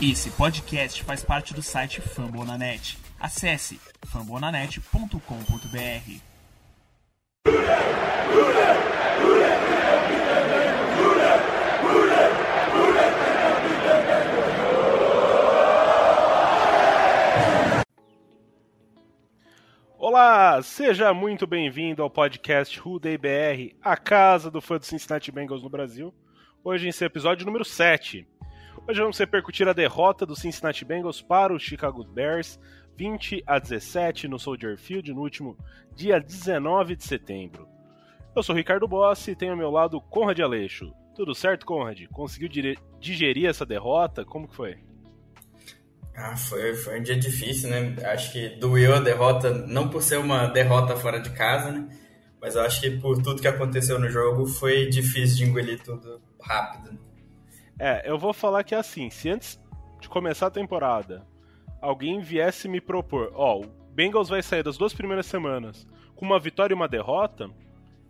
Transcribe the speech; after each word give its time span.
Esse 0.00 0.30
podcast 0.30 1.02
faz 1.02 1.24
parte 1.24 1.52
do 1.52 1.60
site 1.60 2.00
Fambonanet. 2.00 2.96
Acesse 3.18 3.80
fambonanet.com.br. 4.06 5.18
Olá, 19.98 20.62
seja 20.62 21.12
muito 21.12 21.44
bem-vindo 21.44 22.04
ao 22.04 22.08
podcast 22.08 22.80
Day 23.00 23.18
BR, 23.18 23.74
a 23.82 23.96
casa 23.96 24.48
do 24.48 24.60
fã 24.60 24.78
do 24.78 24.86
Cincinnati 24.86 25.32
Bengals 25.32 25.64
no 25.64 25.68
Brasil. 25.68 26.14
Hoje 26.62 26.86
em 26.86 26.92
seu 26.92 27.06
episódio 27.06 27.44
número 27.44 27.64
7. 27.64 28.37
Hoje 28.90 29.00
vamos 29.02 29.18
repercutir 29.18 29.68
a 29.68 29.74
derrota 29.74 30.24
do 30.24 30.34
Cincinnati 30.34 30.82
Bengals 30.82 31.20
para 31.20 31.52
o 31.52 31.58
Chicago 31.58 32.02
Bears, 32.04 32.58
20 32.96 33.44
a 33.46 33.58
17 33.58 34.26
no 34.26 34.38
Soldier 34.38 34.78
Field 34.78 35.12
no 35.12 35.20
último 35.20 35.58
dia 35.94 36.18
19 36.18 36.96
de 36.96 37.04
setembro. 37.04 37.68
Eu 38.34 38.42
sou 38.42 38.54
Ricardo 38.54 38.88
Bossi 38.88 39.32
e 39.32 39.36
tenho 39.36 39.52
ao 39.52 39.58
meu 39.58 39.70
lado 39.70 40.00
Conrad 40.00 40.40
Aleixo. 40.40 40.90
Tudo 41.14 41.34
certo, 41.34 41.66
Conrad? 41.66 42.06
Conseguiu 42.06 42.48
digerir 42.98 43.50
essa 43.50 43.66
derrota? 43.66 44.24
Como 44.24 44.48
que 44.48 44.56
foi? 44.56 44.78
Ah, 46.16 46.34
foi, 46.34 46.74
foi 46.74 46.98
um 46.98 47.02
dia 47.02 47.18
difícil, 47.18 47.68
né? 47.68 47.94
Acho 48.06 48.32
que 48.32 48.56
doeu 48.56 48.94
a 48.94 49.00
derrota, 49.00 49.50
não 49.52 49.90
por 49.90 50.02
ser 50.02 50.16
uma 50.16 50.46
derrota 50.46 50.96
fora 50.96 51.20
de 51.20 51.28
casa, 51.32 51.72
né? 51.72 51.86
Mas 52.40 52.54
eu 52.54 52.62
acho 52.62 52.80
que 52.80 52.92
por 52.92 53.22
tudo 53.22 53.42
que 53.42 53.48
aconteceu 53.48 53.98
no 53.98 54.08
jogo 54.08 54.46
foi 54.46 54.86
difícil 54.86 55.36
de 55.36 55.44
engolir 55.44 55.78
tudo 55.82 56.22
rápido. 56.40 57.07
É, 57.78 58.02
eu 58.10 58.18
vou 58.18 58.32
falar 58.32 58.64
que 58.64 58.74
é 58.74 58.78
assim, 58.78 59.08
se 59.08 59.30
antes 59.30 59.60
de 60.00 60.08
começar 60.08 60.48
a 60.48 60.50
temporada 60.50 61.24
alguém 61.80 62.20
viesse 62.20 62.68
me 62.68 62.80
propor, 62.80 63.30
ó, 63.34 63.60
o 63.60 63.66
Bengals 63.92 64.28
vai 64.28 64.42
sair 64.42 64.62
das 64.62 64.76
duas 64.76 64.92
primeiras 64.92 65.26
semanas 65.26 65.86
com 66.16 66.26
uma 66.26 66.40
vitória 66.40 66.74
e 66.74 66.76
uma 66.76 66.88
derrota, 66.88 67.48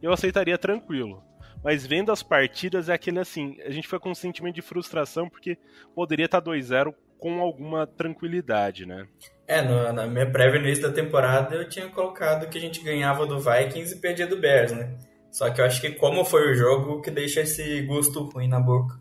eu 0.01 0.13
aceitaria 0.13 0.57
tranquilo. 0.57 1.23
Mas 1.63 1.87
vendo 1.87 2.11
as 2.11 2.23
partidas 2.23 2.89
é 2.89 2.95
aquele 2.95 3.19
assim, 3.19 3.57
a 3.63 3.71
gente 3.71 3.89
foi 3.89 3.99
com 3.99 4.11
um 4.11 4.15
sentimento 4.15 4.55
de 4.55 4.63
frustração 4.63 5.29
porque 5.29 5.59
poderia 5.95 6.27
estar 6.27 6.41
2-0 6.41 6.95
com 7.19 7.41
alguma 7.41 7.87
tranquilidade, 7.87 8.87
né? 8.87 9.07
É, 9.47 9.61
no, 9.61 9.93
na 9.93 10.07
minha 10.07 10.31
prévia 10.31 10.61
no 10.61 10.67
início 10.67 10.85
da 10.85 10.93
temporada 10.93 11.57
eu 11.57 11.69
tinha 11.69 11.89
colocado 11.89 12.49
que 12.49 12.57
a 12.57 12.61
gente 12.61 12.83
ganhava 12.83 13.27
do 13.27 13.41
Vikings 13.41 13.95
e 13.95 14.01
perdia 14.01 14.27
do 14.27 14.39
Bears, 14.39 14.73
né? 14.73 14.97
Só 15.31 15.51
que 15.51 15.61
eu 15.61 15.65
acho 15.65 15.81
que 15.81 15.91
como 15.91 16.25
foi 16.25 16.51
o 16.51 16.55
jogo 16.55 17.03
que 17.03 17.11
deixa 17.11 17.41
esse 17.41 17.83
gosto 17.83 18.23
ruim 18.25 18.49
na 18.49 18.61
boca. 18.61 19.01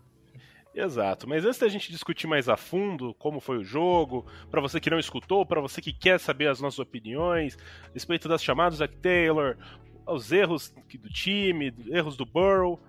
Exato, 0.80 1.28
mas 1.28 1.44
antes 1.44 1.58
da 1.58 1.66
gente 1.66 1.90
discutir 1.90 2.28
mais 2.28 2.48
a 2.48 2.56
fundo 2.56 3.12
como 3.14 3.40
foi 3.40 3.58
o 3.58 3.64
jogo, 3.64 4.24
para 4.48 4.60
você 4.60 4.78
que 4.78 4.88
não 4.88 5.00
escutou, 5.00 5.44
para 5.44 5.60
você 5.60 5.82
que 5.82 5.92
quer 5.92 6.20
saber 6.20 6.46
as 6.46 6.60
nossas 6.60 6.78
opiniões 6.78 7.58
a 7.90 7.92
respeito 7.92 8.28
das 8.28 8.40
chamadas 8.40 8.78
Zach 8.78 8.96
Taylor, 8.98 9.56
os 10.06 10.30
erros 10.30 10.72
do 11.00 11.08
time, 11.08 11.74
erros 11.88 12.16
do 12.16 12.24
Burrow, 12.24 12.80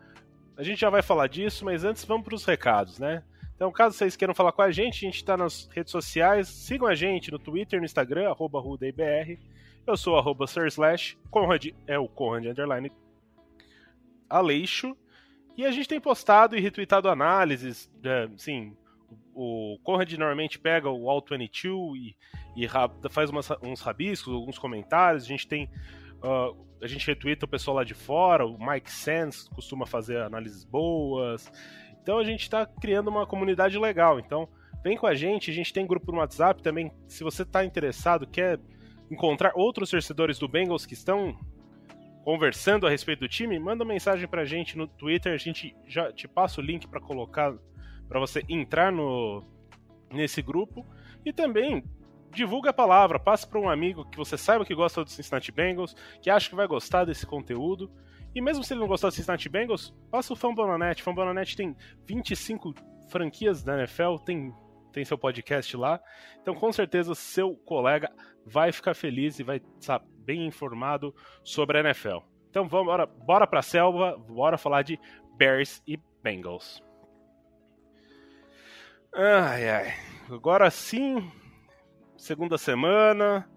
a 0.55 0.61
gente 0.61 0.79
já 0.81 0.89
vai 0.91 1.01
falar 1.01 1.25
disso, 1.25 1.65
mas 1.65 1.83
antes 1.83 2.05
vamos 2.05 2.25
para 2.25 2.35
os 2.35 2.45
recados, 2.45 2.99
né? 2.99 3.23
Então, 3.55 3.71
caso 3.71 3.97
vocês 3.97 4.15
queiram 4.15 4.35
falar 4.35 4.51
com 4.51 4.61
a 4.61 4.69
gente, 4.69 5.03
a 5.03 5.09
gente 5.09 5.15
está 5.15 5.35
nas 5.35 5.67
redes 5.73 5.91
sociais, 5.91 6.47
sigam 6.47 6.87
a 6.87 6.93
gente 6.93 7.31
no 7.31 7.39
Twitter, 7.39 7.79
no 7.79 7.85
Instagram, 7.85 8.29
arroba 8.29 8.59
RudeIBR. 8.59 9.39
Eu 9.87 9.97
sou 9.97 10.15
arroba 10.15 10.45
Slash, 10.45 11.17
Conrad 11.31 11.65
é 11.87 11.97
o 11.97 12.07
Conrad 12.07 12.45
Underline 12.45 12.91
Aleixo. 14.29 14.95
E 15.59 15.65
a 15.65 15.71
gente 15.71 15.89
tem 15.89 15.99
postado 15.99 16.55
e 16.55 16.61
retweetado 16.61 17.09
análises, 17.09 17.91
é, 18.01 18.29
sim, 18.37 18.77
o 19.35 19.77
Conrad 19.83 20.09
normalmente 20.13 20.57
pega 20.57 20.89
o 20.89 21.09
All-22 21.09 21.97
e, 21.97 22.15
e 22.55 22.65
faz 23.09 23.29
umas, 23.29 23.49
uns 23.61 23.81
rabiscos, 23.81 24.33
alguns 24.33 24.57
comentários, 24.57 25.25
a 25.25 25.27
gente 25.27 25.45
tem... 25.45 25.69
Uh, 26.23 26.65
a 26.81 26.87
gente 26.87 27.05
retweeta 27.05 27.45
o 27.45 27.49
pessoal 27.49 27.75
lá 27.75 27.83
de 27.83 27.93
fora, 27.93 28.45
o 28.45 28.57
Mike 28.57 28.89
Sands 28.89 29.49
costuma 29.49 29.85
fazer 29.85 30.21
análises 30.21 30.63
boas, 30.63 31.51
então 32.01 32.19
a 32.19 32.23
gente 32.23 32.43
está 32.43 32.65
criando 32.65 33.09
uma 33.09 33.27
comunidade 33.27 33.77
legal. 33.77 34.17
Então 34.17 34.47
vem 34.81 34.95
com 34.95 35.07
a 35.07 35.13
gente, 35.13 35.51
a 35.51 35.53
gente 35.53 35.73
tem 35.73 35.85
grupo 35.85 36.09
no 36.13 36.19
WhatsApp 36.19 36.63
também. 36.63 36.89
Se 37.05 37.21
você 37.21 37.41
está 37.41 37.65
interessado, 37.65 38.25
quer 38.25 38.61
encontrar 39.11 39.51
outros 39.55 39.89
torcedores 39.89 40.39
do 40.39 40.47
Bengals 40.47 40.85
que 40.85 40.93
estão 40.93 41.37
conversando 42.23 42.85
a 42.85 42.89
respeito 42.89 43.21
do 43.21 43.29
time, 43.29 43.59
manda 43.59 43.85
mensagem 43.85 44.27
pra 44.27 44.45
gente 44.45 44.77
no 44.77 44.87
Twitter, 44.87 45.33
a 45.33 45.37
gente 45.37 45.75
já 45.87 46.11
te 46.11 46.27
passa 46.27 46.61
o 46.61 46.63
link 46.63 46.87
para 46.87 46.99
colocar 46.99 47.55
para 48.07 48.19
você 48.19 48.43
entrar 48.49 48.91
no 48.91 49.43
nesse 50.11 50.41
grupo 50.41 50.85
e 51.23 51.31
também 51.31 51.83
divulga 52.31 52.69
a 52.69 52.73
palavra, 52.73 53.19
passe 53.19 53.47
para 53.47 53.59
um 53.59 53.69
amigo 53.69 54.05
que 54.09 54.17
você 54.17 54.37
saiba 54.37 54.65
que 54.65 54.75
gosta 54.75 55.03
do 55.03 55.09
Cincinnati 55.09 55.51
Bengals, 55.51 55.95
que 56.21 56.29
acha 56.29 56.49
que 56.49 56.55
vai 56.55 56.67
gostar 56.67 57.05
desse 57.05 57.25
conteúdo. 57.25 57.91
E 58.33 58.41
mesmo 58.41 58.63
se 58.63 58.73
ele 58.73 58.81
não 58.81 58.87
gostar 58.87 59.09
do 59.09 59.15
Cincinnati 59.15 59.49
Bengals, 59.49 59.93
passa 60.11 60.33
o 60.33 60.35
Fambonanet. 60.35 61.01
Fambonanet 61.01 61.55
tem 61.55 61.75
25 62.05 62.73
franquias 63.09 63.63
da 63.63 63.77
NFL, 63.77 64.17
tem, 64.23 64.53
tem 64.91 65.03
seu 65.03 65.17
podcast 65.17 65.75
lá. 65.75 65.99
Então, 66.41 66.53
com 66.53 66.71
certeza, 66.71 67.15
seu 67.15 67.55
colega 67.55 68.11
vai 68.45 68.71
ficar 68.71 68.93
feliz 68.93 69.39
e 69.39 69.43
vai 69.43 69.61
estar 69.79 70.01
bem 70.29 70.45
informado 70.45 71.11
sobre 71.43 71.79
a 71.79 71.81
NFL. 71.81 72.19
Então, 72.51 72.67
vamos, 72.67 72.85
bora, 72.85 73.07
bora 73.07 73.47
pra 73.47 73.63
selva, 73.63 74.15
bora 74.15 74.59
falar 74.59 74.83
de 74.83 74.99
Bears 75.35 75.81
e 75.87 75.99
Bengals. 76.21 76.83
Ai, 79.11 79.67
ai. 79.67 79.93
Agora 80.29 80.69
sim, 80.69 81.31
segunda 82.15 82.59
semana, 82.59 83.49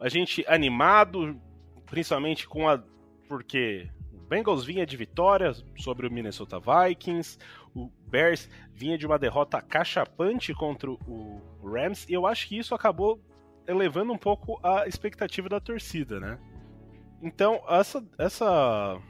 a 0.00 0.08
gente 0.08 0.42
animado, 0.48 1.38
principalmente 1.84 2.48
com 2.48 2.66
a. 2.66 2.82
Porque 3.28 3.90
o 4.10 4.16
Bengals 4.16 4.64
vinha 4.64 4.86
de 4.86 4.96
vitória 4.96 5.52
sobre 5.76 6.06
o 6.06 6.10
Minnesota 6.10 6.58
Vikings, 6.58 7.38
o 7.74 7.90
Bears 8.08 8.48
vinha 8.72 8.96
de 8.96 9.06
uma 9.06 9.18
derrota 9.18 9.60
cachapante 9.60 10.54
contra 10.54 10.90
o 10.90 11.42
Rams, 11.62 12.08
e 12.08 12.14
eu 12.14 12.26
acho 12.26 12.48
que 12.48 12.56
isso 12.56 12.74
acabou 12.74 13.20
elevando 13.66 14.12
um 14.12 14.18
pouco 14.18 14.58
a 14.62 14.86
expectativa 14.86 15.48
da 15.48 15.60
torcida, 15.60 16.18
né? 16.20 16.38
Então, 17.22 17.62
essa, 17.68 18.04
essa, 18.18 19.00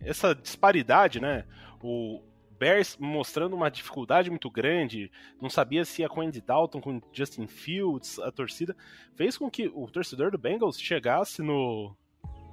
essa 0.00 0.34
disparidade, 0.34 1.20
né? 1.20 1.44
O 1.82 2.22
Bears 2.58 2.96
mostrando 2.98 3.54
uma 3.54 3.70
dificuldade 3.70 4.30
muito 4.30 4.50
grande, 4.50 5.10
não 5.40 5.48
sabia 5.48 5.84
se 5.84 6.02
ia 6.02 6.08
com 6.08 6.20
Andy 6.20 6.40
Dalton, 6.40 6.80
com 6.80 7.00
Justin 7.12 7.46
Fields, 7.46 8.18
a 8.18 8.30
torcida, 8.32 8.76
fez 9.14 9.36
com 9.38 9.50
que 9.50 9.70
o 9.74 9.86
torcedor 9.86 10.30
do 10.30 10.38
Bengals 10.38 10.80
chegasse 10.80 11.42
no. 11.42 11.96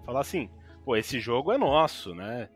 falar 0.06 0.22
assim: 0.22 0.50
pô, 0.84 0.96
esse 0.96 1.20
jogo 1.20 1.52
é 1.52 1.58
nosso, 1.58 2.14
né? 2.14 2.50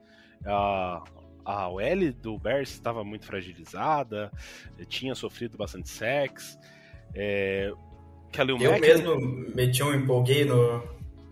A, 0.45 1.03
a 1.44 1.67
OL 1.67 2.13
do 2.22 2.38
Bears 2.38 2.69
estava 2.69 3.03
muito 3.03 3.25
fragilizada, 3.25 4.31
tinha 4.88 5.16
sofrido 5.16 5.57
bastante 5.57 5.89
sex. 5.89 6.57
É, 7.16 7.73
Kalil 8.31 8.57
Eu 8.59 8.72
Mack, 8.72 8.81
mesmo 8.81 9.17
meti 9.56 9.84
um 9.84 9.94
empolguei 9.94 10.45
no, 10.45 10.84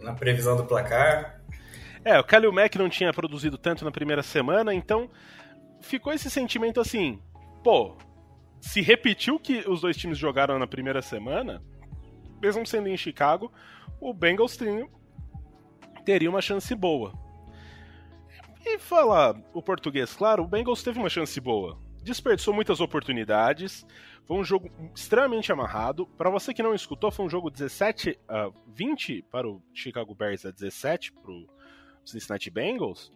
na 0.01 0.13
previsão 0.13 0.55
do 0.55 0.65
placar. 0.65 1.41
É, 2.03 2.19
o 2.19 2.23
Kalil 2.23 2.51
Mack 2.51 2.77
não 2.77 2.89
tinha 2.89 3.13
produzido 3.13 3.57
tanto 3.57 3.83
na 3.83 3.91
primeira 3.91 4.23
semana, 4.23 4.73
então 4.73 5.09
ficou 5.81 6.13
esse 6.13 6.29
sentimento 6.29 6.79
assim, 6.79 7.19
pô, 7.63 7.97
se 8.61 8.81
repetiu 8.81 9.39
que 9.39 9.63
os 9.67 9.81
dois 9.81 9.97
times 9.97 10.17
jogaram 10.17 10.57
na 10.57 10.67
primeira 10.67 11.01
semana, 11.01 11.61
mesmo 12.41 12.65
sendo 12.65 12.87
em 12.87 12.97
Chicago, 12.97 13.51
o 13.99 14.13
Bengals 14.13 14.57
teria 16.05 16.29
uma 16.29 16.41
chance 16.41 16.73
boa. 16.75 17.13
E 18.65 18.77
falar 18.79 19.35
o 19.53 19.61
português, 19.61 20.13
claro, 20.13 20.43
o 20.43 20.47
Bengals 20.47 20.83
teve 20.83 20.99
uma 20.99 21.09
chance 21.09 21.39
boa. 21.39 21.77
Desperdiçou 22.03 22.53
muitas 22.53 22.79
oportunidades, 22.79 23.85
foi 24.27 24.37
um 24.37 24.43
jogo 24.43 24.69
extremamente 24.93 25.51
amarrado. 25.51 26.05
Para 26.05 26.29
você 26.29 26.53
que 26.53 26.61
não 26.61 26.75
escutou, 26.75 27.09
foi 27.09 27.25
um 27.25 27.29
jogo 27.29 27.49
17 27.49 28.19
a 28.27 28.49
uh, 28.49 28.53
20 28.67 29.21
para 29.31 29.47
o 29.47 29.63
Chicago 29.73 30.13
Bears 30.13 30.45
a 30.45 30.51
17 30.51 31.13
para 31.13 31.31
o 31.31 31.47
Cincinnati 32.05 32.49
Bengals. 32.49 33.11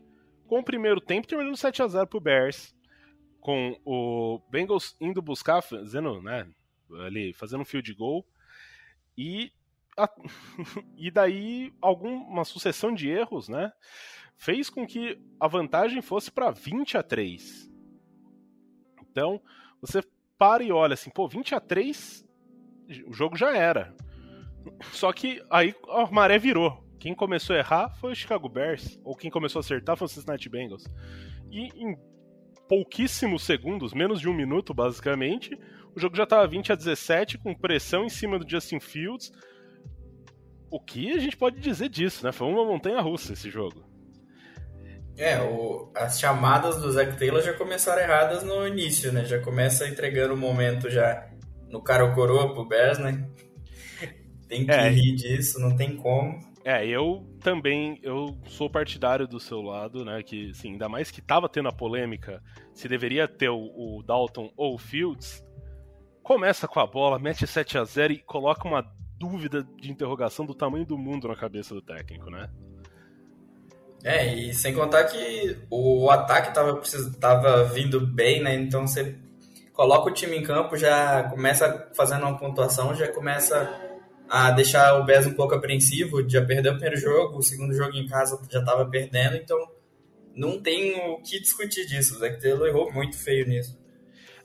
Com 0.47 0.59
o 0.59 0.63
primeiro 0.63 1.01
tempo 1.01 1.27
terminando 1.27 1.57
7 1.57 1.83
a 1.83 1.87
0 1.87 2.07
para 2.07 2.17
o 2.17 2.21
Bears, 2.21 2.73
com 3.41 3.77
o 3.83 4.39
Bengals 4.49 4.95
indo 5.01 5.21
buscar, 5.21 5.61
fazendo, 5.61 6.21
né, 6.21 6.47
ali, 7.05 7.33
fazendo 7.33 7.61
um 7.61 7.65
field 7.65 7.93
goal 7.93 8.25
e 9.17 9.51
a, 9.97 10.09
e 10.95 11.11
daí 11.11 11.73
alguma 11.81 12.45
sucessão 12.45 12.93
de 12.93 13.09
erros, 13.09 13.49
né, 13.49 13.73
fez 14.37 14.69
com 14.69 14.87
que 14.87 15.21
a 15.39 15.47
vantagem 15.47 16.01
fosse 16.01 16.31
para 16.31 16.51
20 16.51 16.97
a 16.97 17.03
3. 17.03 17.69
Então, 19.01 19.41
você 19.81 20.01
para 20.41 20.63
e 20.63 20.71
olha 20.71 20.95
assim, 20.95 21.11
pô, 21.11 21.27
20 21.27 21.53
a 21.53 21.59
3 21.59 22.25
o 23.05 23.13
jogo 23.13 23.37
já 23.37 23.55
era. 23.55 23.95
Só 24.91 25.13
que 25.13 25.39
aí 25.51 25.75
a 25.87 26.09
maré 26.09 26.39
virou. 26.39 26.83
Quem 26.99 27.13
começou 27.13 27.55
a 27.55 27.59
errar 27.59 27.89
foi 27.99 28.11
o 28.11 28.15
Chicago 28.15 28.49
Bears, 28.49 28.99
ou 29.03 29.15
quem 29.15 29.29
começou 29.29 29.59
a 29.59 29.61
acertar 29.61 29.95
foi 29.95 30.05
o 30.05 30.09
Cincinnati 30.09 30.49
Bengals. 30.49 30.85
E 31.51 31.67
em 31.75 31.95
pouquíssimos 32.67 33.43
segundos, 33.43 33.93
menos 33.93 34.19
de 34.19 34.27
um 34.27 34.33
minuto 34.33 34.73
basicamente, 34.73 35.55
o 35.95 35.99
jogo 35.99 36.17
já 36.17 36.23
estava 36.23 36.47
20 36.47 36.71
a 36.71 36.75
17, 36.75 37.37
com 37.37 37.53
pressão 37.53 38.03
em 38.03 38.09
cima 38.09 38.39
do 38.39 38.49
Justin 38.49 38.79
Fields. 38.79 39.31
O 40.71 40.79
que 40.79 41.11
a 41.11 41.19
gente 41.19 41.37
pode 41.37 41.59
dizer 41.59 41.87
disso, 41.87 42.25
né? 42.25 42.31
Foi 42.31 42.47
uma 42.47 42.65
montanha 42.65 42.99
russa 42.99 43.33
esse 43.33 43.51
jogo. 43.51 43.90
É, 45.17 45.39
o, 45.41 45.91
as 45.95 46.19
chamadas 46.19 46.81
do 46.81 46.91
Zac 46.91 47.17
Taylor 47.17 47.41
já 47.41 47.53
começaram 47.53 48.01
erradas 48.01 48.43
no 48.43 48.67
início, 48.67 49.11
né? 49.11 49.25
Já 49.25 49.39
começa 49.39 49.87
entregando 49.87 50.33
o 50.33 50.37
momento 50.37 50.89
já 50.89 51.29
no 51.69 51.81
cara 51.81 52.05
ou 52.05 52.13
coroa 52.13 52.53
pro 52.53 52.67
Bears, 52.67 52.97
né? 52.97 53.27
Tem 54.47 54.65
que 54.65 54.71
é. 54.71 54.89
rir 54.89 55.15
disso, 55.15 55.59
não 55.59 55.75
tem 55.75 55.95
como. 55.95 56.39
É, 56.63 56.85
eu 56.85 57.25
também 57.39 57.99
eu 58.03 58.37
sou 58.47 58.69
partidário 58.69 59.27
do 59.27 59.39
seu 59.39 59.61
lado, 59.61 60.05
né? 60.05 60.21
Que, 60.21 60.51
assim, 60.51 60.71
ainda 60.71 60.87
mais 60.87 61.09
que 61.09 61.21
tava 61.21 61.49
tendo 61.49 61.69
a 61.69 61.73
polêmica 61.73 62.41
se 62.73 62.87
deveria 62.87 63.27
ter 63.27 63.49
o, 63.49 63.57
o 63.57 64.03
Dalton 64.03 64.51
ou 64.55 64.75
o 64.75 64.77
Fields. 64.77 65.43
Começa 66.21 66.67
com 66.67 66.79
a 66.79 66.85
bola, 66.85 67.17
mete 67.17 67.47
7 67.47 67.77
a 67.77 67.83
0 67.83 68.13
e 68.13 68.19
coloca 68.19 68.67
uma 68.67 68.85
dúvida 69.17 69.63
de 69.79 69.91
interrogação 69.91 70.45
do 70.45 70.53
tamanho 70.53 70.85
do 70.85 70.97
mundo 70.97 71.27
na 71.27 71.35
cabeça 71.35 71.73
do 71.73 71.81
técnico, 71.81 72.29
né? 72.29 72.49
É, 74.03 74.33
e 74.33 74.53
sem 74.53 74.73
contar 74.73 75.03
que 75.05 75.57
o 75.69 76.09
ataque 76.09 76.53
tava, 76.53 76.81
tava 77.19 77.63
vindo 77.65 78.05
bem, 78.05 78.41
né? 78.41 78.55
Então 78.55 78.87
você 78.87 79.15
coloca 79.73 80.09
o 80.09 80.13
time 80.13 80.37
em 80.37 80.43
campo, 80.43 80.75
já 80.75 81.23
começa 81.23 81.89
fazendo 81.95 82.25
uma 82.25 82.37
pontuação, 82.37 82.95
já 82.95 83.07
começa 83.07 83.69
a 84.29 84.49
deixar 84.51 84.95
o 84.95 85.03
Bears 85.03 85.27
um 85.27 85.33
pouco 85.33 85.53
apreensivo, 85.53 86.27
já 86.27 86.43
perdeu 86.43 86.71
o 86.71 86.75
primeiro 86.75 86.99
jogo, 86.99 87.37
o 87.37 87.43
segundo 87.43 87.73
jogo 87.73 87.95
em 87.95 88.07
casa 88.07 88.39
já 88.49 88.59
estava 88.59 88.85
perdendo, 88.85 89.35
então 89.35 89.57
não 90.35 90.61
tem 90.61 90.95
o 91.09 91.21
que 91.21 91.39
discutir 91.39 91.85
disso. 91.85 92.15
O 92.15 92.19
Zach 92.19 92.39
Taylor 92.39 92.67
errou 92.67 92.91
muito 92.91 93.17
feio 93.17 93.47
nisso. 93.47 93.79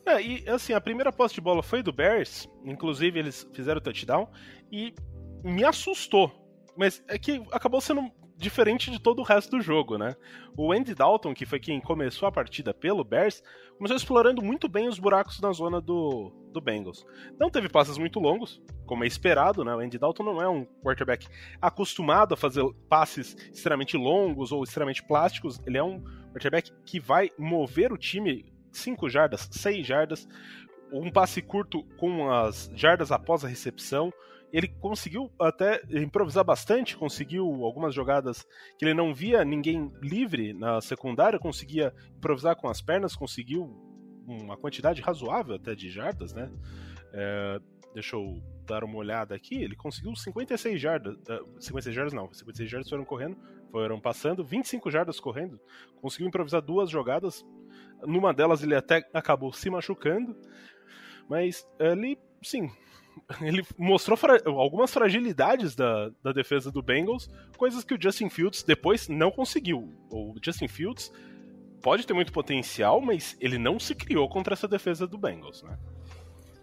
É, 0.04 0.20
e 0.22 0.48
assim, 0.48 0.72
a 0.72 0.80
primeira 0.80 1.12
posse 1.12 1.34
de 1.34 1.40
bola 1.40 1.62
foi 1.62 1.82
do 1.82 1.92
Bears, 1.92 2.48
inclusive 2.64 3.18
eles 3.18 3.46
fizeram 3.52 3.78
o 3.78 3.82
touchdown, 3.82 4.28
e 4.70 4.94
me 5.42 5.64
assustou. 5.64 6.32
Mas 6.76 7.02
é 7.08 7.18
que 7.18 7.42
acabou 7.50 7.80
sendo 7.80 8.10
diferente 8.36 8.90
de 8.90 9.00
todo 9.00 9.20
o 9.20 9.22
resto 9.22 9.56
do 9.56 9.62
jogo, 9.62 9.96
né? 9.96 10.14
O 10.56 10.72
Andy 10.72 10.94
Dalton, 10.94 11.32
que 11.34 11.46
foi 11.46 11.58
quem 11.58 11.80
começou 11.80 12.28
a 12.28 12.32
partida 12.32 12.74
pelo 12.74 13.02
Bears, 13.02 13.42
começou 13.76 13.96
explorando 13.96 14.42
muito 14.42 14.68
bem 14.68 14.88
os 14.88 14.98
buracos 14.98 15.40
na 15.40 15.52
zona 15.52 15.80
do, 15.80 16.30
do 16.52 16.60
Bengals. 16.60 17.06
Não 17.38 17.50
teve 17.50 17.68
passes 17.68 17.96
muito 17.96 18.20
longos, 18.20 18.60
como 18.84 19.04
é 19.04 19.06
esperado, 19.06 19.64
né? 19.64 19.74
O 19.74 19.80
Andy 19.80 19.98
Dalton 19.98 20.22
não 20.22 20.42
é 20.42 20.48
um 20.48 20.66
quarterback 20.82 21.26
acostumado 21.60 22.34
a 22.34 22.36
fazer 22.36 22.62
passes 22.88 23.34
extremamente 23.52 23.96
longos 23.96 24.52
ou 24.52 24.62
extremamente 24.62 25.02
plásticos. 25.02 25.58
Ele 25.66 25.78
é 25.78 25.82
um 25.82 26.02
quarterback 26.32 26.70
que 26.84 27.00
vai 27.00 27.30
mover 27.38 27.92
o 27.92 27.98
time 27.98 28.44
5 28.70 29.08
jardas, 29.08 29.48
6 29.50 29.86
jardas, 29.86 30.28
um 30.92 31.10
passe 31.10 31.40
curto 31.40 31.82
com 31.96 32.30
as 32.30 32.70
jardas 32.74 33.10
após 33.10 33.44
a 33.44 33.48
recepção 33.48 34.12
ele 34.52 34.68
conseguiu 34.68 35.30
até 35.40 35.82
improvisar 35.90 36.44
bastante, 36.44 36.96
conseguiu 36.96 37.44
algumas 37.64 37.94
jogadas 37.94 38.46
que 38.78 38.84
ele 38.84 38.94
não 38.94 39.14
via 39.14 39.44
ninguém 39.44 39.92
livre 40.00 40.52
na 40.52 40.80
secundária, 40.80 41.38
conseguia 41.38 41.92
improvisar 42.16 42.56
com 42.56 42.68
as 42.68 42.80
pernas, 42.80 43.16
conseguiu 43.16 43.64
uma 44.26 44.56
quantidade 44.56 45.00
razoável 45.02 45.54
até 45.54 45.74
de 45.74 45.88
jardas, 45.88 46.32
né? 46.32 46.50
É, 47.12 47.60
deixa 47.94 48.16
eu 48.16 48.42
dar 48.66 48.84
uma 48.84 48.96
olhada 48.98 49.34
aqui, 49.34 49.62
ele 49.62 49.76
conseguiu 49.76 50.14
56 50.14 50.80
jardas, 50.80 51.14
uh, 51.14 51.60
56 51.60 51.94
jardas 51.94 52.12
não, 52.12 52.32
56 52.32 52.68
jardas 52.68 52.90
foram 52.90 53.04
correndo, 53.04 53.38
foram 53.70 54.00
passando, 54.00 54.44
25 54.44 54.90
jardas 54.90 55.20
correndo, 55.20 55.60
conseguiu 56.00 56.26
improvisar 56.26 56.60
duas 56.60 56.90
jogadas, 56.90 57.44
numa 58.02 58.34
delas 58.34 58.62
ele 58.62 58.74
até 58.74 59.08
acabou 59.14 59.52
se 59.52 59.70
machucando, 59.70 60.36
mas 61.28 61.66
ele, 61.78 62.18
sim, 62.42 62.68
ele 63.40 63.64
mostrou 63.76 64.16
fra 64.16 64.40
algumas 64.44 64.92
fragilidades 64.92 65.74
da, 65.74 66.10
da 66.22 66.32
defesa 66.32 66.70
do 66.70 66.82
Bengals, 66.82 67.28
coisas 67.56 67.84
que 67.84 67.94
o 67.94 67.98
Justin 68.00 68.28
Fields 68.28 68.62
depois 68.62 69.08
não 69.08 69.30
conseguiu. 69.30 69.92
O 70.10 70.34
Justin 70.42 70.68
Fields 70.68 71.12
pode 71.82 72.06
ter 72.06 72.14
muito 72.14 72.32
potencial, 72.32 73.00
mas 73.00 73.36
ele 73.40 73.58
não 73.58 73.78
se 73.78 73.94
criou 73.94 74.28
contra 74.28 74.54
essa 74.54 74.68
defesa 74.68 75.06
do 75.06 75.18
Bengals, 75.18 75.62
né? 75.62 75.78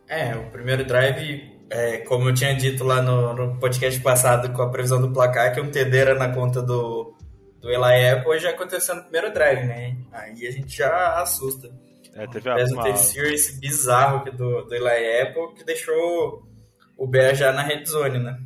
É, 0.08 0.36
o 0.36 0.52
primeiro 0.52 0.86
drive, 0.86 1.50
é, 1.70 2.00
como 2.00 2.30
eu 2.30 2.34
tinha 2.34 2.54
dito 2.54 2.84
lá 2.84 3.02
no, 3.02 3.34
no, 3.34 3.60
podcast 3.60 4.00
passado 4.02 4.52
com 4.54 4.62
a 4.62 4.70
previsão 4.70 5.02
do 5.02 5.12
placar, 5.12 5.54
que 5.54 5.62
um 5.62 5.72
TD 5.72 5.98
era 5.98 6.16
na 6.16 6.30
conta 6.30 6.62
do, 6.62 7.16
do 7.60 7.70
Eli 7.70 8.10
Apple, 8.10 8.38
já 8.38 8.50
aconteceu 8.50 8.96
no 8.96 9.04
primeiro 9.04 9.34
drive, 9.34 9.66
né? 9.66 9.96
Aí 10.12 10.46
a 10.46 10.52
gente 10.52 10.76
já 10.76 11.22
assusta. 11.22 11.72
É, 12.16 12.28
teve 12.28 12.50
a, 12.50 12.56
uma... 12.56 12.90
esse 12.90 13.60
bizarro 13.60 14.32
do, 14.32 14.64
do 14.64 14.76
Eli 14.76 15.22
Apple 15.22 15.56
que 15.56 15.64
deixou 15.64 16.48
o 16.96 17.08
Bear 17.08 17.36
já 17.36 17.52
na 17.52 17.64
red 17.64 17.86
zone, 17.86 18.20
né? 18.20 18.40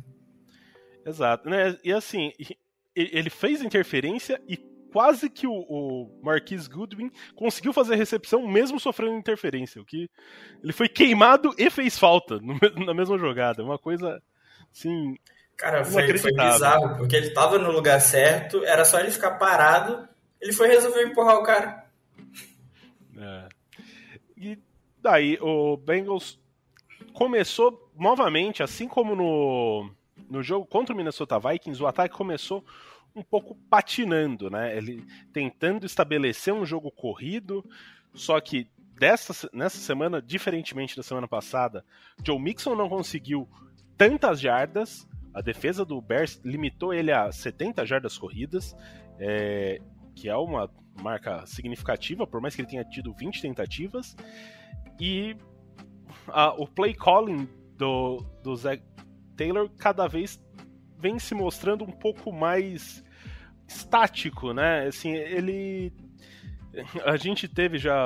Exato. 1.04 1.48
Né? 1.48 1.76
E 1.84 1.92
assim, 1.92 2.32
ele 2.94 3.30
fez 3.30 3.62
interferência 3.62 4.40
e 4.48 4.56
quase 4.92 5.28
que 5.28 5.46
o, 5.46 5.52
o 5.52 6.20
Marquis 6.22 6.66
Goodwin 6.66 7.10
conseguiu 7.34 7.72
fazer 7.72 7.94
a 7.94 7.96
recepção 7.96 8.46
mesmo 8.46 8.80
sofrendo 8.80 9.16
interferência. 9.16 9.80
O 9.80 9.84
que 9.84 10.10
ele 10.62 10.72
foi 10.72 10.88
queimado 10.88 11.54
e 11.58 11.70
fez 11.70 11.98
falta 11.98 12.38
no, 12.38 12.58
na 12.84 12.94
mesma 12.94 13.18
jogada. 13.18 13.62
Uma 13.62 13.78
coisa 13.78 14.22
assim. 14.72 15.16
Cara, 15.56 15.84
foi, 15.84 16.16
foi 16.18 16.32
bizarro, 16.32 16.96
porque 16.96 17.16
ele 17.16 17.30
tava 17.30 17.58
no 17.58 17.72
lugar 17.72 18.00
certo, 18.00 18.64
era 18.64 18.84
só 18.84 19.00
ele 19.00 19.10
ficar 19.10 19.32
parado, 19.32 20.08
ele 20.40 20.52
foi 20.52 20.68
resolver 20.68 21.02
empurrar 21.02 21.36
o 21.36 21.42
cara. 21.42 21.84
É. 23.16 23.47
Daí 25.02 25.38
o 25.40 25.76
Bengals 25.76 26.38
começou 27.12 27.90
novamente, 27.98 28.62
assim 28.62 28.88
como 28.88 29.14
no, 29.14 29.90
no 30.28 30.42
jogo 30.42 30.66
contra 30.66 30.94
o 30.94 30.96
Minnesota 30.96 31.38
Vikings, 31.38 31.82
o 31.82 31.86
ataque 31.86 32.14
começou 32.14 32.64
um 33.14 33.22
pouco 33.22 33.56
patinando, 33.68 34.50
né? 34.50 34.76
Ele 34.76 35.04
tentando 35.32 35.86
estabelecer 35.86 36.52
um 36.52 36.64
jogo 36.64 36.90
corrido, 36.90 37.64
só 38.14 38.40
que 38.40 38.68
dessa, 38.98 39.48
nessa 39.52 39.78
semana, 39.78 40.20
diferentemente 40.20 40.96
da 40.96 41.02
semana 41.02 41.26
passada, 41.26 41.84
Joe 42.24 42.38
Mixon 42.38 42.74
não 42.74 42.88
conseguiu 42.88 43.48
tantas 43.96 44.40
jardas, 44.40 45.08
a 45.34 45.40
defesa 45.40 45.84
do 45.84 46.00
Bears 46.00 46.40
limitou 46.44 46.92
ele 46.92 47.12
a 47.12 47.30
70 47.30 47.84
jardas 47.86 48.16
corridas, 48.16 48.76
é, 49.18 49.80
que 50.14 50.28
é 50.28 50.36
uma 50.36 50.70
marca 51.00 51.46
significativa, 51.46 52.26
por 52.26 52.40
mais 52.40 52.54
que 52.54 52.60
ele 52.60 52.68
tenha 52.68 52.84
tido 52.84 53.12
20 53.12 53.40
tentativas. 53.40 54.16
E 55.00 55.36
a, 56.28 56.52
o 56.52 56.66
play 56.66 56.94
calling 56.94 57.48
do, 57.76 58.24
do 58.42 58.56
Zach 58.56 58.82
Taylor 59.36 59.70
cada 59.78 60.06
vez 60.08 60.40
vem 60.98 61.18
se 61.18 61.34
mostrando 61.34 61.84
um 61.84 61.92
pouco 61.92 62.32
mais 62.32 63.04
estático, 63.66 64.52
né? 64.52 64.86
Assim, 64.86 65.12
ele. 65.14 65.92
A 67.04 67.16
gente 67.16 67.48
teve 67.48 67.78
já. 67.78 67.96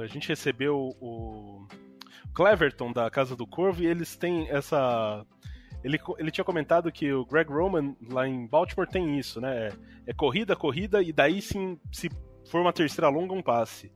A 0.00 0.06
gente 0.06 0.28
recebeu 0.28 0.96
o 1.00 1.66
Cleverton 2.34 2.92
da 2.92 3.10
Casa 3.10 3.36
do 3.36 3.46
Corvo 3.46 3.82
e 3.82 3.86
eles 3.86 4.16
têm 4.16 4.48
essa. 4.50 5.24
Ele, 5.82 5.98
ele 6.18 6.30
tinha 6.30 6.44
comentado 6.44 6.92
que 6.92 7.10
o 7.12 7.24
Greg 7.24 7.50
Roman 7.50 7.96
lá 8.10 8.28
em 8.28 8.46
Baltimore 8.46 8.86
tem 8.88 9.18
isso, 9.18 9.40
né? 9.40 9.68
É, 9.68 9.72
é 10.08 10.12
corrida, 10.12 10.54
corrida, 10.54 11.02
e 11.02 11.12
daí 11.12 11.40
sim, 11.40 11.78
se 11.90 12.10
for 12.50 12.60
uma 12.60 12.72
terceira 12.72 13.08
longa, 13.08 13.32
um 13.32 13.42
passe. 13.42 13.90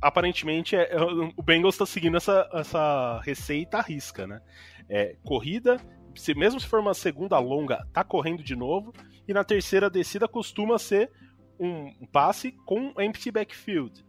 Aparentemente, 0.00 0.76
é, 0.76 0.92
é 0.92 1.02
o 1.02 1.42
Bengals 1.42 1.74
está 1.74 1.86
seguindo 1.86 2.16
essa, 2.16 2.48
essa 2.52 3.20
receita 3.24 3.78
à 3.78 3.82
risca, 3.82 4.26
né? 4.26 4.40
É, 4.88 5.16
corrida, 5.24 5.78
se, 6.14 6.34
mesmo 6.34 6.60
se 6.60 6.66
for 6.66 6.80
uma 6.80 6.94
segunda 6.94 7.38
longa, 7.38 7.86
tá 7.92 8.04
correndo 8.04 8.42
de 8.42 8.56
novo, 8.56 8.92
e 9.26 9.34
na 9.34 9.44
terceira 9.44 9.90
descida 9.90 10.26
costuma 10.26 10.78
ser 10.78 11.10
um, 11.58 12.06
passe 12.06 12.52
com 12.64 12.92
empty 12.98 13.30
backfield. 13.30 14.04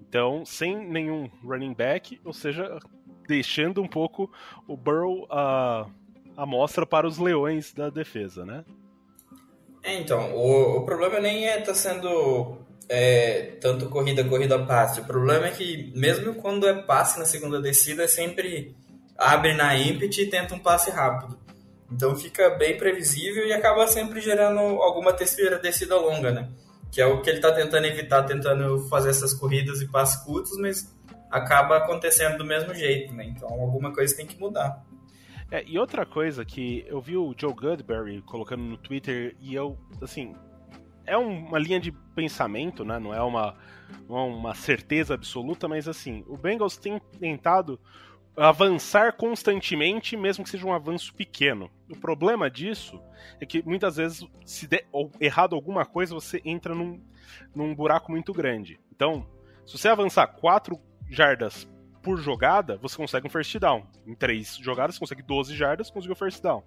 Então, 0.00 0.44
sem 0.44 0.76
nenhum 0.88 1.28
running 1.44 1.74
back, 1.74 2.18
ou 2.24 2.32
seja, 2.32 2.78
deixando 3.26 3.82
um 3.82 3.88
pouco 3.88 4.30
o 4.66 4.76
Burrow 4.76 5.26
a, 5.30 5.86
a 6.36 6.46
mostra 6.46 6.86
para 6.86 7.06
os 7.06 7.18
leões 7.18 7.74
da 7.74 7.90
defesa, 7.90 8.44
né? 8.44 8.64
É, 9.82 10.00
então, 10.00 10.34
o, 10.34 10.78
o 10.78 10.84
problema 10.84 11.20
nem 11.20 11.46
é 11.46 11.58
estar 11.58 11.66
tá 11.66 11.74
sendo 11.74 12.58
é, 12.88 13.56
tanto 13.60 13.88
corrida, 13.88 14.24
corrida, 14.24 14.58
passe. 14.64 15.00
O 15.00 15.04
problema 15.04 15.46
é 15.46 15.50
que, 15.50 15.92
mesmo 15.94 16.34
quando 16.34 16.66
é 16.66 16.82
passe 16.82 17.18
na 17.18 17.24
segunda 17.24 17.60
descida, 17.60 18.04
é 18.04 18.08
sempre 18.08 18.74
abre 19.16 19.52
na 19.54 19.76
ímpeto 19.76 20.20
e 20.20 20.30
tenta 20.30 20.54
um 20.54 20.58
passe 20.58 20.90
rápido. 20.90 21.38
Então 21.90 22.14
fica 22.16 22.50
bem 22.50 22.76
previsível 22.76 23.46
e 23.46 23.52
acaba 23.52 23.86
sempre 23.86 24.20
gerando 24.20 24.60
alguma 24.60 25.12
terceira 25.12 25.58
descida 25.58 25.96
longa, 25.96 26.30
né? 26.30 26.48
Que 26.90 27.00
é 27.00 27.06
o 27.06 27.20
que 27.20 27.30
ele 27.30 27.38
está 27.38 27.52
tentando 27.52 27.86
evitar, 27.86 28.22
tentando 28.24 28.86
fazer 28.88 29.10
essas 29.10 29.34
corridas 29.34 29.80
e 29.80 29.88
passes 29.88 30.22
curtos, 30.22 30.56
mas 30.58 30.94
acaba 31.30 31.76
acontecendo 31.76 32.38
do 32.38 32.44
mesmo 32.44 32.74
jeito, 32.74 33.12
né? 33.14 33.24
Então 33.24 33.48
alguma 33.48 33.92
coisa 33.92 34.16
tem 34.16 34.26
que 34.26 34.38
mudar. 34.38 34.82
É, 35.50 35.64
e 35.66 35.78
outra 35.78 36.04
coisa 36.04 36.44
que 36.44 36.84
eu 36.86 37.00
vi 37.00 37.16
o 37.16 37.34
Joe 37.36 37.54
Goodberry 37.54 38.20
colocando 38.22 38.62
no 38.62 38.76
Twitter 38.76 39.34
e 39.40 39.54
eu, 39.54 39.78
assim, 40.02 40.34
é 41.08 41.16
uma 41.16 41.58
linha 41.58 41.80
de 41.80 41.92
pensamento, 42.14 42.84
né? 42.84 42.98
Não 42.98 43.14
é 43.14 43.22
uma, 43.22 43.56
é 44.08 44.12
uma 44.12 44.54
certeza 44.54 45.14
absoluta, 45.14 45.66
mas 45.66 45.88
assim, 45.88 46.24
o 46.26 46.36
Bengals 46.36 46.76
tem 46.76 47.00
tentado 47.18 47.80
avançar 48.36 49.14
constantemente, 49.14 50.16
mesmo 50.16 50.44
que 50.44 50.50
seja 50.50 50.66
um 50.66 50.72
avanço 50.72 51.12
pequeno. 51.14 51.68
O 51.90 51.98
problema 51.98 52.48
disso 52.48 53.00
é 53.40 53.46
que 53.46 53.62
muitas 53.62 53.96
vezes, 53.96 54.24
se 54.44 54.68
der 54.68 54.86
errado 55.20 55.56
alguma 55.56 55.84
coisa, 55.84 56.14
você 56.14 56.40
entra 56.44 56.74
num, 56.74 57.02
num 57.54 57.74
buraco 57.74 58.12
muito 58.12 58.32
grande. 58.32 58.78
Então, 58.94 59.26
se 59.66 59.76
você 59.76 59.88
avançar 59.88 60.26
4 60.28 60.78
jardas 61.10 61.68
por 62.00 62.18
jogada, 62.18 62.76
você 62.76 62.96
consegue 62.96 63.26
um 63.26 63.30
first 63.30 63.58
down. 63.58 63.84
Em 64.06 64.14
3 64.14 64.56
jogadas, 64.58 64.94
você 64.94 65.00
consegue 65.00 65.22
12 65.22 65.56
jardas, 65.56 65.90
conseguiu 65.90 66.14
first 66.14 66.40
down. 66.40 66.62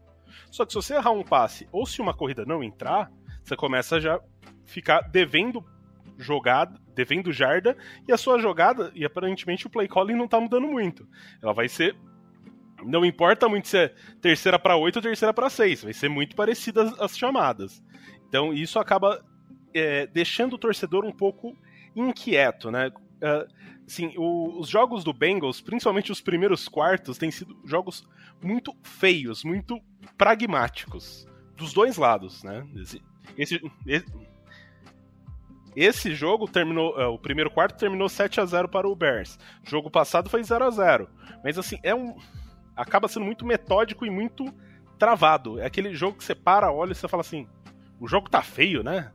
Só 0.49 0.65
que 0.65 0.73
se 0.73 0.75
você 0.75 0.95
errar 0.95 1.11
um 1.11 1.23
passe 1.23 1.67
ou 1.71 1.85
se 1.85 2.01
uma 2.01 2.13
corrida 2.13 2.45
não 2.45 2.63
entrar, 2.63 3.11
você 3.43 3.55
começa 3.55 3.99
já 3.99 4.19
ficar 4.65 5.01
devendo 5.01 5.63
jogada, 6.17 6.79
devendo 6.93 7.31
jarda, 7.31 7.75
e 8.07 8.11
a 8.11 8.17
sua 8.17 8.39
jogada, 8.39 8.91
e 8.93 9.03
aparentemente 9.03 9.67
o 9.67 9.69
play 9.69 9.87
calling 9.87 10.15
não 10.15 10.27
tá 10.27 10.39
mudando 10.39 10.67
muito. 10.67 11.07
Ela 11.41 11.53
vai 11.53 11.67
ser. 11.67 11.95
Não 12.83 13.05
importa 13.05 13.47
muito 13.47 13.67
se 13.67 13.77
é 13.77 13.95
terceira 14.21 14.57
para 14.57 14.75
8 14.75 14.95
ou 14.95 15.01
terceira 15.01 15.33
para 15.33 15.49
6, 15.49 15.83
vai 15.83 15.93
ser 15.93 16.09
muito 16.09 16.35
parecida 16.35 16.83
as, 16.83 16.99
as 16.99 17.17
chamadas. 17.17 17.83
Então 18.27 18.51
isso 18.51 18.79
acaba 18.79 19.23
é, 19.73 20.07
deixando 20.07 20.53
o 20.53 20.57
torcedor 20.57 21.05
um 21.05 21.11
pouco 21.11 21.55
inquieto, 21.95 22.71
né? 22.71 22.91
Uh, 23.21 23.61
os 24.57 24.69
jogos 24.69 25.03
do 25.03 25.11
Bengals, 25.11 25.59
principalmente 25.59 26.11
os 26.11 26.21
primeiros 26.21 26.67
quartos, 26.67 27.17
têm 27.17 27.29
sido 27.29 27.59
jogos 27.65 28.07
muito 28.41 28.73
feios, 28.81 29.43
muito 29.43 29.77
pragmáticos. 30.17 31.27
Dos 31.61 31.73
dois 31.73 31.95
lados, 31.95 32.43
né? 32.43 32.65
Esse, 32.75 32.99
esse, 33.37 33.61
esse 35.75 36.15
jogo 36.15 36.47
terminou. 36.47 36.97
Uh, 36.97 37.13
o 37.13 37.19
primeiro 37.19 37.51
quarto 37.51 37.77
terminou 37.77 38.09
7 38.09 38.41
a 38.41 38.45
0 38.45 38.67
para 38.67 38.89
o 38.89 38.95
Bears. 38.95 39.37
O 39.63 39.69
jogo 39.69 39.91
passado 39.91 40.27
foi 40.27 40.43
0 40.43 40.65
a 40.65 40.71
0 40.71 41.07
Mas 41.43 41.59
assim, 41.59 41.77
é 41.83 41.93
um. 41.93 42.17
Acaba 42.75 43.07
sendo 43.07 43.25
muito 43.25 43.45
metódico 43.45 44.07
e 44.07 44.09
muito 44.09 44.51
travado. 44.97 45.59
É 45.59 45.67
aquele 45.67 45.93
jogo 45.93 46.17
que 46.17 46.23
você 46.23 46.33
para, 46.33 46.71
olha 46.71 46.93
e 46.93 46.95
você 46.95 47.07
fala 47.07 47.21
assim: 47.21 47.47
o 47.99 48.07
jogo 48.07 48.27
tá 48.27 48.41
feio, 48.41 48.81
né? 48.81 49.11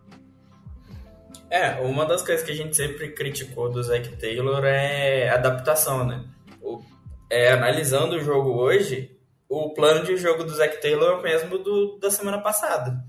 É, 1.50 1.72
uma 1.80 2.06
das 2.06 2.22
coisas 2.22 2.44
que 2.44 2.52
a 2.52 2.56
gente 2.56 2.76
sempre 2.76 3.10
criticou 3.10 3.68
do 3.68 3.82
Zac 3.82 4.08
Taylor 4.16 4.64
é 4.64 5.30
adaptação, 5.30 6.06
né? 6.06 6.24
O, 6.62 6.80
é, 7.28 7.50
analisando 7.50 8.14
o 8.14 8.20
jogo 8.20 8.50
hoje, 8.50 9.15
o 9.48 9.72
plano 9.74 10.04
de 10.04 10.16
jogo 10.16 10.44
do 10.44 10.54
Zac 10.54 10.80
Taylor 10.80 11.12
é 11.12 11.14
o 11.16 11.22
mesmo 11.22 11.58
do, 11.58 11.98
da 11.98 12.10
semana 12.10 12.38
passada. 12.38 13.04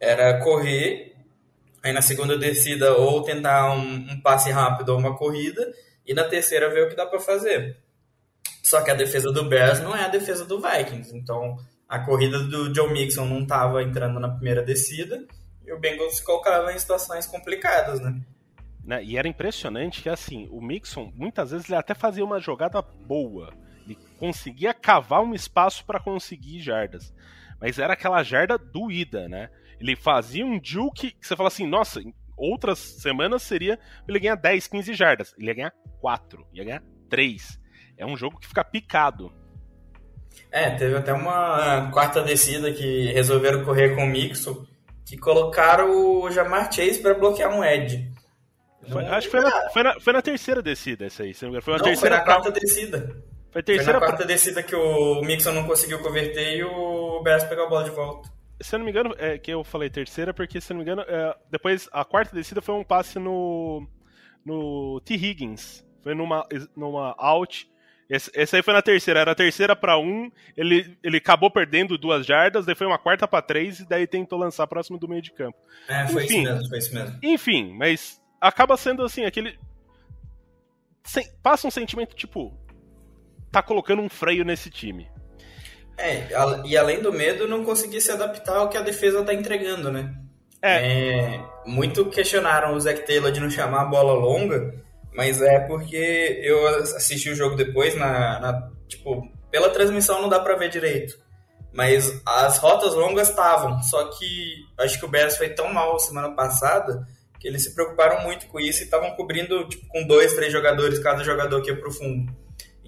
Era 0.00 0.40
correr 0.40 1.08
Aí 1.82 1.92
na 1.92 2.02
segunda 2.02 2.36
descida, 2.36 2.92
ou 2.94 3.22
tentar 3.22 3.72
um, 3.72 4.10
um 4.10 4.20
passe 4.20 4.50
rápido 4.50 4.90
ou 4.90 4.98
uma 4.98 5.16
corrida, 5.16 5.72
e 6.06 6.12
na 6.12 6.24
terceira 6.24 6.70
ver 6.70 6.86
o 6.86 6.88
que 6.88 6.96
dá 6.96 7.06
para 7.06 7.20
fazer. 7.20 7.76
Só 8.62 8.82
que 8.82 8.90
a 8.90 8.94
defesa 8.94 9.32
do 9.32 9.48
Bears 9.48 9.80
não 9.80 9.96
é 9.96 10.04
a 10.04 10.08
defesa 10.08 10.44
do 10.44 10.60
Vikings, 10.60 11.16
então 11.16 11.56
a 11.88 12.00
corrida 12.00 12.40
do 12.40 12.74
Joe 12.74 12.92
Mixon 12.92 13.24
não 13.24 13.42
estava 13.42 13.82
entrando 13.82 14.18
na 14.20 14.28
primeira 14.28 14.62
descida 14.62 15.24
e 15.64 15.72
o 15.72 15.78
Bengals 15.78 16.16
se 16.16 16.24
colocava 16.24 16.72
em 16.72 16.78
situações 16.78 17.26
complicadas, 17.26 18.00
né? 18.00 18.20
né? 18.84 19.02
E 19.02 19.16
era 19.16 19.28
impressionante 19.28 20.02
que 20.02 20.08
assim, 20.08 20.48
o 20.50 20.60
Mixon 20.60 21.12
muitas 21.14 21.50
vezes 21.50 21.68
ele 21.68 21.78
até 21.78 21.94
fazia 21.94 22.24
uma 22.24 22.40
jogada 22.40 22.82
boa, 22.82 23.54
conseguia 24.18 24.74
cavar 24.74 25.22
um 25.22 25.34
espaço 25.34 25.84
para 25.84 26.00
conseguir 26.00 26.60
jardas, 26.60 27.14
mas 27.60 27.78
era 27.78 27.92
aquela 27.92 28.22
jarda 28.22 28.58
doída, 28.58 29.28
né? 29.28 29.48
Ele 29.80 29.94
fazia 29.94 30.44
um 30.44 30.60
juke 30.62 31.12
que 31.12 31.26
você 31.26 31.36
fala 31.36 31.48
assim, 31.48 31.66
nossa, 31.66 32.00
em 32.00 32.12
outras 32.36 32.78
semanas 32.78 33.42
seria 33.42 33.78
ele 34.06 34.18
ganhar 34.18 34.34
10, 34.34 34.66
15 34.66 34.94
jardas. 34.94 35.34
Ele 35.38 35.48
ia 35.48 35.54
ganhar 35.54 35.72
4, 36.00 36.46
ia 36.52 36.64
ganhar 36.64 36.82
3. 37.08 37.60
É 37.96 38.04
um 38.04 38.16
jogo 38.16 38.38
que 38.38 38.48
fica 38.48 38.64
picado. 38.64 39.32
É, 40.50 40.70
teve 40.70 40.96
até 40.96 41.12
uma 41.12 41.90
quarta 41.92 42.22
descida 42.22 42.72
que 42.72 43.12
resolveram 43.12 43.64
correr 43.64 43.94
com 43.94 44.04
o 44.04 44.06
Mixo, 44.06 44.66
que 45.04 45.16
colocaram 45.16 45.90
o 45.90 46.30
Jamar 46.30 46.72
Chase 46.72 47.00
para 47.00 47.14
bloquear 47.14 47.54
um 47.54 47.64
Edge. 47.64 48.10
Foi, 48.90 49.04
acho 49.04 49.28
que 49.28 49.30
foi 49.32 49.40
na, 49.40 49.70
foi, 49.70 49.82
na, 49.82 50.00
foi 50.00 50.12
na, 50.12 50.22
terceira 50.22 50.62
descida 50.62 51.06
essa 51.06 51.22
aí. 51.22 51.34
Foi, 51.34 51.48
uma 51.48 51.60
não, 51.78 51.84
terceira 51.84 51.96
foi 51.96 52.10
na 52.10 52.20
quarta 52.20 52.52
descida. 52.52 53.22
Foi, 53.58 53.62
terceira 53.62 53.98
foi 53.98 54.00
na 54.00 54.06
quarta 54.06 54.24
descida 54.24 54.62
que 54.62 54.74
o 54.74 55.20
Mixon 55.22 55.52
não 55.52 55.66
conseguiu 55.66 56.00
converter 56.00 56.58
e 56.58 56.64
o 56.64 57.22
Bears 57.22 57.44
pegou 57.44 57.66
a 57.66 57.68
bola 57.68 57.84
de 57.84 57.90
volta 57.90 58.30
se 58.60 58.74
eu 58.74 58.78
não 58.78 58.86
me 58.86 58.90
engano, 58.90 59.14
é 59.18 59.38
que 59.38 59.52
eu 59.52 59.62
falei 59.62 59.88
terceira, 59.88 60.34
porque 60.34 60.60
se 60.60 60.72
eu 60.72 60.76
não 60.76 60.84
me 60.84 60.90
engano, 60.90 61.02
é, 61.08 61.32
depois 61.50 61.88
a 61.92 62.04
quarta 62.04 62.34
descida 62.34 62.60
foi 62.60 62.74
um 62.74 62.82
passe 62.82 63.18
no 63.18 63.86
no 64.44 65.00
T. 65.04 65.14
Higgins. 65.14 65.84
Foi 66.02 66.14
numa, 66.14 66.46
numa 66.76 67.14
out. 67.18 67.68
Esse, 68.08 68.30
esse 68.34 68.56
aí 68.56 68.62
foi 68.62 68.72
na 68.72 68.80
terceira, 68.80 69.20
era 69.20 69.32
a 69.32 69.34
terceira 69.34 69.76
para 69.76 69.98
um, 69.98 70.32
ele, 70.56 70.96
ele 71.02 71.18
acabou 71.18 71.50
perdendo 71.50 71.98
duas 71.98 72.24
jardas, 72.24 72.64
daí 72.64 72.74
foi 72.74 72.86
uma 72.86 72.98
quarta 72.98 73.28
para 73.28 73.42
três, 73.42 73.80
e 73.80 73.86
daí 73.86 74.06
tentou 74.06 74.38
lançar 74.38 74.66
próximo 74.66 74.98
do 74.98 75.06
meio 75.06 75.20
de 75.20 75.30
campo. 75.30 75.58
É, 75.86 76.06
foi 76.06 76.24
enfim, 76.24 76.42
isso 76.42 76.52
mesmo, 76.52 76.68
foi 76.68 76.78
isso 76.78 76.94
mesmo. 76.94 77.18
Enfim, 77.22 77.74
mas 77.76 78.18
acaba 78.40 78.78
sendo 78.78 79.02
assim, 79.02 79.26
aquele. 79.26 79.58
Passa 81.42 81.68
um 81.68 81.70
sentimento 81.70 82.16
tipo. 82.16 82.58
Tá 83.50 83.62
colocando 83.62 84.02
um 84.02 84.08
freio 84.08 84.44
nesse 84.44 84.70
time. 84.70 85.08
É, 85.96 86.28
e 86.64 86.76
além 86.76 87.00
do 87.02 87.12
medo, 87.12 87.48
não 87.48 87.64
conseguir 87.64 88.00
se 88.00 88.12
adaptar 88.12 88.56
ao 88.56 88.68
que 88.68 88.76
a 88.76 88.82
defesa 88.82 89.24
tá 89.24 89.34
entregando, 89.34 89.90
né? 89.90 90.14
É. 90.62 90.76
é 90.76 91.44
muito 91.66 92.06
questionaram 92.06 92.74
o 92.74 92.80
Zac 92.80 93.06
Taylor 93.06 93.30
de 93.30 93.40
não 93.40 93.50
chamar 93.50 93.82
a 93.82 93.86
bola 93.86 94.12
longa, 94.12 94.74
mas 95.12 95.42
é 95.42 95.60
porque 95.60 96.40
eu 96.42 96.66
assisti 96.68 97.30
o 97.30 97.34
jogo 97.34 97.56
depois, 97.56 97.96
na, 97.96 98.40
na 98.40 98.70
tipo, 98.86 99.28
pela 99.50 99.70
transmissão 99.70 100.22
não 100.22 100.28
dá 100.28 100.38
pra 100.38 100.56
ver 100.56 100.68
direito. 100.68 101.18
Mas 101.72 102.20
as 102.24 102.58
rotas 102.58 102.94
longas 102.94 103.28
estavam, 103.28 103.80
só 103.82 104.04
que 104.10 104.54
acho 104.78 104.98
que 104.98 105.04
o 105.04 105.08
Bears 105.08 105.36
foi 105.36 105.50
tão 105.50 105.72
mal 105.72 105.98
semana 105.98 106.34
passada 106.34 107.06
que 107.38 107.46
eles 107.46 107.62
se 107.62 107.74
preocuparam 107.74 108.22
muito 108.22 108.46
com 108.48 108.58
isso 108.58 108.80
e 108.80 108.84
estavam 108.84 109.10
cobrindo 109.12 109.68
tipo, 109.68 109.86
com 109.88 110.06
dois, 110.06 110.34
três 110.34 110.52
jogadores, 110.52 110.98
cada 110.98 111.22
jogador 111.22 111.62
que 111.62 111.70
ia 111.70 111.78
pro 111.78 111.92
fundo. 111.92 112.32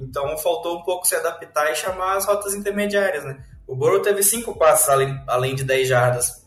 Então 0.00 0.36
faltou 0.38 0.78
um 0.78 0.82
pouco 0.82 1.06
se 1.06 1.14
adaptar 1.14 1.70
e 1.70 1.76
chamar 1.76 2.16
as 2.16 2.26
rotas 2.26 2.54
intermediárias, 2.54 3.24
né? 3.24 3.44
O 3.66 3.76
Burrow 3.76 4.00
teve 4.00 4.22
cinco 4.22 4.56
passos 4.56 4.88
além, 4.88 5.22
além 5.26 5.54
de 5.54 5.62
10 5.62 5.86
jardas 5.86 6.46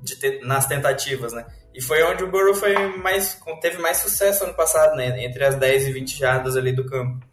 de 0.00 0.16
te, 0.16 0.40
nas 0.44 0.66
tentativas, 0.66 1.32
né? 1.32 1.44
E 1.74 1.82
foi 1.82 2.02
onde 2.04 2.22
o 2.22 2.30
Burrow 2.30 2.54
foi 2.54 2.96
mais, 2.98 3.40
teve 3.60 3.78
mais 3.78 3.98
sucesso 3.98 4.44
ano 4.44 4.54
passado, 4.54 4.96
né? 4.96 5.24
Entre 5.24 5.44
as 5.44 5.56
10 5.56 5.88
e 5.88 5.92
20 5.92 6.18
jardas 6.18 6.56
ali 6.56 6.72
do 6.72 6.86
campo. 6.86 7.26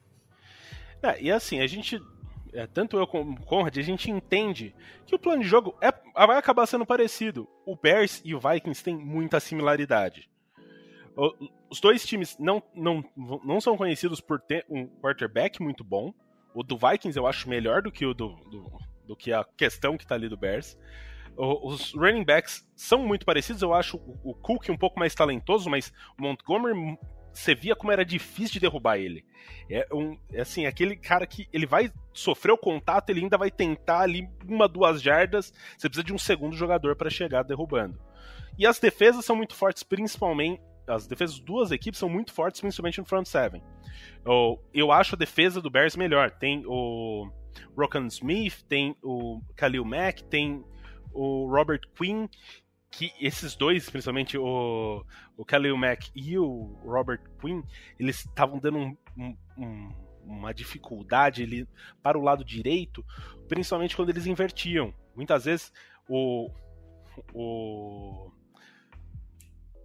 É, 1.02 1.22
e 1.22 1.32
assim, 1.32 1.62
a 1.62 1.68
gente, 1.68 2.02
é, 2.52 2.68
tanto 2.68 2.98
eu 2.98 3.08
como 3.08 3.34
o 3.34 3.46
Conrad, 3.46 3.78
a 3.78 3.84
gente 3.84 4.10
entende 4.12 4.76
que 5.06 5.16
o 5.16 5.20
plano 5.20 5.42
de 5.42 5.48
jogo 5.48 5.76
é, 5.82 5.94
vai 6.26 6.38
acabar 6.38 6.66
sendo 6.66 6.86
parecido. 6.86 7.48
O 7.66 7.76
Bears 7.76 8.22
e 8.26 8.34
o 8.34 8.40
Vikings 8.40 8.84
têm 8.84 8.98
muita 8.98 9.40
similaridade 9.40 10.30
os 11.70 11.80
dois 11.80 12.06
times 12.06 12.38
não, 12.40 12.64
não, 12.74 13.04
não 13.44 13.60
são 13.60 13.76
conhecidos 13.76 14.22
por 14.22 14.40
ter 14.40 14.66
um 14.70 14.88
quarterback 14.88 15.62
muito 15.62 15.84
bom. 15.84 16.14
O 16.54 16.64
do 16.64 16.78
Vikings 16.78 17.18
eu 17.18 17.28
acho 17.28 17.50
melhor 17.50 17.82
do 17.82 17.92
que 17.92 18.06
o 18.06 18.14
do, 18.14 18.36
do, 18.50 18.72
do 19.08 19.16
que 19.16 19.34
a 19.34 19.44
questão 19.58 19.98
que 19.98 20.08
tá 20.08 20.16
ali 20.16 20.30
do 20.30 20.38
Bears. 20.38 20.78
Os 21.38 21.94
running 21.94 22.26
backs 22.26 22.68
são 22.76 23.06
muito 23.06 23.26
parecidos, 23.26 23.62
eu 23.62 23.74
acho 23.74 23.98
o 24.24 24.34
Cook 24.34 24.68
um 24.70 24.78
pouco 24.78 25.00
mais 25.00 25.16
talentoso, 25.16 25.70
mas 25.70 25.94
o 26.18 26.24
Montgomery 26.24 26.98
você 27.32 27.56
via 27.56 27.76
como 27.76 27.92
era 27.92 28.04
difícil 28.04 28.54
de 28.54 28.60
derrubar 28.60 28.98
ele. 28.98 29.24
É 29.70 29.88
um, 29.94 30.18
é 30.34 30.42
assim, 30.42 30.66
aquele 30.66 30.96
cara 30.96 31.26
que 31.26 31.48
ele 31.54 31.66
vai 31.66 31.92
sofrer 32.14 32.52
o 32.52 32.58
contato, 32.58 33.10
ele 33.10 33.22
ainda 33.22 33.38
vai 33.38 33.50
tentar 33.50 34.02
ali 34.02 34.28
uma, 34.46 34.68
duas 34.68 35.02
jardas. 35.02 35.54
Você 35.78 35.88
precisa 35.88 36.04
de 36.04 36.14
um 36.14 36.18
segundo 36.18 36.56
jogador 36.56 36.96
para 36.96 37.10
chegar 37.10 37.44
derrubando. 37.44 37.98
E 38.58 38.66
as 38.66 38.80
defesas 38.80 39.24
são 39.24 39.36
muito 39.36 39.56
fortes, 39.56 39.84
principalmente 39.84 40.62
as 40.90 41.08
defesas 41.08 41.38
das 41.38 41.46
duas 41.46 41.72
equipes 41.72 42.00
são 42.00 42.10
muito 42.10 42.34
fortes, 42.34 42.60
principalmente 42.60 43.00
no 43.00 43.06
front 43.06 43.26
seven. 43.26 43.64
Eu, 44.26 44.64
eu 44.74 44.92
acho 44.92 45.16
a 45.16 45.18
defesa 45.18 45.62
do 45.62 45.70
Bears 45.70 45.96
melhor. 45.96 46.32
Tem 46.32 46.64
o 46.66 47.30
Rokan 47.78 48.08
Smith, 48.08 48.64
tem 48.68 48.96
o 49.04 49.42
Khalil 49.56 49.86
Mack, 49.86 50.24
tem 50.24 50.64
o 51.14 51.48
Robert 51.50 51.82
Quinn, 51.96 52.28
que 52.92 53.12
esses 53.20 53.56
dois, 53.56 53.90
principalmente 53.90 54.38
o, 54.38 55.06
o 55.38 55.46
Khalil 55.46 55.78
Mack 55.78 56.10
e 56.16 56.38
o 56.38 56.76
Robert 56.84 57.22
Quinn, 57.40 57.62
eles 58.00 58.26
estavam 58.26 58.60
dando 58.60 58.78
um, 58.80 58.98
um, 59.18 59.38
um, 59.58 59.94
uma 60.26 60.54
dificuldade 60.54 61.68
para 62.02 62.18
o 62.18 62.22
lado 62.22 62.44
direito, 62.44 63.06
principalmente 63.48 63.96
quando 63.96 64.10
eles 64.10 64.26
invertiam. 64.26 64.94
Muitas 65.16 65.46
vezes 65.46 65.72
o, 66.08 66.50
o, 67.34 68.32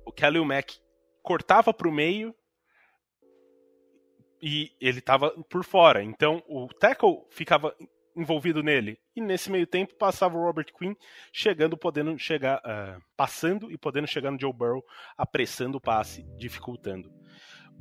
o 0.06 0.12
Khalil 0.12 0.44
Mack 0.44 0.83
cortava 1.24 1.72
para 1.72 1.88
o 1.88 1.92
meio 1.92 2.34
e 4.40 4.70
ele 4.78 4.98
estava 4.98 5.30
por 5.48 5.64
fora. 5.64 6.04
Então 6.04 6.42
o 6.46 6.68
tackle 6.68 7.24
ficava 7.30 7.74
envolvido 8.14 8.62
nele. 8.62 8.98
E 9.16 9.20
nesse 9.20 9.50
meio 9.50 9.66
tempo 9.66 9.96
passava 9.96 10.36
o 10.36 10.42
Robert 10.42 10.66
Quinn 10.78 10.94
chegando, 11.32 11.76
podendo 11.76 12.16
chegar, 12.18 12.58
uh, 12.58 13.02
passando 13.16 13.72
e 13.72 13.78
podendo 13.78 14.06
chegar 14.06 14.30
no 14.30 14.38
Joe 14.38 14.52
Burrow, 14.52 14.84
apressando 15.16 15.78
o 15.78 15.80
passe, 15.80 16.24
dificultando. 16.36 17.10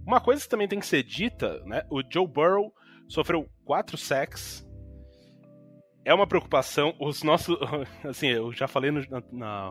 Uma 0.08 0.22
coisa 0.22 0.42
que 0.42 0.50
também 0.50 0.68
tem 0.68 0.80
que 0.80 0.88
ser 0.88 1.04
dita, 1.04 1.62
né? 1.66 1.84
O 1.90 2.02
Joe 2.02 2.28
Burrow 2.28 2.74
sofreu 3.08 3.48
quatro 3.66 3.98
sacks. 3.98 4.66
É 6.06 6.14
uma 6.14 6.28
preocupação. 6.28 6.96
Os 7.00 7.24
nossos, 7.24 7.58
assim, 8.04 8.28
eu 8.28 8.52
já 8.54 8.68
falei 8.68 8.90
no, 8.90 9.02
na, 9.32 9.70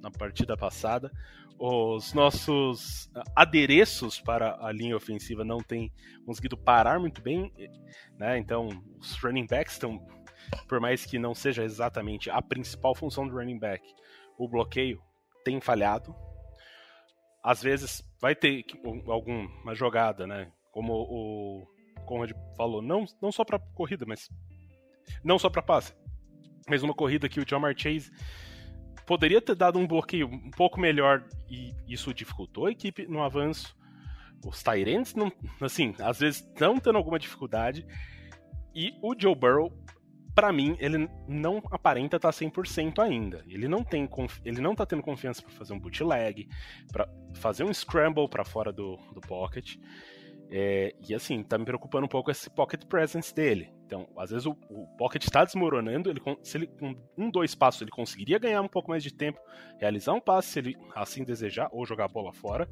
na 0.00 0.10
partida 0.10 0.56
passada, 0.56 1.12
os 1.58 2.12
nossos 2.12 3.10
adereços 3.34 4.20
para 4.20 4.56
a 4.64 4.70
linha 4.70 4.96
ofensiva 4.96 5.44
não 5.44 5.58
têm 5.58 5.92
conseguido 6.24 6.56
parar 6.56 7.00
muito 7.00 7.20
bem, 7.20 7.52
né? 8.16 8.38
Então, 8.38 8.68
os 8.98 9.16
running 9.16 9.46
backs 9.46 9.72
estão, 9.74 10.06
por 10.68 10.80
mais 10.80 11.04
que 11.04 11.18
não 11.18 11.34
seja 11.34 11.64
exatamente 11.64 12.30
a 12.30 12.40
principal 12.40 12.94
função 12.94 13.26
do 13.26 13.34
running 13.34 13.58
back, 13.58 13.84
o 14.38 14.48
bloqueio 14.48 15.02
tem 15.44 15.60
falhado. 15.60 16.14
Às 17.42 17.62
vezes 17.62 18.04
vai 18.20 18.34
ter 18.34 18.64
alguma 19.06 19.74
jogada, 19.74 20.26
né? 20.26 20.52
Como 20.70 20.92
o 20.92 21.66
Conrad 22.06 22.30
falou, 22.56 22.80
não, 22.80 23.04
não 23.20 23.32
só 23.32 23.44
para 23.44 23.58
corrida, 23.58 24.04
mas 24.06 24.28
não 25.24 25.38
só 25.38 25.50
para 25.50 25.62
passe, 25.62 25.92
mas 26.68 26.82
uma 26.82 26.94
corrida 26.94 27.28
que 27.28 27.40
o 27.40 27.44
John 27.44 27.62
Chase 27.76 28.12
poderia 29.08 29.40
ter 29.40 29.54
dado 29.54 29.78
um 29.78 29.86
bloqueio 29.86 30.28
um 30.28 30.50
pouco 30.50 30.78
melhor 30.78 31.24
e 31.48 31.74
isso 31.88 32.12
dificultou 32.12 32.66
a 32.66 32.70
equipe 32.70 33.06
no 33.06 33.22
avanço. 33.22 33.74
Os 34.46 34.62
Tyrants, 34.62 35.14
não, 35.14 35.32
assim, 35.62 35.94
às 35.98 36.20
vezes 36.20 36.42
estão 36.42 36.78
tendo 36.78 36.98
alguma 36.98 37.18
dificuldade. 37.18 37.86
E 38.74 38.92
o 39.00 39.18
Joe 39.18 39.34
Burrow, 39.34 39.72
para 40.34 40.52
mim, 40.52 40.76
ele 40.78 41.08
não 41.26 41.62
aparenta 41.70 42.16
estar 42.16 42.30
tá 42.30 42.38
100% 42.38 42.98
ainda. 42.98 43.42
Ele 43.48 43.66
não 43.66 43.82
tem 43.82 44.06
ele 44.44 44.60
não 44.60 44.74
tá 44.74 44.84
tendo 44.84 45.02
confiança 45.02 45.40
para 45.40 45.52
fazer 45.52 45.72
um 45.72 45.80
bootleg, 45.80 46.46
para 46.92 47.08
fazer 47.32 47.64
um 47.64 47.72
scramble 47.72 48.28
para 48.28 48.44
fora 48.44 48.70
do, 48.70 48.98
do 49.14 49.22
pocket. 49.22 49.76
É, 50.50 50.94
e 51.06 51.14
assim, 51.14 51.42
tá 51.42 51.58
me 51.58 51.64
preocupando 51.64 52.06
um 52.06 52.08
pouco 52.08 52.30
esse 52.30 52.48
pocket 52.48 52.84
presence 52.86 53.34
dele. 53.34 53.70
Então, 53.84 54.08
às 54.16 54.30
vezes 54.30 54.46
o, 54.46 54.52
o 54.70 54.86
pocket 54.96 55.22
está 55.22 55.44
desmoronando, 55.44 56.08
ele, 56.10 56.20
se 56.42 56.56
ele 56.56 56.66
com 56.66 56.94
um, 57.16 57.30
dois 57.30 57.54
passos 57.54 57.82
ele 57.82 57.90
conseguiria 57.90 58.38
ganhar 58.38 58.62
um 58.62 58.68
pouco 58.68 58.90
mais 58.90 59.02
de 59.02 59.12
tempo, 59.12 59.38
realizar 59.78 60.12
um 60.12 60.20
passe 60.20 60.48
se 60.48 60.58
ele 60.58 60.76
assim 60.94 61.24
desejar, 61.24 61.68
ou 61.70 61.84
jogar 61.84 62.06
a 62.06 62.08
bola 62.08 62.32
fora, 62.32 62.68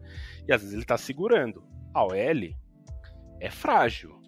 e 0.49 0.53
às 0.53 0.61
vezes 0.61 0.73
ele 0.73 0.83
está 0.83 0.97
segurando. 0.97 1.63
A 1.95 2.05
OL 2.05 2.57
é 3.41 3.51
frágil. 3.51 4.21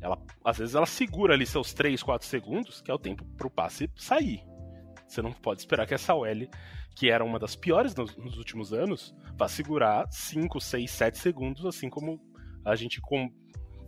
Ela, 0.00 0.20
às 0.44 0.58
vezes 0.58 0.74
ela 0.74 0.86
segura 0.86 1.32
ali 1.32 1.46
seus 1.46 1.72
3, 1.72 2.02
4 2.02 2.26
segundos, 2.28 2.82
que 2.82 2.90
é 2.90 2.94
o 2.94 2.98
tempo 2.98 3.24
para 3.36 3.46
o 3.46 3.50
passe 3.50 3.90
sair. 3.96 4.42
Você 5.08 5.22
não 5.22 5.32
pode 5.32 5.60
esperar 5.60 5.86
que 5.86 5.94
essa 5.94 6.14
OL, 6.14 6.48
que 6.94 7.10
era 7.10 7.24
uma 7.24 7.38
das 7.38 7.56
piores 7.56 7.94
nos, 7.94 8.14
nos 8.16 8.36
últimos 8.36 8.72
anos, 8.74 9.14
vá 9.36 9.48
segurar 9.48 10.06
5, 10.10 10.60
6, 10.60 10.90
7 10.90 11.18
segundos, 11.18 11.64
assim 11.64 11.88
como 11.88 12.20
a 12.64 12.74
gente 12.74 13.00
com, 13.00 13.30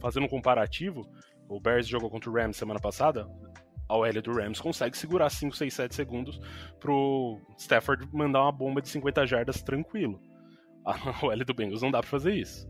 fazendo 0.00 0.24
um 0.24 0.28
comparativo, 0.28 1.08
o 1.48 1.60
Bears 1.60 1.86
jogou 1.86 2.10
contra 2.10 2.30
o 2.30 2.34
Rams 2.34 2.56
semana 2.56 2.80
passada, 2.80 3.26
a 3.88 3.96
OL 3.96 4.22
do 4.22 4.32
Rams 4.32 4.60
consegue 4.60 4.96
segurar 4.98 5.30
5, 5.30 5.56
6, 5.56 5.72
7 5.72 5.94
segundos 5.94 6.40
pro 6.80 7.40
Stafford 7.58 8.08
mandar 8.12 8.42
uma 8.42 8.52
bomba 8.52 8.82
de 8.82 8.88
50 8.88 9.26
jardas 9.26 9.62
tranquilo. 9.62 10.20
A 10.84 10.94
OL 11.24 11.44
do 11.44 11.54
Bengals 11.54 11.82
não 11.82 11.90
dá 11.90 12.00
pra 12.00 12.10
fazer 12.10 12.34
isso. 12.34 12.68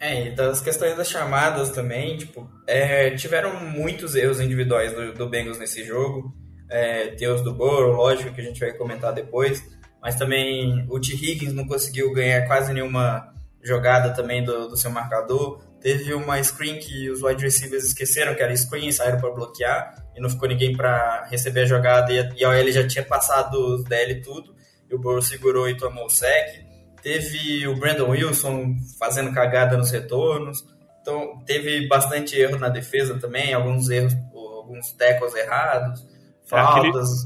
É, 0.00 0.28
e 0.28 0.34
das 0.34 0.60
questões 0.60 0.96
das 0.96 1.08
chamadas 1.08 1.70
também, 1.70 2.16
tipo, 2.16 2.48
é, 2.66 3.10
tiveram 3.16 3.60
muitos 3.60 4.14
erros 4.14 4.40
individuais 4.40 4.92
do, 4.92 5.12
do 5.12 5.28
Bengals 5.28 5.58
nesse 5.58 5.84
jogo. 5.84 6.32
É, 6.70 7.16
os 7.32 7.42
do 7.42 7.54
Burrow, 7.54 7.96
lógico, 7.96 8.32
que 8.32 8.40
a 8.40 8.44
gente 8.44 8.60
vai 8.60 8.72
comentar 8.74 9.12
depois. 9.12 9.64
Mas 10.00 10.14
também 10.14 10.86
o 10.88 11.00
T. 11.00 11.14
Higgins 11.14 11.52
não 11.52 11.66
conseguiu 11.66 12.12
ganhar 12.12 12.46
quase 12.46 12.72
nenhuma 12.72 13.34
jogada 13.68 14.14
também 14.14 14.42
do, 14.42 14.68
do 14.68 14.76
seu 14.76 14.90
marcador. 14.90 15.60
Teve 15.80 16.12
uma 16.14 16.42
screen 16.42 16.78
que 16.78 17.08
os 17.10 17.22
wide 17.22 17.42
receivers 17.42 17.84
esqueceram, 17.84 18.34
que 18.34 18.42
era 18.42 18.56
screen, 18.56 18.90
saíram 18.90 19.20
para 19.20 19.30
bloquear, 19.30 19.94
e 20.16 20.20
não 20.20 20.28
ficou 20.28 20.48
ninguém 20.48 20.76
para 20.76 21.26
receber 21.30 21.60
a 21.62 21.66
jogada, 21.66 22.12
e 22.12 22.18
a, 22.18 22.30
e 22.36 22.44
a 22.44 22.48
OL 22.48 22.72
já 22.72 22.86
tinha 22.86 23.04
passado 23.04 23.54
os 23.54 23.84
DL 23.84 24.12
e 24.12 24.20
tudo, 24.20 24.54
e 24.90 24.94
o 24.94 24.98
Burrow 24.98 25.22
segurou 25.22 25.68
e 25.68 25.76
tomou 25.76 26.06
o 26.06 26.10
sec. 26.10 26.66
Teve 27.02 27.68
o 27.68 27.76
Brandon 27.76 28.10
Wilson 28.10 28.74
fazendo 28.98 29.32
cagada 29.32 29.76
nos 29.76 29.90
retornos. 29.92 30.64
Então, 31.00 31.38
teve 31.46 31.86
bastante 31.86 32.36
erro 32.36 32.58
na 32.58 32.68
defesa 32.68 33.18
também, 33.20 33.54
alguns 33.54 33.88
erros, 33.88 34.14
alguns 34.34 34.92
tecos 34.92 35.34
errados, 35.34 36.04
faltas. 36.44 37.24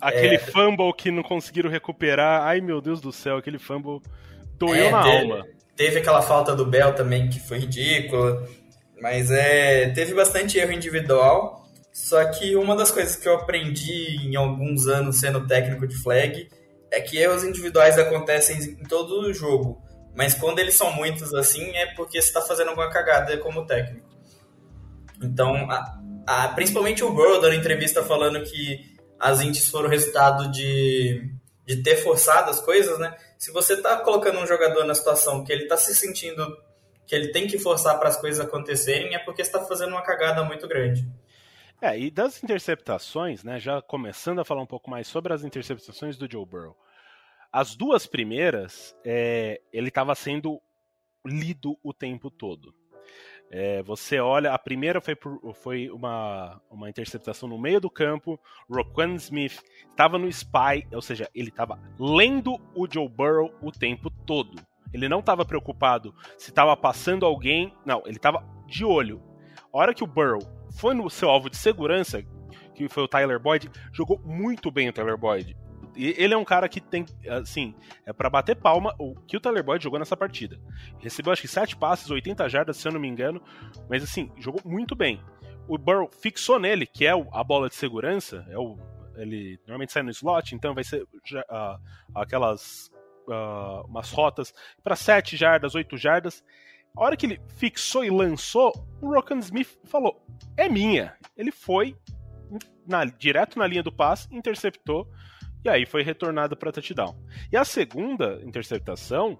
Aquele, 0.00 0.26
aquele 0.26 0.34
é... 0.36 0.38
fumble 0.38 0.92
que 0.92 1.10
não 1.10 1.22
conseguiram 1.22 1.70
recuperar. 1.70 2.42
Ai, 2.42 2.60
meu 2.60 2.80
Deus 2.80 3.00
do 3.00 3.10
céu, 3.10 3.38
aquele 3.38 3.58
fumble 3.58 4.02
doeu 4.58 4.86
é, 4.86 4.90
na 4.90 5.02
teve, 5.02 5.32
alma. 5.32 5.46
Teve 5.76 5.98
aquela 5.98 6.22
falta 6.22 6.54
do 6.54 6.64
Bell 6.64 6.94
também 6.94 7.28
que 7.28 7.40
foi 7.40 7.58
ridícula. 7.58 8.46
Mas 9.00 9.30
é, 9.30 9.90
teve 9.90 10.14
bastante 10.14 10.58
erro 10.58 10.72
individual. 10.72 11.68
Só 11.92 12.24
que 12.24 12.56
uma 12.56 12.74
das 12.74 12.90
coisas 12.90 13.16
que 13.16 13.28
eu 13.28 13.34
aprendi 13.34 14.16
em 14.26 14.34
alguns 14.34 14.88
anos 14.88 15.20
sendo 15.20 15.46
técnico 15.46 15.86
de 15.86 15.94
flag 15.96 16.48
é 16.90 17.00
que 17.00 17.18
erros 17.18 17.44
individuais 17.44 17.98
acontecem 17.98 18.58
em 18.58 18.84
todo 18.84 19.20
o 19.20 19.32
jogo. 19.32 19.82
Mas 20.14 20.34
quando 20.34 20.58
eles 20.58 20.74
são 20.74 20.92
muitos 20.92 21.34
assim, 21.34 21.70
é 21.76 21.86
porque 21.94 22.20
você 22.20 22.28
está 22.28 22.40
fazendo 22.40 22.68
alguma 22.68 22.90
cagada 22.90 23.36
como 23.38 23.66
técnico. 23.66 24.08
Então, 25.22 25.70
a, 25.70 26.00
a, 26.26 26.48
principalmente 26.48 27.02
o 27.02 27.12
Burrow 27.12 27.40
dando 27.40 27.54
entrevista 27.54 28.02
falando 28.02 28.42
que 28.42 28.94
as 29.18 29.40
ints 29.40 29.68
foram 29.68 29.88
resultado 29.88 30.50
de, 30.50 31.32
de 31.66 31.82
ter 31.82 31.96
forçado 31.96 32.50
as 32.50 32.60
coisas, 32.60 32.98
né? 32.98 33.16
se 33.38 33.50
você 33.52 33.74
está 33.74 33.98
colocando 33.98 34.38
um 34.38 34.46
jogador 34.46 34.84
na 34.84 34.94
situação 34.94 35.44
que 35.44 35.52
ele 35.52 35.64
está 35.64 35.76
se 35.76 35.94
sentindo 35.94 36.56
que 37.06 37.14
ele 37.14 37.28
tem 37.32 37.46
que 37.46 37.58
forçar 37.58 37.98
para 37.98 38.08
as 38.08 38.16
coisas 38.16 38.44
acontecerem, 38.44 39.14
é 39.14 39.18
porque 39.18 39.42
está 39.42 39.62
fazendo 39.62 39.90
uma 39.90 40.02
cagada 40.02 40.42
muito 40.42 40.66
grande. 40.66 41.06
É, 41.82 41.98
e 41.98 42.10
das 42.10 42.42
interceptações, 42.42 43.44
né, 43.44 43.60
já 43.60 43.82
começando 43.82 44.38
a 44.38 44.44
falar 44.44 44.62
um 44.62 44.66
pouco 44.66 44.88
mais 44.90 45.06
sobre 45.06 45.34
as 45.34 45.44
interceptações 45.44 46.16
do 46.16 46.30
Joe 46.30 46.46
Burrow. 46.46 46.74
As 47.52 47.76
duas 47.76 48.06
primeiras, 48.06 48.96
é, 49.04 49.60
ele 49.70 49.88
estava 49.88 50.14
sendo 50.14 50.60
lido 51.26 51.78
o 51.82 51.92
tempo 51.92 52.30
todo. 52.30 52.74
É, 53.56 53.84
você 53.84 54.18
olha, 54.18 54.52
a 54.52 54.58
primeira 54.58 55.00
foi, 55.00 55.14
por, 55.14 55.38
foi 55.54 55.88
uma, 55.88 56.60
uma 56.68 56.90
interceptação 56.90 57.48
no 57.48 57.56
meio 57.56 57.80
do 57.80 57.88
campo. 57.88 58.36
Roquan 58.68 59.14
Smith 59.14 59.62
estava 59.88 60.18
no 60.18 60.26
spy, 60.26 60.84
ou 60.92 61.00
seja, 61.00 61.30
ele 61.32 61.50
estava 61.50 61.78
lendo 61.96 62.58
o 62.74 62.88
Joe 62.92 63.08
Burrow 63.08 63.54
o 63.62 63.70
tempo 63.70 64.10
todo. 64.10 64.60
Ele 64.92 65.08
não 65.08 65.20
estava 65.20 65.44
preocupado 65.44 66.12
se 66.36 66.50
estava 66.50 66.76
passando 66.76 67.24
alguém, 67.24 67.72
não, 67.86 68.02
ele 68.06 68.16
estava 68.16 68.44
de 68.66 68.84
olho. 68.84 69.22
A 69.72 69.78
hora 69.78 69.94
que 69.94 70.02
o 70.02 70.08
Burrow 70.08 70.40
foi 70.72 70.92
no 70.92 71.08
seu 71.08 71.30
alvo 71.30 71.48
de 71.48 71.56
segurança, 71.56 72.24
que 72.74 72.88
foi 72.88 73.04
o 73.04 73.08
Tyler 73.08 73.38
Boyd, 73.38 73.70
jogou 73.92 74.18
muito 74.18 74.68
bem 74.68 74.88
o 74.88 74.92
Tyler 74.92 75.16
Boyd 75.16 75.56
ele 75.96 76.34
é 76.34 76.36
um 76.36 76.44
cara 76.44 76.68
que 76.68 76.80
tem, 76.80 77.06
assim, 77.28 77.74
é 78.04 78.12
para 78.12 78.28
bater 78.28 78.56
palma 78.56 78.94
o 78.98 79.14
que 79.14 79.36
o 79.36 79.40
Tyler 79.40 79.62
Boyd 79.62 79.82
jogou 79.82 79.98
nessa 79.98 80.16
partida. 80.16 80.58
Recebeu 80.98 81.32
acho 81.32 81.42
que 81.42 81.48
7 81.48 81.76
passes, 81.76 82.10
80 82.10 82.48
jardas, 82.48 82.76
se 82.76 82.86
eu 82.86 82.92
não 82.92 83.00
me 83.00 83.08
engano, 83.08 83.42
mas 83.88 84.02
assim, 84.02 84.32
jogou 84.38 84.60
muito 84.64 84.94
bem. 84.94 85.20
O 85.68 85.78
Burrow 85.78 86.10
fixou 86.10 86.58
nele, 86.58 86.86
que 86.86 87.06
é 87.06 87.12
a 87.12 87.44
bola 87.44 87.68
de 87.68 87.74
segurança, 87.74 88.44
é 88.50 88.58
o 88.58 88.76
ele 89.16 89.58
normalmente 89.60 89.92
sai 89.92 90.02
no 90.02 90.10
slot, 90.10 90.54
então 90.54 90.74
vai 90.74 90.82
ser 90.82 91.02
uh, 91.02 91.80
aquelas 92.14 92.90
uh, 93.28 93.86
umas 93.86 94.10
rotas 94.10 94.52
para 94.82 94.96
7 94.96 95.36
jardas, 95.36 95.74
8 95.74 95.96
jardas. 95.96 96.44
A 96.96 97.02
hora 97.02 97.16
que 97.16 97.26
ele 97.26 97.40
fixou 97.56 98.04
e 98.04 98.10
lançou, 98.10 98.72
o 99.00 99.14
Rokan 99.14 99.38
Smith 99.38 99.78
falou: 99.84 100.24
"É 100.56 100.68
minha". 100.68 101.16
Ele 101.36 101.50
foi 101.50 101.96
na, 102.86 103.04
direto 103.04 103.58
na 103.58 103.66
linha 103.66 103.82
do 103.82 103.92
passe, 103.92 104.28
interceptou 104.32 105.08
e 105.64 105.68
aí 105.68 105.86
foi 105.86 106.02
retornado 106.02 106.56
para 106.56 106.70
touchdown. 106.70 107.16
E 107.50 107.56
a 107.56 107.64
segunda 107.64 108.40
interceptação 108.44 109.38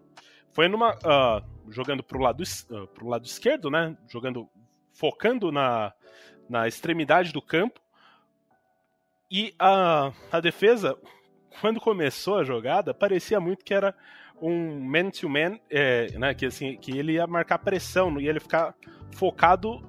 foi 0.52 0.68
numa 0.68 0.94
uh, 0.94 1.70
jogando 1.70 2.02
pro 2.02 2.20
lado 2.20 2.42
uh, 2.42 2.86
pro 2.88 3.08
lado 3.08 3.26
esquerdo, 3.26 3.70
né? 3.70 3.96
Jogando 4.08 4.48
focando 4.92 5.52
na, 5.52 5.92
na 6.48 6.66
extremidade 6.66 7.32
do 7.32 7.42
campo. 7.42 7.80
E 9.30 9.54
a, 9.58 10.12
a 10.30 10.40
defesa, 10.40 10.96
quando 11.60 11.80
começou 11.80 12.38
a 12.38 12.44
jogada, 12.44 12.94
parecia 12.94 13.40
muito 13.40 13.64
que 13.64 13.74
era 13.74 13.94
um 14.40 14.80
man-to-man, 14.80 15.58
é, 15.70 16.10
né, 16.18 16.34
que, 16.34 16.46
assim, 16.46 16.76
que 16.76 16.96
ele 16.96 17.12
ia 17.12 17.26
marcar 17.26 17.58
pressão, 17.58 18.20
e 18.20 18.28
ele 18.28 18.38
ficar 18.38 18.74
focado 19.12 19.80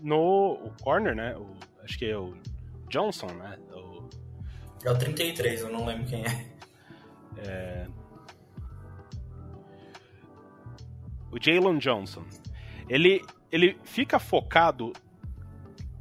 no 0.00 0.72
corner, 0.82 1.14
né? 1.14 1.36
O, 1.36 1.54
acho 1.82 1.98
que 1.98 2.06
é 2.06 2.16
o 2.16 2.34
Johnson, 2.88 3.26
né? 3.26 3.58
É 4.84 4.90
o 4.90 4.98
33, 4.98 5.62
eu 5.62 5.70
não 5.70 5.86
lembro 5.86 6.06
quem 6.06 6.24
é. 6.24 6.46
é... 7.38 7.86
O 11.30 11.38
Jalen 11.40 11.78
Johnson. 11.78 12.24
Ele, 12.88 13.24
ele 13.50 13.78
fica 13.82 14.18
focado 14.18 14.92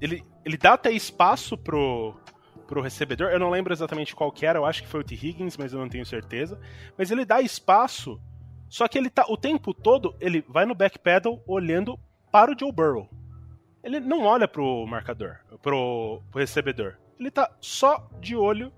ele, 0.04 0.22
ele 0.43 0.58
dá 0.58 0.74
até 0.74 0.91
espaço 0.91 1.58
pro, 1.58 2.13
pro 2.67 2.82
recebedor. 2.82 3.30
Eu 3.30 3.39
não 3.39 3.50
lembro 3.50 3.72
exatamente 3.72 4.13
qual 4.13 4.30
que 4.34 4.46
era, 4.46 4.60
eu 4.60 4.65
acho 4.65 4.84
que 4.84 4.89
foi 4.89 5.00
o 5.00 5.04
T. 5.04 5.15
Higgins, 5.15 5.56
mas 5.56 5.72
eu 5.72 5.80
não 5.80 5.88
tenho 5.88 6.06
certeza. 6.06 6.60
Mas 6.98 7.10
ele 7.10 7.24
dá 7.24 7.39
espaço, 7.39 8.19
só 8.67 8.86
que 8.86 8.98
ele 8.98 9.10
tá 9.10 9.26
o 9.30 9.38
tempo 9.38 9.74
todo, 9.74 10.13
ele 10.19 10.43
vai 10.50 10.65
no 10.65 10.76
backpedal 10.76 11.41
olhando 11.48 11.98
para 12.30 12.52
o 12.52 12.60
Joe 12.60 12.69
Burrow. 12.69 13.10
Ele 13.82 14.02
não 14.02 14.24
olha 14.24 14.46
pro 14.46 14.86
marcador, 14.86 15.39
pro, 15.62 16.22
pro 16.30 16.39
recebedor. 16.39 16.98
Ele 17.23 17.31
tá 17.31 17.49
só 17.62 18.09
de 18.19 18.36
olho 18.36 18.71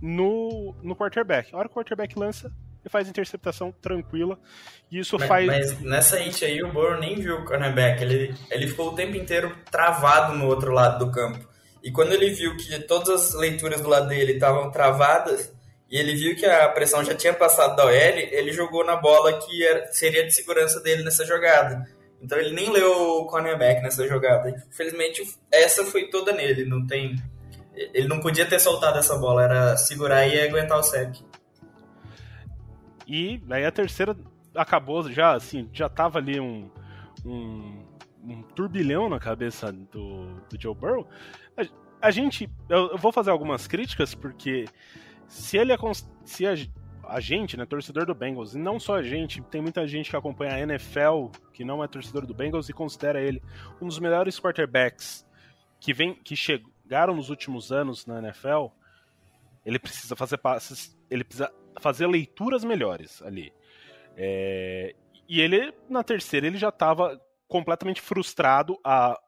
no, 0.00 0.74
no 0.82 0.94
quarterback. 0.94 1.54
A 1.54 1.58
hora 1.58 1.68
que 1.68 1.72
o 1.72 1.76
quarterback 1.76 2.18
lança, 2.18 2.48
ele 2.82 2.90
faz 2.90 3.08
interceptação 3.08 3.72
tranquila. 3.72 4.38
E 4.90 4.98
isso 4.98 5.16
mas, 5.18 5.28
faz. 5.28 5.46
Mas 5.46 5.80
nessa 5.80 6.18
hit 6.18 6.44
aí, 6.44 6.62
o 6.62 6.72
Burrow 6.72 7.00
nem 7.00 7.16
viu 7.16 7.36
o 7.36 7.44
cornerback. 7.44 8.02
Ele, 8.02 8.34
ele 8.50 8.68
ficou 8.68 8.88
o 8.88 8.94
tempo 8.94 9.16
inteiro 9.16 9.56
travado 9.70 10.36
no 10.36 10.46
outro 10.46 10.72
lado 10.72 11.04
do 11.04 11.10
campo. 11.10 11.48
E 11.82 11.90
quando 11.90 12.12
ele 12.12 12.30
viu 12.30 12.56
que 12.56 12.78
todas 12.80 13.08
as 13.08 13.34
leituras 13.34 13.80
do 13.80 13.88
lado 13.88 14.08
dele 14.08 14.32
estavam 14.32 14.70
travadas, 14.70 15.54
e 15.88 15.96
ele 15.96 16.14
viu 16.14 16.34
que 16.34 16.44
a 16.44 16.68
pressão 16.68 17.04
já 17.04 17.14
tinha 17.14 17.32
passado 17.32 17.76
da 17.76 17.86
OL, 17.86 17.92
ele 17.92 18.52
jogou 18.52 18.84
na 18.84 18.96
bola 18.96 19.38
que 19.38 19.64
era, 19.64 19.86
seria 19.92 20.24
de 20.24 20.34
segurança 20.34 20.80
dele 20.80 21.04
nessa 21.04 21.24
jogada. 21.24 21.86
Então 22.20 22.38
ele 22.38 22.52
nem 22.52 22.70
leu 22.70 23.20
o 23.20 23.26
cornerback 23.26 23.82
nessa 23.82 24.06
jogada. 24.06 24.50
Infelizmente, 24.68 25.22
essa 25.50 25.84
foi 25.84 26.08
toda 26.08 26.32
nele. 26.32 26.64
Não 26.64 26.84
tem. 26.86 27.16
Ele 27.76 28.08
não 28.08 28.20
podia 28.20 28.46
ter 28.46 28.58
soltado 28.58 28.98
essa 28.98 29.16
bola, 29.16 29.44
era 29.44 29.76
segurar 29.76 30.26
e 30.26 30.40
aguentar 30.40 30.78
o 30.78 30.82
sec. 30.82 31.16
E 33.06 33.40
aí 33.50 33.64
a 33.64 33.70
terceira 33.70 34.16
acabou 34.54 35.08
já, 35.10 35.34
assim, 35.34 35.68
já 35.72 35.88
tava 35.88 36.18
ali 36.18 36.40
um, 36.40 36.70
um, 37.24 37.84
um 38.24 38.42
turbilhão 38.54 39.08
na 39.08 39.20
cabeça 39.20 39.70
do, 39.70 40.40
do 40.48 40.60
Joe 40.60 40.74
Burrow 40.74 41.06
a 42.00 42.10
gente. 42.10 42.48
Eu, 42.68 42.90
eu, 42.90 42.98
vou 42.98 43.12
fazer 43.12 43.30
algumas 43.30 43.66
críticas, 43.66 44.14
porque 44.14 44.66
se 45.28 45.56
ele 45.56 45.72
é. 45.72 45.76
Se 46.24 46.46
a, 46.46 46.54
a 47.08 47.20
gente, 47.20 47.56
né, 47.56 47.64
torcedor 47.64 48.06
do 48.06 48.14
Bengals, 48.14 48.54
e 48.54 48.58
não 48.58 48.80
só 48.80 48.96
a 48.96 49.02
gente, 49.02 49.40
tem 49.42 49.60
muita 49.60 49.86
gente 49.86 50.10
que 50.10 50.16
acompanha 50.16 50.54
a 50.54 50.60
NFL, 50.60 51.28
que 51.52 51.64
não 51.64 51.82
é 51.82 51.88
torcedor 51.88 52.26
do 52.26 52.34
Bengals, 52.34 52.68
e 52.68 52.72
considera 52.72 53.20
ele 53.20 53.42
um 53.80 53.86
dos 53.86 53.98
melhores 53.98 54.40
quarterbacks 54.40 55.26
que, 55.80 55.92
vem, 55.92 56.14
que 56.14 56.34
chegaram 56.86 57.16
nos 57.16 57.30
últimos 57.30 57.72
anos 57.72 58.06
na 58.06 58.20
NFL. 58.20 58.68
Ele 59.64 59.78
precisa 59.78 60.14
fazer 60.14 60.38
passes, 60.38 60.96
ele 61.10 61.24
precisa 61.24 61.52
fazer 61.80 62.06
leituras 62.06 62.64
melhores 62.64 63.20
ali. 63.22 63.52
É, 64.16 64.94
e 65.28 65.40
ele, 65.40 65.74
na 65.90 66.04
terceira, 66.04 66.46
ele 66.46 66.56
já 66.56 66.68
estava 66.68 67.20
completamente 67.48 68.00
frustrado. 68.00 68.78
A, 68.84 69.20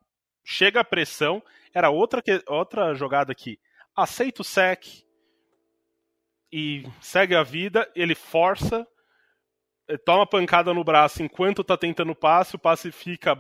chega 0.44 0.80
a 0.80 0.84
pressão 0.84 1.42
era 1.74 1.90
outra, 1.90 2.22
que, 2.22 2.40
outra 2.46 2.94
jogada 2.94 3.34
que 3.34 3.58
aceita 3.96 4.42
o 4.42 4.44
sec 4.44 4.84
e 6.52 6.84
segue 7.00 7.34
a 7.34 7.42
vida, 7.42 7.90
ele 7.94 8.14
força, 8.14 8.86
eh, 9.88 9.98
toma 9.98 10.26
pancada 10.26 10.72
no 10.72 10.82
braço 10.84 11.22
enquanto 11.22 11.62
tá 11.62 11.76
tentando 11.76 12.12
o 12.12 12.16
passe, 12.16 12.56
o 12.56 12.58
passe 12.58 12.90
fica 12.90 13.36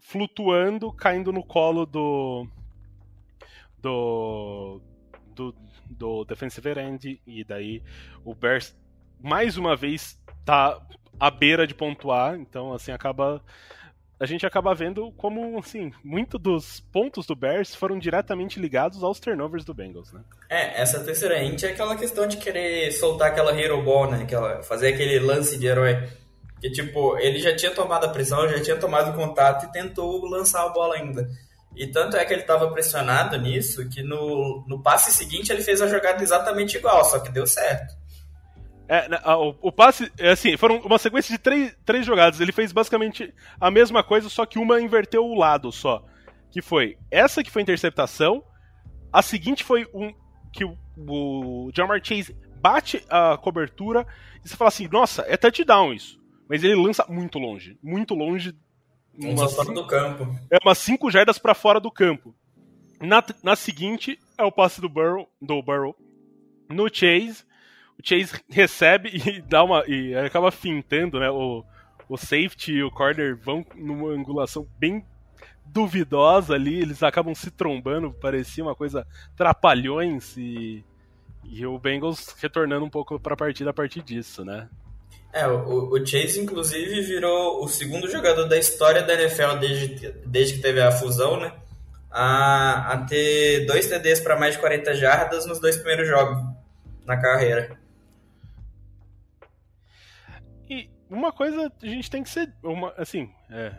flutuando, 0.00 0.92
caindo 0.92 1.32
no 1.32 1.42
colo 1.42 1.86
do 1.86 2.46
do 3.80 4.80
do, 5.34 5.54
do 5.90 6.24
defensive 6.24 6.78
end 6.78 7.20
e 7.26 7.44
daí 7.44 7.82
o 8.24 8.34
Bears 8.34 8.76
mais 9.20 9.56
uma 9.56 9.76
vez 9.76 10.18
tá 10.44 10.80
à 11.18 11.30
beira 11.30 11.66
de 11.66 11.74
pontuar, 11.74 12.36
então 12.36 12.72
assim 12.72 12.92
acaba 12.92 13.42
a 14.18 14.24
gente 14.24 14.46
acaba 14.46 14.74
vendo 14.74 15.12
como, 15.12 15.58
assim, 15.58 15.92
muito 16.02 16.38
dos 16.38 16.80
pontos 16.80 17.26
do 17.26 17.36
Bears 17.36 17.74
foram 17.74 17.98
diretamente 17.98 18.58
ligados 18.58 19.04
aos 19.04 19.20
turnovers 19.20 19.64
do 19.64 19.74
Bengals, 19.74 20.10
né? 20.10 20.22
É, 20.48 20.80
essa 20.80 21.00
terceira 21.04 21.42
int 21.42 21.62
é 21.64 21.68
aquela 21.68 21.94
questão 21.96 22.26
de 22.26 22.38
querer 22.38 22.90
soltar 22.92 23.28
aquela 23.28 23.58
hero 23.58 23.82
ball, 23.82 24.10
né? 24.10 24.22
Aquela, 24.22 24.62
fazer 24.62 24.94
aquele 24.94 25.18
lance 25.18 25.58
de 25.58 25.66
herói. 25.66 26.08
Que, 26.60 26.70
tipo, 26.70 27.18
ele 27.18 27.38
já 27.38 27.54
tinha 27.54 27.70
tomado 27.70 28.04
a 28.04 28.08
pressão, 28.08 28.48
já 28.48 28.58
tinha 28.62 28.76
tomado 28.76 29.14
contato 29.14 29.66
e 29.66 29.72
tentou 29.72 30.24
lançar 30.24 30.64
a 30.64 30.70
bola 30.70 30.94
ainda. 30.94 31.28
E 31.76 31.86
tanto 31.86 32.16
é 32.16 32.24
que 32.24 32.32
ele 32.32 32.40
estava 32.40 32.70
pressionado 32.72 33.36
nisso 33.38 33.86
que 33.90 34.02
no, 34.02 34.64
no 34.66 34.82
passe 34.82 35.12
seguinte 35.12 35.52
ele 35.52 35.62
fez 35.62 35.82
a 35.82 35.86
jogada 35.86 36.22
exatamente 36.22 36.78
igual, 36.78 37.04
só 37.04 37.18
que 37.20 37.30
deu 37.30 37.46
certo. 37.46 37.94
É, 38.88 39.08
o, 39.34 39.54
o, 39.60 39.72
passe, 39.72 40.10
é 40.18 40.30
assim, 40.30 40.56
foram 40.56 40.78
uma 40.78 40.96
sequência 40.96 41.36
de 41.36 41.42
três, 41.42 41.76
três 41.84 42.06
jogadas. 42.06 42.40
Ele 42.40 42.52
fez 42.52 42.72
basicamente 42.72 43.34
a 43.60 43.70
mesma 43.70 44.02
coisa, 44.02 44.28
só 44.30 44.46
que 44.46 44.58
uma 44.58 44.80
inverteu 44.80 45.24
o 45.24 45.34
lado 45.34 45.70
só. 45.70 46.02
Que 46.50 46.62
foi 46.62 46.96
essa 47.10 47.42
que 47.42 47.50
foi 47.50 47.60
a 47.60 47.64
interceptação. 47.64 48.42
A 49.12 49.20
seguinte 49.20 49.62
foi 49.62 49.86
um 49.92 50.14
que 50.52 50.64
o, 50.64 50.78
o 50.96 51.70
Jamar 51.74 52.00
Chase 52.02 52.34
bate 52.60 53.04
a 53.10 53.36
cobertura 53.36 54.06
e 54.42 54.48
você 54.48 54.56
fala 54.56 54.68
assim, 54.68 54.88
nossa, 54.88 55.24
é 55.28 55.36
touchdown 55.36 55.92
isso. 55.92 56.18
Mas 56.48 56.64
ele 56.64 56.74
lança 56.74 57.04
muito 57.08 57.38
longe, 57.38 57.76
muito 57.82 58.14
longe. 58.14 58.54
Uma 59.18 59.48
fora 59.48 59.72
do 59.72 59.86
campo. 59.86 60.38
É 60.50 60.58
umas 60.62 60.78
5 60.78 61.10
jardas 61.10 61.38
para 61.38 61.54
fora 61.54 61.80
do 61.80 61.90
campo. 61.90 62.34
Na, 63.00 63.22
na 63.42 63.56
seguinte 63.56 64.18
é 64.38 64.42
o 64.42 64.52
passe 64.52 64.80
do 64.80 64.88
Burrow, 64.88 65.28
do 65.40 65.62
Burrow 65.62 65.94
no 66.68 66.88
Chase 66.92 67.44
o 67.98 68.06
Chase 68.06 68.40
recebe 68.48 69.10
e 69.12 69.40
dá 69.42 69.64
uma. 69.64 69.84
e 69.86 70.14
acaba 70.14 70.50
fintando, 70.50 71.18
né? 71.18 71.30
O, 71.30 71.64
o 72.08 72.16
safety 72.16 72.72
e 72.72 72.82
o 72.82 72.90
corner 72.90 73.36
vão 73.36 73.64
numa 73.74 74.10
angulação 74.10 74.66
bem 74.78 75.04
duvidosa 75.64 76.54
ali, 76.54 76.78
eles 76.78 77.02
acabam 77.02 77.34
se 77.34 77.50
trombando, 77.50 78.12
parecia 78.12 78.62
uma 78.62 78.76
coisa 78.76 79.04
trapalhões 79.34 80.36
e, 80.36 80.84
e 81.42 81.66
o 81.66 81.76
Bengals 81.76 82.36
retornando 82.40 82.84
um 82.84 82.90
pouco 82.90 83.18
para 83.18 83.34
a 83.34 83.36
partida 83.36 83.70
a 83.70 83.74
partir 83.74 84.02
disso, 84.02 84.44
né? 84.44 84.68
É, 85.32 85.46
o, 85.46 85.92
o, 85.92 86.06
Chase 86.06 86.40
inclusive 86.40 87.02
virou 87.02 87.62
o 87.62 87.68
segundo 87.68 88.08
jogador 88.08 88.44
da 88.44 88.56
história 88.56 89.02
da 89.02 89.14
NFL 89.14 89.58
desde, 89.60 90.12
desde 90.24 90.54
que 90.54 90.62
teve 90.62 90.80
a 90.80 90.90
fusão, 90.90 91.38
né? 91.38 91.52
A, 92.10 92.92
a 92.92 93.04
ter 93.04 93.66
dois 93.66 93.86
TDs 93.86 94.20
para 94.20 94.38
mais 94.38 94.54
de 94.54 94.60
40 94.60 94.94
jardas 94.94 95.44
nos 95.44 95.60
dois 95.60 95.76
primeiros 95.76 96.08
jogos 96.08 96.42
na 97.04 97.16
carreira. 97.20 97.78
uma 101.10 101.32
coisa 101.32 101.72
a 101.82 101.86
gente 101.86 102.10
tem 102.10 102.22
que 102.22 102.30
ser. 102.30 102.52
Uma, 102.62 102.92
assim, 102.96 103.30
é, 103.50 103.72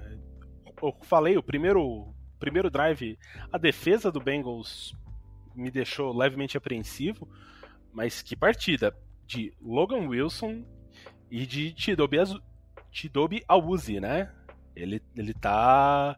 eu 0.82 0.96
falei, 1.04 1.38
o 1.38 1.44
primeiro, 1.44 2.14
primeiro 2.40 2.70
drive, 2.70 3.18
a 3.52 3.58
defesa 3.58 4.12
do 4.12 4.20
Bengals 4.20 4.96
me 5.56 5.72
deixou 5.72 6.16
levemente 6.16 6.58
apreensivo, 6.58 7.28
mas 7.92 8.22
que 8.22 8.36
partida 8.36 8.96
de 9.26 9.54
Logan 9.62 10.08
Wilson 10.08 10.64
e 11.30 11.46
de 11.46 11.74
Tidobi 12.92 13.44
Awuzi, 13.48 14.00
né? 14.00 14.30
Ele, 14.76 15.02
ele 15.16 15.34
tá. 15.34 16.18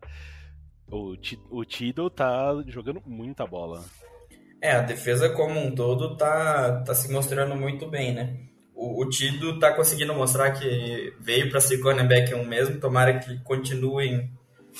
O, 0.92 1.16
o 1.52 1.66
Tido 1.66 2.10
tá 2.10 2.64
jogando 2.68 3.02
muita 3.06 3.46
bola. 3.46 3.84
É, 4.62 4.72
a 4.72 4.82
defesa 4.82 5.30
como 5.30 5.60
um 5.60 5.74
todo 5.74 6.18
tá, 6.18 6.82
tá 6.82 6.94
se 6.94 7.12
mostrando 7.12 7.56
muito 7.56 7.88
bem, 7.88 8.14
né? 8.14 8.50
o, 8.80 9.02
o 9.02 9.10
Tido 9.10 9.56
está 9.56 9.74
conseguindo 9.74 10.14
mostrar 10.14 10.52
que 10.52 11.14
veio 11.20 11.50
para 11.50 11.60
ser 11.60 11.80
cornerback 11.80 12.34
um 12.34 12.46
mesmo. 12.46 12.80
Tomara 12.80 13.20
que 13.20 13.38
continuem 13.44 14.32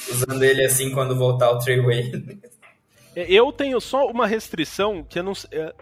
usando 0.10 0.42
ele 0.42 0.64
assim 0.64 0.92
quando 0.92 1.18
voltar 1.18 1.52
o 1.52 1.60
Trey 1.60 1.82
Wayne. 1.82 2.40
Eu 3.14 3.52
tenho 3.52 3.82
só 3.82 4.08
uma 4.08 4.26
restrição 4.26 5.04
que 5.04 5.20
eu 5.20 5.24
não 5.24 5.34
é, 5.52 5.74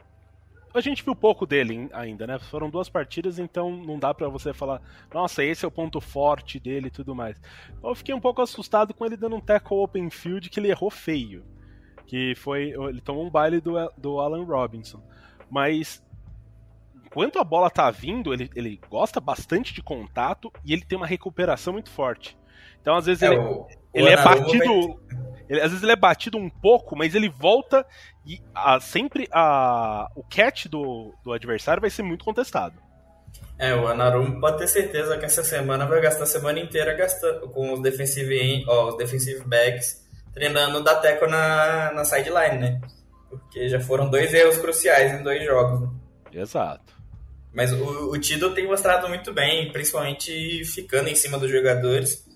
a 0.74 0.82
gente 0.82 1.04
viu 1.04 1.16
pouco 1.16 1.46
dele 1.46 1.90
ainda, 1.94 2.28
né? 2.28 2.40
Foram 2.40 2.70
duas 2.70 2.90
partidas, 2.90 3.40
então 3.40 3.72
não 3.72 3.98
dá 3.98 4.14
para 4.14 4.28
você 4.28 4.54
falar, 4.54 4.82
nossa, 5.14 5.44
esse 5.44 5.66
é 5.66 5.68
o 5.68 5.72
ponto 5.72 6.00
forte 6.00 6.60
dele 6.60 6.88
e 6.88 6.92
tudo 6.92 7.16
mais. 7.16 7.40
Eu 7.84 7.96
fiquei 7.96 8.14
um 8.14 8.20
pouco 8.20 8.42
assustado 8.42 8.94
com 8.94 9.06
ele 9.06 9.18
dando 9.18 9.36
um 9.36 9.42
tackle 9.42 9.78
open 9.78 10.10
field 10.10 10.50
que 10.50 10.60
ele 10.60 10.70
errou 10.70 10.90
feio. 10.90 11.44
Que 12.06 12.36
foi. 12.36 12.70
Ele 12.70 13.02
tomou 13.02 13.26
um 13.26 13.30
baile 13.30 13.60
do, 13.60 13.74
do 13.98 14.20
Alan 14.20 14.46
Robinson. 14.46 15.02
Mas 15.50 16.02
enquanto 17.06 17.40
a 17.40 17.44
bola 17.44 17.70
tá 17.70 17.90
vindo, 17.90 18.34
ele, 18.34 18.50
ele 18.56 18.80
gosta 18.90 19.20
bastante 19.20 19.74
de 19.74 19.82
contato 19.82 20.52
e 20.64 20.74
ele 20.74 20.86
tem 20.86 20.98
uma 20.98 21.08
recuperação 21.08 21.74
muito 21.74 21.90
forte. 21.90 22.38
Então, 22.82 22.96
às 22.96 23.06
vezes, 23.06 23.24
é, 23.24 23.28
ele, 23.28 23.38
o, 23.40 23.68
ele 23.94 24.10
é 24.10 24.16
batido. 24.16 25.00
Ele, 25.50 25.62
às 25.62 25.70
vezes 25.70 25.84
ele 25.84 25.94
é 25.94 25.96
batido 25.96 26.38
um 26.38 26.50
pouco, 26.50 26.96
mas 26.96 27.16
ele 27.16 27.30
volta 27.30 27.86
e 28.26 28.42
a, 28.54 28.80
sempre 28.80 29.28
a, 29.32 30.10
o 30.16 30.24
catch 30.24 30.66
do, 30.68 31.14
do 31.24 31.32
adversário 31.32 31.80
vai 31.80 31.90
ser 31.90 32.04
muito 32.04 32.26
contestado. 32.26 32.76
É, 33.58 33.74
o 33.74 33.88
Anarum 33.88 34.40
pode 34.40 34.60
ter 34.60 34.68
certeza 34.68 35.18
que 35.18 35.26
essa 35.26 35.44
semana 35.44 35.86
vai 35.86 36.02
gastar 36.02 36.24
a 36.24 36.28
semana 36.28 36.60
inteira 36.60 36.94
gastando 36.94 37.50
com 37.50 37.74
os 37.74 37.82
defensive, 37.82 38.66
ó, 38.68 38.90
os 38.90 38.98
defensive 38.98 39.44
backs 39.46 40.06
treinando 40.34 40.84
da 40.84 40.96
teco 40.96 41.26
na, 41.26 41.92
na 41.94 42.06
sideline, 42.06 42.60
né? 42.60 42.82
Porque 43.30 43.68
já 43.68 43.80
foram 43.80 44.10
dois 44.10 44.34
erros 44.34 44.58
cruciais 44.58 45.20
em 45.20 45.24
dois 45.24 45.44
jogos. 45.44 45.82
Né? 45.82 45.90
Exato. 46.34 46.94
Mas 47.52 47.74
o, 47.74 48.12
o 48.12 48.20
Tido 48.20 48.54
tem 48.54 48.68
mostrado 48.68 49.10
muito 49.10 49.34
bem, 49.34 49.72
principalmente 49.72 50.64
ficando 50.66 51.10
em 51.10 51.16
cima 51.16 51.40
dos 51.40 51.50
jogadores. 51.50 52.27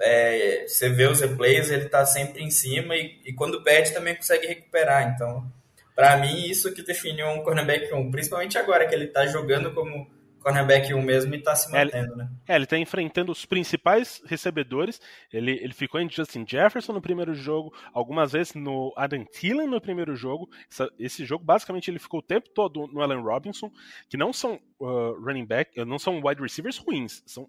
É, 0.00 0.64
você 0.66 0.88
vê 0.88 1.06
os 1.06 1.20
replays, 1.20 1.70
ele 1.70 1.88
tá 1.88 2.04
sempre 2.06 2.42
em 2.42 2.50
cima 2.50 2.96
e, 2.96 3.20
e 3.24 3.32
quando 3.32 3.62
perde 3.62 3.92
também 3.92 4.14
consegue 4.14 4.46
recuperar. 4.46 5.12
Então, 5.14 5.50
para 5.94 6.16
mim, 6.18 6.44
isso 6.46 6.72
que 6.74 6.82
define 6.82 7.22
um 7.24 7.42
cornerback 7.42 7.92
1, 7.92 8.10
principalmente 8.10 8.58
agora 8.58 8.86
que 8.86 8.94
ele 8.94 9.06
tá 9.06 9.26
jogando 9.26 9.72
como 9.72 10.08
cornerback 10.46 10.94
1 10.94 11.02
mesmo 11.02 11.34
e 11.34 11.42
tá 11.42 11.56
se 11.56 11.74
é, 11.74 11.84
mantendo, 11.84 12.12
é, 12.12 12.16
né? 12.16 12.30
É, 12.46 12.54
ele 12.54 12.66
tá 12.66 12.78
enfrentando 12.78 13.32
os 13.32 13.44
principais 13.44 14.22
recebedores. 14.26 15.00
Ele, 15.32 15.50
ele 15.52 15.72
ficou 15.74 16.00
em 16.00 16.08
Justin 16.08 16.44
Jefferson 16.46 16.92
no 16.92 17.02
primeiro 17.02 17.34
jogo, 17.34 17.74
algumas 17.92 18.30
vezes 18.30 18.54
no 18.54 18.92
Adam 18.96 19.24
Thielen 19.24 19.66
no 19.66 19.80
primeiro 19.80 20.14
jogo. 20.14 20.48
Essa, 20.70 20.88
esse 21.00 21.24
jogo, 21.24 21.44
basicamente, 21.44 21.90
ele 21.90 21.98
ficou 21.98 22.20
o 22.20 22.22
tempo 22.22 22.48
todo 22.50 22.86
no 22.86 23.00
Allen 23.00 23.22
Robinson, 23.22 23.72
que 24.08 24.16
não 24.16 24.32
são 24.32 24.60
uh, 24.78 25.20
running 25.20 25.46
back, 25.46 25.84
não 25.84 25.98
são 25.98 26.20
wide 26.22 26.40
receivers 26.40 26.78
ruins, 26.78 27.24
são 27.26 27.48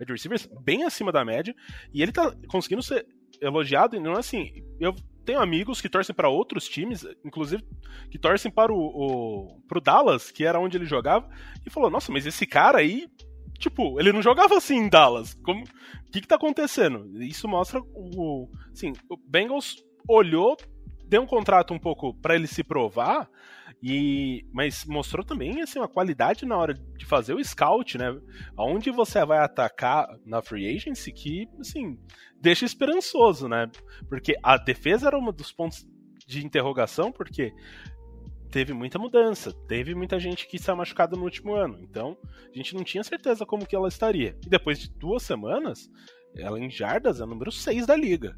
wide 0.00 0.12
receivers 0.12 0.48
bem 0.62 0.84
acima 0.84 1.12
da 1.12 1.24
média, 1.24 1.54
e 1.92 2.02
ele 2.02 2.12
tá 2.12 2.34
conseguindo 2.48 2.82
ser 2.82 3.06
elogiado, 3.40 3.96
e 3.96 4.00
não 4.00 4.14
é 4.14 4.18
assim, 4.18 4.52
eu 4.80 4.94
tenho 5.28 5.40
amigos 5.40 5.80
que 5.80 5.90
torcem 5.90 6.14
para 6.14 6.30
outros 6.30 6.66
times, 6.66 7.06
inclusive 7.22 7.62
que 8.10 8.18
torcem 8.18 8.50
para 8.50 8.72
o, 8.72 8.78
o 8.78 9.60
pro 9.68 9.78
Dallas, 9.78 10.30
que 10.30 10.42
era 10.42 10.58
onde 10.58 10.78
ele 10.78 10.86
jogava, 10.86 11.28
e 11.66 11.68
falou: 11.68 11.90
"Nossa, 11.90 12.10
mas 12.10 12.24
esse 12.24 12.46
cara 12.46 12.78
aí, 12.78 13.06
tipo, 13.58 14.00
ele 14.00 14.10
não 14.10 14.22
jogava 14.22 14.56
assim 14.56 14.76
em 14.76 14.88
Dallas. 14.88 15.34
Como 15.34 15.64
que 16.10 16.22
que 16.22 16.26
tá 16.26 16.36
acontecendo?" 16.36 17.22
Isso 17.22 17.46
mostra 17.46 17.78
o, 17.94 18.48
assim, 18.72 18.94
o 19.10 19.18
Bengals 19.18 19.76
olhou, 20.08 20.56
deu 21.06 21.20
um 21.20 21.26
contrato 21.26 21.74
um 21.74 21.78
pouco 21.78 22.14
para 22.14 22.34
ele 22.34 22.46
se 22.46 22.64
provar, 22.64 23.28
e, 23.82 24.44
mas 24.52 24.84
mostrou 24.84 25.24
também 25.24 25.62
assim, 25.62 25.78
uma 25.78 25.88
qualidade 25.88 26.44
na 26.44 26.56
hora 26.56 26.74
de 26.74 27.06
fazer 27.06 27.34
o 27.34 27.44
scout, 27.44 27.96
né? 27.96 28.16
Onde 28.56 28.90
você 28.90 29.24
vai 29.24 29.38
atacar 29.38 30.08
na 30.26 30.42
free 30.42 30.74
agency 30.74 31.12
que, 31.12 31.48
assim, 31.60 31.98
deixa 32.40 32.64
esperançoso, 32.64 33.48
né? 33.48 33.70
Porque 34.08 34.36
a 34.42 34.56
defesa 34.56 35.06
era 35.06 35.18
um 35.18 35.32
dos 35.32 35.52
pontos 35.52 35.86
de 36.26 36.44
interrogação, 36.44 37.12
porque 37.12 37.52
teve 38.50 38.72
muita 38.72 38.98
mudança, 38.98 39.52
teve 39.68 39.94
muita 39.94 40.18
gente 40.18 40.48
que 40.48 40.58
saiu 40.58 40.76
machucada 40.76 41.16
no 41.16 41.22
último 41.22 41.54
ano, 41.54 41.78
então 41.80 42.16
a 42.52 42.56
gente 42.56 42.74
não 42.74 42.82
tinha 42.82 43.04
certeza 43.04 43.46
como 43.46 43.66
que 43.66 43.76
ela 43.76 43.88
estaria. 43.88 44.36
E 44.44 44.48
depois 44.48 44.78
de 44.78 44.90
duas 44.90 45.22
semanas, 45.22 45.88
ela 46.36 46.58
em 46.58 46.70
jardas 46.70 47.20
é 47.20 47.26
número 47.26 47.52
6 47.52 47.86
da 47.86 47.94
liga. 47.94 48.36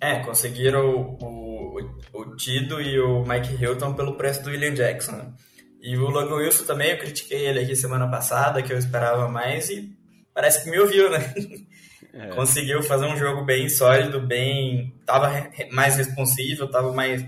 É, 0.00 0.20
conseguiram 0.20 1.18
o, 1.20 1.78
o, 1.80 2.20
o 2.20 2.36
Tido 2.36 2.80
e 2.80 2.98
o 3.00 3.24
Mike 3.24 3.62
Hilton 3.62 3.94
pelo 3.94 4.16
preço 4.16 4.42
do 4.42 4.50
William 4.50 4.74
Jackson. 4.74 5.12
Né? 5.12 5.32
E 5.80 5.96
o 5.96 6.08
Logan 6.08 6.36
Wilson 6.36 6.64
também, 6.64 6.90
eu 6.90 6.98
critiquei 6.98 7.46
ele 7.46 7.60
aqui 7.60 7.74
semana 7.74 8.08
passada, 8.08 8.62
que 8.62 8.72
eu 8.72 8.78
esperava 8.78 9.28
mais, 9.28 9.70
e 9.70 9.90
parece 10.34 10.64
que 10.64 10.70
me 10.70 10.78
ouviu, 10.78 11.10
né? 11.10 11.34
É. 12.10 12.28
Conseguiu 12.28 12.82
fazer 12.82 13.04
um 13.04 13.16
jogo 13.16 13.44
bem 13.44 13.68
sólido, 13.68 14.18
bem. 14.18 14.94
tava 15.04 15.30
mais 15.70 15.96
responsivo, 15.96 16.66
tava 16.66 16.90
mais, 16.92 17.24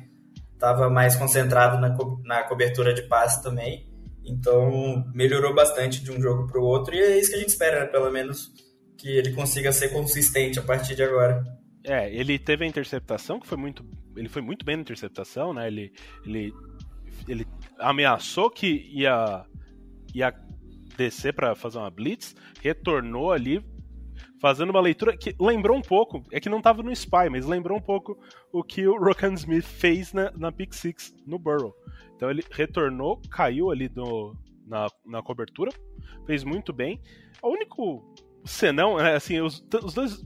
tava 0.58 0.88
mais 0.88 1.14
concentrado 1.14 1.78
na, 1.78 1.94
co... 1.94 2.20
na 2.24 2.42
cobertura 2.44 2.94
de 2.94 3.02
passe 3.02 3.42
também. 3.42 3.86
Então 4.24 5.04
melhorou 5.14 5.54
bastante 5.54 6.02
de 6.02 6.10
um 6.10 6.20
jogo 6.20 6.46
para 6.46 6.60
o 6.60 6.64
outro, 6.64 6.94
e 6.94 6.98
é 6.98 7.18
isso 7.18 7.30
que 7.30 7.36
a 7.36 7.38
gente 7.38 7.50
espera, 7.50 7.80
né? 7.80 7.86
pelo 7.86 8.10
menos 8.10 8.50
que 8.96 9.08
ele 9.08 9.32
consiga 9.32 9.70
ser 9.70 9.90
consistente 9.90 10.58
a 10.58 10.62
partir 10.62 10.94
de 10.94 11.02
agora. 11.02 11.44
É, 11.84 12.14
ele 12.14 12.38
teve 12.38 12.64
a 12.64 12.68
interceptação, 12.68 13.40
que 13.40 13.46
foi 13.46 13.56
muito. 13.56 13.84
Ele 14.16 14.28
foi 14.28 14.42
muito 14.42 14.64
bem 14.64 14.76
na 14.76 14.82
interceptação, 14.82 15.54
né? 15.54 15.66
Ele, 15.66 15.92
ele, 16.24 16.52
ele 17.26 17.46
ameaçou 17.78 18.50
que 18.50 18.88
ia, 18.92 19.44
ia 20.14 20.34
descer 20.96 21.32
para 21.32 21.54
fazer 21.54 21.78
uma 21.78 21.90
blitz, 21.90 22.34
retornou 22.60 23.32
ali, 23.32 23.64
fazendo 24.40 24.70
uma 24.70 24.80
leitura 24.80 25.16
que 25.16 25.34
lembrou 25.40 25.76
um 25.76 25.82
pouco, 25.82 26.22
é 26.30 26.40
que 26.40 26.48
não 26.48 26.58
estava 26.58 26.82
no 26.82 26.92
Spy, 26.92 27.30
mas 27.30 27.46
lembrou 27.46 27.78
um 27.78 27.82
pouco 27.82 28.18
o 28.52 28.62
que 28.62 28.86
o 28.86 28.98
Rokan 28.98 29.34
Smith 29.34 29.64
fez 29.64 30.12
na, 30.12 30.30
na 30.32 30.52
Pick 30.52 30.74
Six 30.74 31.14
no 31.26 31.38
Burrow. 31.38 31.74
Então 32.14 32.30
ele 32.30 32.44
retornou, 32.50 33.22
caiu 33.30 33.70
ali 33.70 33.90
no, 33.94 34.36
na, 34.66 34.88
na 35.06 35.22
cobertura, 35.22 35.72
fez 36.26 36.44
muito 36.44 36.72
bem. 36.72 37.00
O 37.42 37.48
único 37.48 38.14
senão, 38.44 38.98
é, 39.00 39.14
assim, 39.14 39.40
os, 39.40 39.64
os 39.82 39.94
dois 39.94 40.22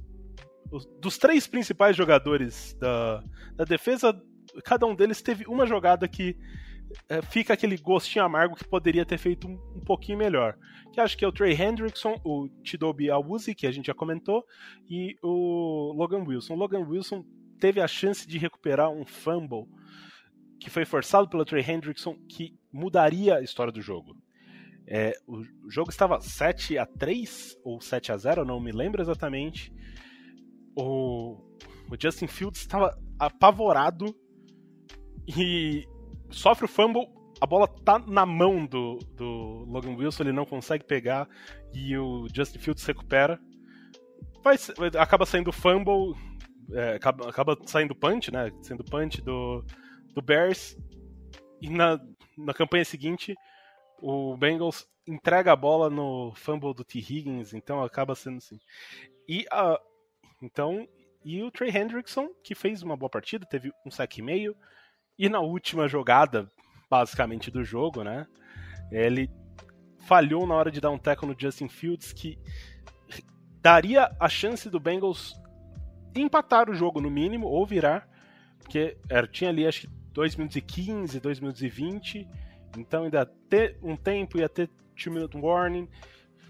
dos 1.01 1.19
três 1.19 1.47
principais 1.47 1.97
jogadores 1.97 2.75
da, 2.81 3.23
da 3.55 3.65
defesa, 3.65 4.19
cada 4.65 4.87
um 4.87 4.95
deles 4.95 5.23
teve 5.23 5.45
uma 5.47 5.67
jogada 5.67 6.09
que 6.09 6.37
é, 7.09 7.23
fica 7.23 7.55
aquele 7.55 7.77
gostinho 7.77 8.25
amargo 8.25 8.57
que 8.57 8.65
poderia 8.65 9.05
ter 9.05 9.19
feito 9.19 9.49
um, 9.49 9.55
um, 9.77 9.81
pouquinho 9.81 10.19
melhor. 10.19 10.57
Que 10.93 11.01
acho 11.01 11.17
que 11.17 11.25
é 11.25 11.29
o 11.29 11.33
Trey 11.33 11.61
Hendrickson, 11.61 12.21
o 12.25 12.49
Chidobe 12.63 13.11
Awuzie, 13.11 13.55
que 13.55 13.67
a 13.67 13.73
gente 13.73 13.87
já 13.87 13.95
comentou, 13.95 14.45
e 14.89 15.17
o 15.23 15.93
Logan 15.97 16.25
Wilson. 16.27 16.55
O 16.55 16.59
Logan 16.59 16.87
Wilson 16.87 17.25
teve 17.59 17.81
a 17.81 17.89
chance 17.89 18.27
de 18.27 18.39
recuperar 18.39 18.91
um 18.91 19.05
fumble 19.05 19.67
que 20.61 20.71
foi 20.71 20.85
forçado 20.85 21.29
pelo 21.29 21.45
Trey 21.45 21.65
Hendrickson, 21.67 22.17
que 22.29 22.55
mudaria 22.73 23.37
a 23.37 23.43
história 23.43 23.73
do 23.73 23.83
jogo. 23.83 24.17
É, 24.87 25.15
o 25.27 25.43
jogo 25.71 25.91
estava 25.91 26.21
7 26.21 26.79
a 26.79 26.87
3 26.87 27.59
ou 27.65 27.81
7 27.81 28.13
a 28.13 28.17
0 28.19 28.45
não 28.45 28.61
me 28.61 28.71
lembro 28.71 29.01
exatamente 29.01 29.73
o, 30.77 31.37
o 31.91 31.97
Justin 31.99 32.27
Fields 32.27 32.61
estava 32.61 32.97
apavorado 33.19 34.15
e 35.27 35.87
sofre 36.31 36.65
o 36.65 36.69
fumble, 36.69 37.09
a 37.41 37.47
bola 37.47 37.67
tá 37.67 37.99
na 37.99 38.25
mão 38.25 38.67
do, 38.67 38.99
do 39.17 39.65
Logan 39.69 39.97
Wilson, 39.97 40.25
ele 40.25 40.33
não 40.33 40.45
consegue 40.45 40.85
pegar 40.85 41.29
e 41.73 41.97
o 41.97 42.27
Justin 42.33 42.59
Fields 42.59 42.85
recupera. 42.85 43.41
Vai, 44.43 44.57
acaba 44.99 45.25
saindo 45.25 45.53
fumble, 45.53 46.15
é, 46.73 46.95
acaba, 46.95 47.29
acaba, 47.29 47.59
saindo 47.67 47.95
punch, 47.95 48.31
né? 48.31 48.51
Sendo 48.63 48.85
punch 48.85 49.23
do, 49.23 49.65
do 50.15 50.23
Bears. 50.23 50.77
E 51.61 51.69
na, 51.71 51.99
na 52.37 52.53
campanha 52.53 52.85
seguinte, 52.85 53.35
o 54.01 54.37
Bengals 54.37 54.87
entrega 55.07 55.53
a 55.53 55.57
bola 55.57 55.89
no 55.89 56.33
fumble 56.35 56.75
do 56.75 56.85
T. 56.85 56.99
Higgins, 56.99 57.55
então 57.55 57.83
acaba 57.83 58.15
sendo 58.15 58.39
assim. 58.39 58.59
E 59.29 59.47
a, 59.51 59.81
então, 60.41 60.87
e 61.25 61.43
o 61.43 61.51
Trey 61.51 61.71
Hendrickson, 61.71 62.29
que 62.43 62.55
fez 62.55 62.83
uma 62.83 62.97
boa 62.97 63.09
partida, 63.09 63.47
teve 63.47 63.73
um 63.87 63.91
saque 63.91 64.21
e 64.21 64.23
meio, 64.23 64.55
e 65.19 65.29
na 65.29 65.41
última 65.41 65.89
jogada, 65.89 66.51
basicamente, 66.91 67.51
do 67.51 67.65
jogo, 67.65 68.03
né? 68.05 68.27
Ele 68.91 69.31
falhou 70.01 70.47
na 70.47 70.55
hora 70.55 70.71
de 70.71 70.81
dar 70.81 70.91
um 70.91 70.99
tackle 70.99 71.29
no 71.29 71.37
Justin 71.39 71.69
Fields, 71.69 72.13
que 72.13 72.39
daria 73.61 74.15
a 74.21 74.29
chance 74.29 74.69
do 74.69 74.79
Bengals 74.79 75.35
empatar 76.15 76.69
o 76.69 76.75
jogo 76.75 77.01
no 77.01 77.11
mínimo, 77.11 77.47
ou 77.47 77.65
virar, 77.65 78.07
porque 78.59 78.99
era, 79.09 79.27
tinha 79.27 79.51
ali 79.51 79.67
acho 79.67 79.83
que 79.83 79.87
2 80.13 80.37
minutos 80.37 80.57
e 80.57 80.61
15, 80.61 81.21
2 81.21 81.41
minutos 81.41 81.63
e 81.63 81.69
20, 81.69 82.29
então 82.77 83.05
ainda 83.05 83.25
ter 83.49 83.79
um 83.83 83.97
tempo, 83.97 84.39
ia 84.39 84.49
ter 84.49 84.69
2 84.95 85.07
minute 85.07 85.37
warning, 85.37 85.89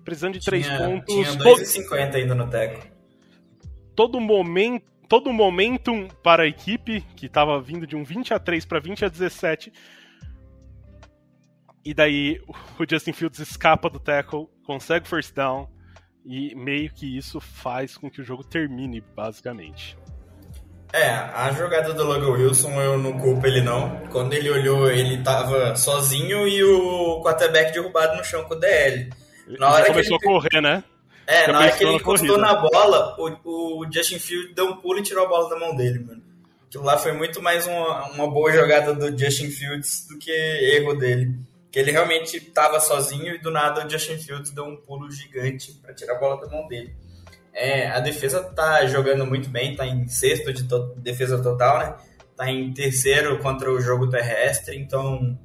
precisando 0.04 0.34
de 0.34 0.44
3 0.44 0.68
pontos. 0.78 1.14
Tinha 1.14 1.32
2,50 1.32 2.14
ainda 2.16 2.34
no 2.34 2.50
tackle 2.50 2.93
todo 3.94 4.20
momento 4.20 4.94
todo 5.08 5.32
momentum 5.32 6.08
para 6.22 6.44
a 6.44 6.46
equipe, 6.46 7.00
que 7.14 7.26
estava 7.26 7.60
vindo 7.60 7.86
de 7.86 7.94
um 7.94 8.04
20 8.04 8.34
a 8.34 8.38
3 8.38 8.64
para 8.64 8.80
20 8.80 9.04
a 9.04 9.08
17. 9.08 9.72
E 11.84 11.92
daí 11.92 12.40
o 12.78 12.84
Justin 12.88 13.12
Fields 13.12 13.38
escapa 13.38 13.90
do 13.90 14.00
tackle, 14.00 14.48
consegue 14.64 15.06
first 15.06 15.34
down, 15.34 15.68
e 16.24 16.54
meio 16.54 16.90
que 16.90 17.16
isso 17.16 17.38
faz 17.38 17.96
com 17.96 18.10
que 18.10 18.20
o 18.20 18.24
jogo 18.24 18.42
termine, 18.42 19.02
basicamente. 19.14 19.96
É, 20.92 21.10
a 21.10 21.50
jogada 21.52 21.92
do 21.92 22.04
Logan 22.04 22.30
Wilson 22.30 22.70
eu 22.80 22.96
não 22.98 23.18
culpo 23.18 23.46
ele 23.46 23.60
não. 23.60 23.98
Quando 24.10 24.32
ele 24.32 24.48
olhou, 24.48 24.88
ele 24.88 25.22
tava 25.22 25.74
sozinho 25.74 26.46
e 26.46 26.62
o 26.62 27.20
quarterback 27.22 27.72
derrubado 27.72 28.16
no 28.16 28.24
chão 28.24 28.44
com 28.44 28.54
o 28.54 28.58
DL. 28.58 29.10
Na 29.58 29.70
hora 29.70 29.86
ele 29.86 29.90
começou 29.90 30.18
que 30.18 30.26
ele... 30.26 30.36
a 30.36 30.40
correr, 30.40 30.60
né? 30.62 30.84
É, 31.26 31.50
na 31.50 31.60
hora 31.60 31.72
que 31.72 31.84
ele 31.84 31.94
encostou 31.94 32.38
na 32.38 32.54
bola, 32.54 33.16
o, 33.18 33.80
o 33.80 33.92
Justin 33.92 34.18
Fields 34.18 34.54
deu 34.54 34.66
um 34.66 34.76
pulo 34.76 34.98
e 34.98 35.02
tirou 35.02 35.24
a 35.24 35.28
bola 35.28 35.48
da 35.48 35.58
mão 35.58 35.74
dele, 35.74 36.00
mano. 36.00 36.22
Aquilo 36.66 36.84
lá 36.84 36.98
foi 36.98 37.12
muito 37.12 37.40
mais 37.40 37.66
uma, 37.66 38.10
uma 38.10 38.30
boa 38.30 38.52
jogada 38.52 38.92
do 38.92 39.16
Justin 39.16 39.48
Fields 39.48 40.06
do 40.08 40.18
que 40.18 40.30
erro 40.30 40.94
dele. 40.94 41.34
Que 41.70 41.78
ele 41.78 41.90
realmente 41.90 42.36
estava 42.36 42.78
sozinho 42.80 43.34
e 43.34 43.38
do 43.38 43.50
nada 43.50 43.86
o 43.86 43.90
Justin 43.90 44.18
Fields 44.18 44.50
deu 44.50 44.64
um 44.64 44.76
pulo 44.76 45.10
gigante 45.10 45.72
para 45.72 45.94
tirar 45.94 46.16
a 46.16 46.18
bola 46.18 46.40
da 46.40 46.48
mão 46.48 46.66
dele. 46.68 46.94
É, 47.52 47.88
a 47.88 48.00
defesa 48.00 48.42
tá 48.42 48.84
jogando 48.86 49.24
muito 49.24 49.48
bem, 49.48 49.76
tá 49.76 49.86
em 49.86 50.08
sexto 50.08 50.52
de 50.52 50.64
to 50.64 50.94
defesa 50.96 51.40
total, 51.40 51.78
né? 51.78 51.94
Tá 52.36 52.50
em 52.50 52.72
terceiro 52.72 53.38
contra 53.38 53.70
o 53.70 53.80
jogo 53.80 54.10
terrestre, 54.10 54.76
então 54.76 55.38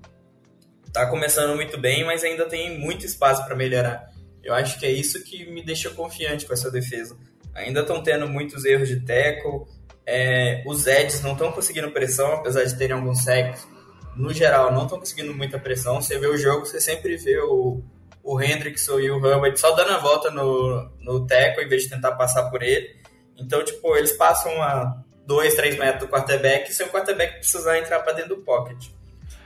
tá 0.91 1.05
começando 1.05 1.55
muito 1.55 1.77
bem, 1.77 2.03
mas 2.03 2.23
ainda 2.23 2.45
tem 2.45 2.79
muito 2.79 3.05
espaço 3.05 3.45
para 3.45 3.55
melhorar. 3.55 4.09
Eu 4.43 4.53
acho 4.53 4.79
que 4.79 4.85
é 4.85 4.91
isso 4.91 5.23
que 5.23 5.49
me 5.49 5.63
deixa 5.63 5.89
confiante 5.89 6.45
com 6.45 6.53
essa 6.53 6.71
defesa. 6.71 7.17
Ainda 7.53 7.81
estão 7.81 8.01
tendo 8.01 8.27
muitos 8.27 8.63
erros 8.65 8.87
de 8.87 8.99
tackle, 9.01 9.65
é, 10.11 10.63
os 10.65 10.87
Eds 10.87 11.21
não 11.21 11.33
estão 11.33 11.51
conseguindo 11.51 11.91
pressão, 11.91 12.33
apesar 12.33 12.63
de 12.63 12.75
terem 12.75 12.95
alguns 12.95 13.23
sacks. 13.23 13.67
No 14.15 14.33
geral, 14.33 14.71
não 14.73 14.83
estão 14.83 14.97
conseguindo 14.97 15.35
muita 15.35 15.59
pressão. 15.59 16.01
Você 16.01 16.17
vê 16.17 16.25
o 16.25 16.35
jogo, 16.35 16.65
você 16.65 16.81
sempre 16.81 17.15
vê 17.15 17.39
o, 17.39 17.83
o 18.23 18.41
Hendrickson 18.41 18.99
e 18.99 19.11
o 19.11 19.17
Hubbard 19.17 19.59
só 19.59 19.75
dando 19.75 19.91
a 19.91 19.99
volta 19.99 20.31
no, 20.31 20.89
no 20.99 21.27
teco 21.27 21.61
em 21.61 21.67
vez 21.67 21.83
de 21.83 21.89
tentar 21.89 22.13
passar 22.13 22.49
por 22.49 22.63
ele. 22.63 22.97
Então, 23.37 23.63
tipo, 23.63 23.95
eles 23.95 24.11
passam 24.13 24.51
a 24.63 24.99
2, 25.27 25.53
3 25.53 25.77
metros 25.77 25.99
do 25.99 26.11
quarterback 26.11 26.73
sem 26.73 26.87
o 26.87 26.89
quarterback 26.89 27.37
precisar 27.37 27.77
entrar 27.77 27.99
para 27.99 28.13
dentro 28.13 28.35
do 28.35 28.41
pocket. 28.41 28.87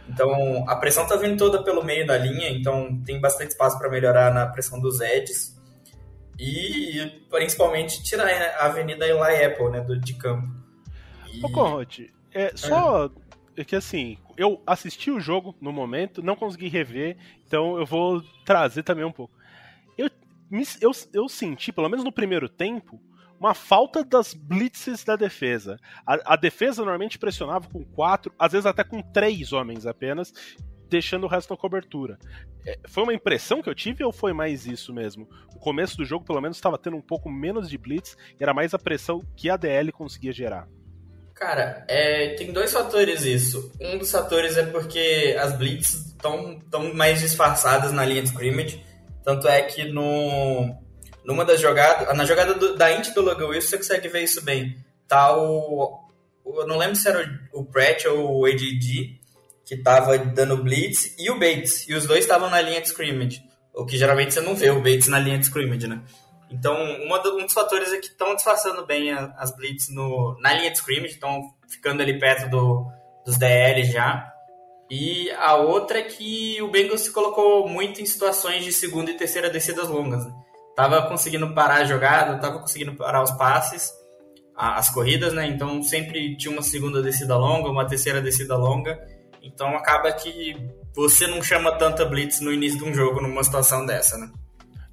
Então, 0.07 0.67
a 0.67 0.75
pressão 0.75 1.07
tá 1.07 1.15
vindo 1.15 1.37
toda 1.37 1.63
pelo 1.63 1.83
meio 1.83 2.05
da 2.05 2.17
linha, 2.17 2.49
então 2.49 3.01
tem 3.03 3.21
bastante 3.21 3.51
espaço 3.51 3.77
para 3.79 3.89
melhorar 3.89 4.33
na 4.33 4.47
pressão 4.47 4.79
dos 4.79 4.99
edges. 4.99 5.57
E 6.39 7.21
principalmente 7.29 8.03
tirar 8.03 8.27
a 8.27 8.65
avenida 8.65 9.07
Eli 9.07 9.45
Apple, 9.45 9.69
né, 9.69 9.81
do, 9.81 9.97
de 9.99 10.13
campo. 10.15 10.47
E... 11.31 11.45
Ô, 11.45 11.49
Conrad, 11.49 11.99
é, 12.33 12.51
só 12.55 13.09
é 13.55 13.63
que 13.63 13.75
assim, 13.75 14.17
eu 14.35 14.61
assisti 14.65 15.11
o 15.11 15.19
jogo 15.19 15.55
no 15.61 15.71
momento, 15.71 16.23
não 16.23 16.35
consegui 16.35 16.67
rever, 16.67 17.17
então 17.47 17.77
eu 17.77 17.85
vou 17.85 18.23
trazer 18.43 18.83
também 18.83 19.05
um 19.05 19.11
pouco. 19.11 19.33
Eu, 19.97 20.09
eu, 20.81 20.91
eu 21.13 21.29
senti, 21.29 21.71
pelo 21.71 21.89
menos 21.89 22.03
no 22.03 22.11
primeiro 22.11 22.49
tempo, 22.49 22.99
uma 23.39 23.53
falta 23.53 24.03
das 24.03 24.33
blitzes 24.33 25.03
da 25.03 25.15
defesa. 25.15 25.77
A, 26.05 26.33
a, 26.33 26.35
defesa 26.35 26.81
normalmente 26.81 27.19
pressionava 27.19 27.67
com 27.67 27.83
quatro, 27.83 28.33
às 28.37 28.51
vezes 28.51 28.65
até 28.65 28.83
com 28.83 29.01
três 29.01 29.51
homens 29.51 29.85
apenas, 29.85 30.33
deixando 30.89 31.25
o 31.25 31.27
resto 31.27 31.51
na 31.51 31.57
cobertura. 31.57 32.17
É, 32.65 32.79
foi 32.87 33.03
uma 33.03 33.13
impressão 33.13 33.61
que 33.61 33.69
eu 33.69 33.75
tive 33.75 34.03
ou 34.03 34.11
foi 34.11 34.31
mais 34.33 34.65
isso 34.65 34.93
mesmo? 34.93 35.27
O 35.55 35.59
começo 35.59 35.97
do 35.97 36.05
jogo, 36.05 36.25
pelo 36.25 36.41
menos, 36.41 36.57
estava 36.57 36.77
tendo 36.77 36.95
um 36.95 37.01
pouco 37.01 37.29
menos 37.29 37.69
de 37.69 37.77
blitz 37.77 38.15
e 38.39 38.43
era 38.43 38.53
mais 38.53 38.73
a 38.73 38.79
pressão 38.79 39.21
que 39.35 39.49
a 39.49 39.57
DL 39.57 39.91
conseguia 39.91 40.31
gerar. 40.31 40.67
Cara, 41.33 41.83
é, 41.89 42.35
tem 42.35 42.53
dois 42.53 42.71
fatores 42.71 43.25
isso. 43.25 43.71
Um 43.81 43.97
dos 43.97 44.11
fatores 44.11 44.55
é 44.55 44.65
porque 44.65 45.35
as 45.39 45.57
blitz 45.57 45.93
estão 45.93 46.59
tão 46.69 46.93
mais 46.93 47.19
disfarçadas 47.19 47.91
na 47.91 48.05
linha 48.05 48.21
de 48.21 48.29
scrimmage. 48.29 48.83
Tanto 49.23 49.47
é 49.47 49.63
que 49.63 49.85
no, 49.85 50.82
numa 51.25 51.45
das 51.45 51.59
jogadas, 51.59 52.15
na 52.15 52.25
jogada 52.25 52.53
do, 52.53 52.75
da 52.75 52.91
int 52.91 53.13
do 53.13 53.21
Logan 53.21 53.47
Wilson, 53.47 53.69
você 53.69 53.77
consegue 53.77 54.07
ver 54.07 54.23
isso 54.23 54.43
bem. 54.43 54.77
Tá 55.07 55.35
o, 55.37 55.99
o 56.43 56.61
eu 56.61 56.67
não 56.67 56.77
lembro 56.77 56.95
se 56.95 57.07
era 57.07 57.49
o, 57.53 57.61
o 57.61 57.65
Pratt 57.65 58.05
ou 58.05 58.41
o 58.41 58.45
ADD 58.45 59.21
que 59.65 59.77
tava 59.77 60.17
dando 60.17 60.57
blitz 60.57 61.15
e 61.17 61.29
o 61.29 61.39
Bates. 61.39 61.87
E 61.87 61.93
os 61.93 62.05
dois 62.05 62.21
estavam 62.21 62.49
na 62.49 62.61
linha 62.61 62.81
de 62.81 62.87
scrimmage. 62.87 63.41
O 63.73 63.85
que 63.85 63.97
geralmente 63.97 64.33
você 64.33 64.41
não 64.41 64.55
vê 64.55 64.69
o 64.69 64.81
Bates 64.81 65.07
na 65.07 65.19
linha 65.19 65.37
de 65.37 65.45
scrimmage, 65.45 65.87
né? 65.87 66.01
Então, 66.51 66.75
do, 67.23 67.37
um 67.37 67.45
dos 67.45 67.53
fatores 67.53 67.91
é 67.91 67.97
que 67.97 68.07
estão 68.07 68.35
disfarçando 68.35 68.85
bem 68.85 69.11
a, 69.11 69.33
as 69.37 69.55
blitz 69.55 69.89
no, 69.89 70.37
na 70.39 70.53
linha 70.53 70.69
de 70.69 70.77
scrimmage, 70.77 71.13
estão 71.13 71.41
ficando 71.67 72.01
ali 72.01 72.19
perto 72.19 72.49
do, 72.49 72.85
dos 73.25 73.37
DL 73.37 73.83
já. 73.85 74.31
E 74.89 75.31
a 75.31 75.55
outra 75.55 75.99
é 75.99 76.03
que 76.03 76.61
o 76.61 76.67
Bengals 76.67 77.01
se 77.01 77.11
colocou 77.11 77.67
muito 77.67 78.01
em 78.01 78.05
situações 78.05 78.63
de 78.63 78.71
segunda 78.71 79.09
e 79.09 79.17
terceira 79.17 79.49
descidas 79.49 79.89
longas. 79.89 80.25
Né? 80.25 80.33
Tava 80.75 81.03
conseguindo 81.03 81.53
parar 81.53 81.81
a 81.81 81.85
jogada, 81.85 82.39
tava 82.39 82.59
conseguindo 82.59 82.95
parar 82.95 83.21
os 83.21 83.31
passes, 83.31 83.91
as 84.55 84.89
corridas, 84.89 85.33
né? 85.33 85.47
Então 85.47 85.81
sempre 85.83 86.35
tinha 86.37 86.51
uma 86.51 86.63
segunda 86.63 87.01
descida 87.01 87.37
longa, 87.37 87.69
uma 87.69 87.85
terceira 87.85 88.21
descida 88.21 88.55
longa. 88.57 88.99
Então 89.41 89.75
acaba 89.75 90.11
que 90.11 90.55
você 90.95 91.27
não 91.27 91.43
chama 91.43 91.77
tanta 91.77 92.05
blitz 92.05 92.39
no 92.39 92.51
início 92.51 92.79
de 92.79 92.85
um 92.85 92.93
jogo 92.93 93.21
numa 93.21 93.43
situação 93.43 93.85
dessa, 93.85 94.17
né? 94.17 94.31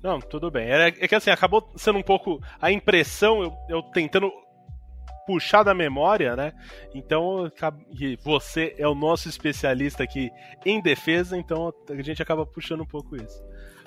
Não, 0.02 0.18
tudo 0.18 0.50
bem. 0.50 0.70
É, 0.70 0.88
é 0.88 1.08
que 1.08 1.14
assim, 1.14 1.30
acabou 1.30 1.70
sendo 1.76 1.98
um 1.98 2.02
pouco 2.02 2.40
a 2.60 2.70
impressão, 2.72 3.42
eu, 3.42 3.52
eu 3.68 3.82
tentando 3.82 4.30
puxar 5.26 5.62
da 5.62 5.74
memória, 5.74 6.34
né? 6.34 6.52
Então, 6.94 7.50
você 8.24 8.74
é 8.76 8.88
o 8.88 8.94
nosso 8.94 9.28
especialista 9.28 10.02
aqui 10.02 10.30
em 10.64 10.80
defesa, 10.80 11.36
então 11.36 11.72
a 11.88 12.02
gente 12.02 12.20
acaba 12.20 12.44
puxando 12.44 12.80
um 12.80 12.86
pouco 12.86 13.14
isso. 13.14 13.40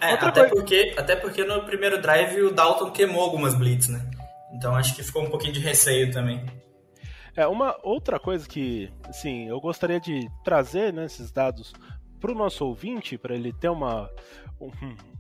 É, 0.03 0.13
até, 0.13 0.41
coisa... 0.41 0.49
porque, 0.49 0.93
até 0.97 1.15
porque 1.15 1.43
no 1.43 1.63
primeiro 1.63 2.01
drive 2.01 2.41
o 2.41 2.53
Dalton 2.53 2.91
queimou 2.91 3.23
algumas 3.23 3.53
blitz, 3.57 3.87
né? 3.87 4.05
Então 4.53 4.75
acho 4.75 4.95
que 4.95 5.03
ficou 5.03 5.23
um 5.23 5.29
pouquinho 5.29 5.53
de 5.53 5.59
receio 5.59 6.11
também. 6.11 6.45
É, 7.35 7.47
uma 7.47 7.75
outra 7.81 8.19
coisa 8.19 8.47
que, 8.47 8.91
assim, 9.09 9.47
eu 9.47 9.59
gostaria 9.59 9.99
de 9.99 10.29
trazer 10.43 10.93
né, 10.93 11.05
esses 11.05 11.31
dados 11.31 11.73
para 12.19 12.31
o 12.31 12.35
nosso 12.35 12.65
ouvinte, 12.65 13.17
para 13.17 13.33
ele 13.33 13.51
ter 13.51 13.69
uma, 13.69 14.09
um, 14.61 14.71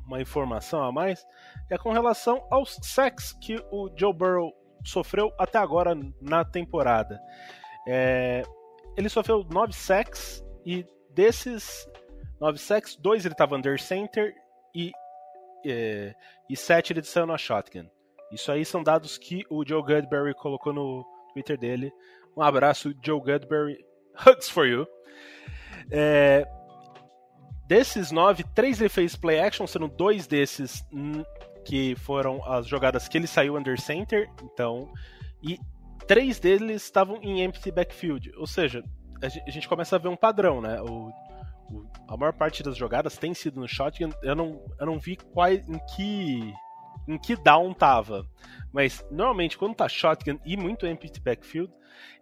uma 0.05 0.21
informação 0.21 0.83
a 0.83 0.91
mais, 0.91 1.25
é 1.69 1.77
com 1.77 1.91
relação 1.91 2.45
aos 2.51 2.77
sacks 2.83 3.33
que 3.41 3.55
o 3.71 3.89
Joe 3.97 4.13
Burrow 4.13 4.53
sofreu 4.85 5.33
até 5.39 5.57
agora 5.57 5.97
na 6.21 6.45
temporada. 6.45 7.19
É, 7.87 8.43
ele 8.95 9.09
sofreu 9.09 9.43
9 9.49 9.73
sacks 9.73 10.43
e 10.65 10.85
desses 11.13 11.87
9 12.39 12.57
sacks, 12.59 12.95
dois 12.95 13.25
ele 13.25 13.33
estava 13.33 13.55
under 13.55 13.81
center 13.81 14.33
e, 14.73 14.91
é, 15.65 16.13
e 16.49 16.55
7 16.55 16.93
ele 16.93 17.03
saiu 17.03 17.25
na 17.25 17.37
shotgun. 17.37 17.87
Isso 18.31 18.51
aí 18.51 18.65
são 18.65 18.81
dados 18.83 19.17
que 19.17 19.45
o 19.49 19.67
Joe 19.67 19.81
Goodberry 19.81 20.33
colocou 20.33 20.73
no 20.73 21.05
Twitter 21.33 21.57
dele. 21.57 21.91
Um 22.35 22.41
abraço, 22.41 22.93
Joe 23.03 23.19
Goodberry. 23.19 23.77
Hugs 24.27 24.49
for 24.49 24.67
you. 24.67 24.87
É, 25.91 26.45
Desses 27.65 28.11
nove, 28.11 28.43
três 28.53 28.79
ele 28.81 28.89
fez 28.89 29.15
play 29.15 29.39
action, 29.39 29.65
sendo 29.65 29.87
dois 29.87 30.27
desses 30.27 30.85
que 31.65 31.95
foram 31.95 32.43
as 32.45 32.67
jogadas 32.67 33.07
que 33.07 33.17
ele 33.17 33.27
saiu 33.27 33.55
under 33.57 33.79
center, 33.79 34.29
então, 34.43 34.91
e 35.41 35.57
três 36.05 36.39
deles 36.39 36.83
estavam 36.83 37.17
em 37.21 37.41
empty 37.41 37.71
backfield, 37.71 38.33
ou 38.35 38.45
seja, 38.45 38.83
a 39.21 39.49
gente 39.49 39.69
começa 39.69 39.95
a 39.95 39.99
ver 39.99 40.09
um 40.09 40.15
padrão, 40.15 40.59
né? 40.59 40.81
O, 40.81 41.09
a 42.07 42.17
maior 42.17 42.33
parte 42.33 42.61
das 42.61 42.77
jogadas 42.77 43.17
tem 43.17 43.33
sido 43.33 43.59
no 43.59 43.67
shotgun, 43.67 44.11
eu 44.21 44.35
não, 44.35 44.63
eu 44.79 44.85
não 44.85 44.99
vi 44.99 45.17
em 45.67 45.79
que 45.95 46.53
em 47.05 47.17
que 47.17 47.35
down 47.35 47.73
tava, 47.73 48.25
mas 48.71 49.05
normalmente 49.11 49.57
quando 49.57 49.75
tá 49.75 49.89
shotgun 49.89 50.39
e 50.45 50.55
muito 50.55 50.87
empty 50.87 51.19
backfield, 51.19 51.71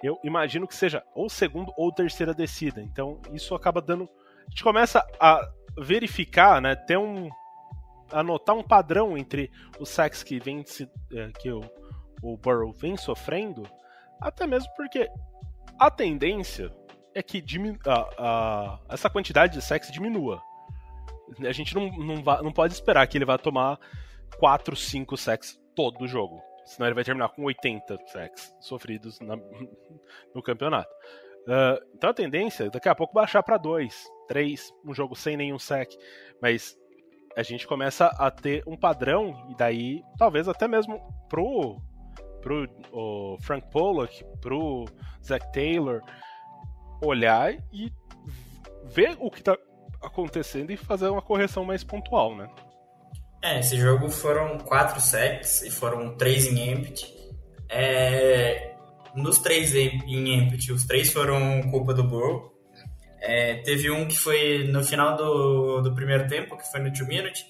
eu 0.02 0.20
imagino 0.24 0.68
que 0.68 0.76
seja 0.76 1.04
ou 1.14 1.30
segunda 1.30 1.72
ou 1.78 1.92
terceira 1.92 2.34
descida, 2.34 2.82
então 2.82 3.22
isso 3.32 3.54
acaba 3.54 3.82
dando 3.82 4.10
a 4.48 4.50
gente 4.50 4.64
começa 4.64 5.06
a 5.20 5.48
verificar, 5.78 6.62
né, 6.62 6.76
ter 6.76 6.98
um 6.98 7.30
anotar 8.12 8.56
um 8.56 8.64
padrão 8.64 9.18
entre 9.18 9.50
os 9.80 9.90
sacks 9.90 10.24
que 10.24 10.40
vem 10.40 10.66
é, 11.14 11.32
que 11.40 11.52
o, 11.52 11.62
o 12.22 12.36
Burrow 12.38 12.74
vem 12.74 12.98
sofrendo, 12.98 13.64
até 14.20 14.46
mesmo 14.46 14.70
porque 14.76 15.08
a 15.80 15.90
tendência 15.90 16.70
é 17.14 17.22
que 17.24 17.44
a, 17.86 18.10
a, 18.18 18.80
essa 18.90 19.10
quantidade 19.10 19.54
de 19.54 19.62
sacks 19.62 19.92
diminua. 19.92 20.42
A 21.40 21.52
gente 21.52 21.74
não, 21.74 21.90
não, 21.92 22.16
não 22.44 22.52
pode 22.52 22.74
esperar 22.74 23.08
que 23.08 23.18
ele 23.18 23.26
vá 23.26 23.38
tomar 23.38 23.80
4, 24.38 24.76
5 24.76 25.18
sacks 25.18 25.60
todo 25.76 26.04
o 26.04 26.08
jogo. 26.08 26.42
Senão 26.66 26.88
ele 26.88 26.96
vai 26.96 27.04
terminar 27.04 27.30
com 27.30 27.44
80 27.44 27.98
sacks 28.08 28.56
sofridos 28.60 29.20
na, 29.20 29.36
no 30.34 30.42
campeonato. 30.42 30.92
Uh, 31.42 31.84
então 31.96 32.10
a 32.10 32.14
tendência 32.14 32.66
é 32.66 32.70
daqui 32.70 32.88
a 32.88 32.96
pouco 32.96 33.14
baixar 33.14 33.42
para 33.42 33.58
2, 33.58 34.08
3, 34.28 34.74
um 34.86 34.94
jogo 34.94 35.16
sem 35.16 35.36
nenhum 35.36 35.58
sec. 35.58 35.90
Mas 36.42 36.78
a 37.36 37.44
gente 37.44 37.66
começa 37.66 38.08
a 38.08 38.30
ter 38.30 38.64
um 38.68 38.78
padrão, 38.78 39.48
e 39.50 39.56
daí 39.56 40.04
talvez 40.18 40.48
até 40.48 40.68
mesmo 40.68 41.02
pro, 41.30 41.78
pro 42.42 42.68
o 42.92 43.38
Frank 43.42 43.70
Pollock, 43.72 44.24
pro 44.42 44.86
Zach 45.24 45.52
Taylor, 45.52 46.02
olhar 47.02 47.54
e 47.72 47.92
ver 48.86 49.16
o 49.20 49.30
que 49.30 49.44
tá 49.44 49.58
acontecendo 50.02 50.72
e 50.72 50.78
fazer 50.78 51.08
uma 51.08 51.22
correção 51.22 51.64
mais 51.64 51.84
pontual, 51.84 52.36
né? 52.36 52.50
É, 53.44 53.60
esse 53.60 53.78
jogo 53.78 54.10
foram 54.10 54.60
quatro 54.60 55.02
sacks 55.02 55.64
e 55.64 55.72
foram 55.72 56.16
três 56.16 56.46
em 56.46 56.72
empty. 56.72 57.12
É, 57.70 58.76
nos 59.16 59.40
três 59.40 59.76
em 59.76 60.38
empty, 60.38 60.72
os 60.72 60.86
três 60.86 61.12
foram 61.12 61.62
culpa 61.72 61.94
do 61.94 62.04
Burrow. 62.04 62.52
É, 63.20 63.56
teve 63.58 63.90
um 63.92 64.08
que 64.08 64.18
foi 64.18 64.68
no 64.68 64.84
final 64.84 65.16
do, 65.16 65.82
do 65.82 65.94
primeiro 65.94 66.28
tempo, 66.28 66.58
que 66.58 66.70
foi 66.72 66.80
no 66.82 66.92
two 66.92 67.08
minute, 67.08 67.46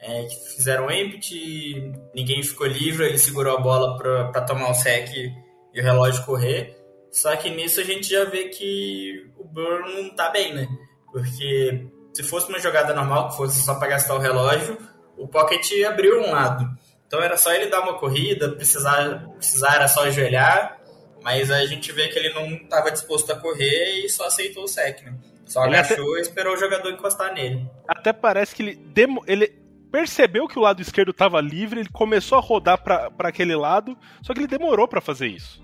é, 0.00 0.24
que 0.24 0.34
fizeram 0.56 0.90
empty, 0.90 1.92
ninguém 2.14 2.42
ficou 2.42 2.66
livre, 2.66 3.04
ele 3.04 3.18
segurou 3.18 3.56
a 3.56 3.60
bola 3.60 3.96
para 3.98 4.40
tomar 4.42 4.70
o 4.70 4.74
sec 4.74 5.10
e 5.14 5.80
o 5.80 5.82
relógio 5.82 6.24
correr. 6.24 6.79
Só 7.10 7.34
que 7.36 7.50
nisso 7.50 7.80
a 7.80 7.84
gente 7.84 8.08
já 8.08 8.24
vê 8.24 8.48
que 8.48 9.30
o 9.36 9.44
Burrow 9.44 9.88
não 9.88 10.10
tá 10.10 10.30
bem, 10.30 10.54
né? 10.54 10.68
Porque 11.12 11.86
se 12.14 12.22
fosse 12.22 12.48
uma 12.48 12.58
jogada 12.58 12.94
normal, 12.94 13.30
que 13.30 13.36
fosse 13.36 13.62
só 13.62 13.74
para 13.74 13.88
gastar 13.88 14.14
o 14.14 14.18
relógio, 14.18 14.78
o 15.16 15.26
Pocket 15.26 15.68
abriu 15.86 16.20
um 16.20 16.30
lado. 16.30 16.68
Então 17.06 17.20
era 17.20 17.36
só 17.36 17.52
ele 17.52 17.66
dar 17.66 17.80
uma 17.80 17.98
corrida, 17.98 18.50
precisar, 18.50 19.28
precisar 19.36 19.74
era 19.74 19.88
só 19.88 20.04
ajoelhar 20.04 20.80
mas 21.22 21.50
a 21.50 21.64
gente 21.66 21.92
vê 21.92 22.08
que 22.08 22.18
ele 22.18 22.32
não 22.32 22.46
estava 22.54 22.90
disposto 22.90 23.30
a 23.30 23.36
correr 23.36 24.04
e 24.04 24.08
só 24.08 24.26
aceitou 24.26 24.64
o 24.64 24.68
sec, 24.68 25.02
né? 25.02 25.14
Só 25.44 25.64
ele 25.64 25.76
agachou 25.76 26.12
até... 26.12 26.18
e 26.18 26.22
esperou 26.22 26.54
o 26.54 26.56
jogador 26.56 26.90
encostar 26.90 27.34
nele. 27.34 27.68
Até 27.86 28.12
parece 28.12 28.54
que 28.54 28.62
ele, 28.62 28.74
demo... 28.74 29.22
ele 29.26 29.48
percebeu 29.90 30.46
que 30.46 30.58
o 30.58 30.62
lado 30.62 30.80
esquerdo 30.80 31.10
estava 31.10 31.40
livre, 31.40 31.80
ele 31.80 31.88
começou 31.90 32.38
a 32.38 32.40
rodar 32.40 32.82
para 32.82 33.10
aquele 33.28 33.56
lado, 33.56 33.96
só 34.22 34.32
que 34.32 34.40
ele 34.40 34.46
demorou 34.46 34.86
para 34.86 35.00
fazer 35.00 35.26
isso. 35.26 35.62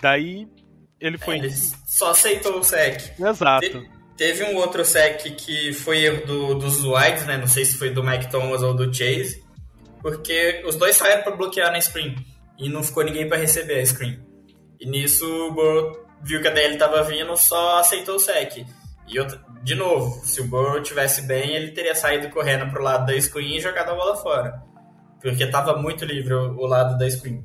Daí 0.00 0.48
ele 1.00 1.18
foi. 1.18 1.36
É, 1.36 1.38
ele 1.38 1.50
só 1.86 2.10
aceitou 2.10 2.58
o 2.58 2.64
sec. 2.64 3.12
Exato. 3.18 3.86
Teve 4.16 4.44
um 4.44 4.56
outro 4.56 4.84
sec 4.84 5.22
que 5.36 5.72
foi 5.72 6.04
erro 6.04 6.26
do, 6.26 6.54
dos 6.54 6.84
wides, 6.84 7.26
né? 7.26 7.36
Não 7.36 7.46
sei 7.46 7.64
se 7.64 7.76
foi 7.76 7.90
do 7.90 8.02
Mike 8.02 8.30
Thomas 8.30 8.62
ou 8.62 8.74
do 8.74 8.92
Chase, 8.92 9.44
porque 10.00 10.62
os 10.66 10.76
dois 10.76 10.96
saíram 10.96 11.22
para 11.22 11.36
bloquear 11.36 11.70
na 11.70 11.80
screen 11.80 12.16
e 12.58 12.68
não 12.68 12.82
ficou 12.82 13.04
ninguém 13.04 13.28
para 13.28 13.36
receber 13.36 13.80
a 13.80 13.86
screen. 13.86 14.18
E 14.80 14.88
nisso 14.88 15.26
o 15.26 15.52
Burrow 15.52 16.06
viu 16.22 16.40
que 16.40 16.48
a 16.48 16.50
DL 16.50 16.74
estava 16.74 17.02
vindo, 17.02 17.36
só 17.36 17.78
aceitou 17.78 18.16
o 18.16 18.18
sec. 18.18 18.64
E 19.08 19.16
eu, 19.16 19.26
de 19.62 19.74
novo, 19.74 20.24
se 20.24 20.40
o 20.40 20.48
Burrow 20.48 20.82
tivesse 20.82 21.22
bem, 21.22 21.54
ele 21.54 21.72
teria 21.72 21.94
saído 21.94 22.30
correndo 22.30 22.70
pro 22.70 22.82
lado 22.82 23.06
da 23.06 23.20
screen 23.20 23.56
e 23.56 23.60
jogado 23.60 23.90
a 23.90 23.94
bola 23.94 24.16
fora. 24.16 24.62
Porque 25.20 25.44
estava 25.44 25.76
muito 25.76 26.04
livre 26.04 26.34
o, 26.34 26.56
o, 26.56 26.66
lado 26.66 26.98
da 26.98 27.08
screen. 27.08 27.44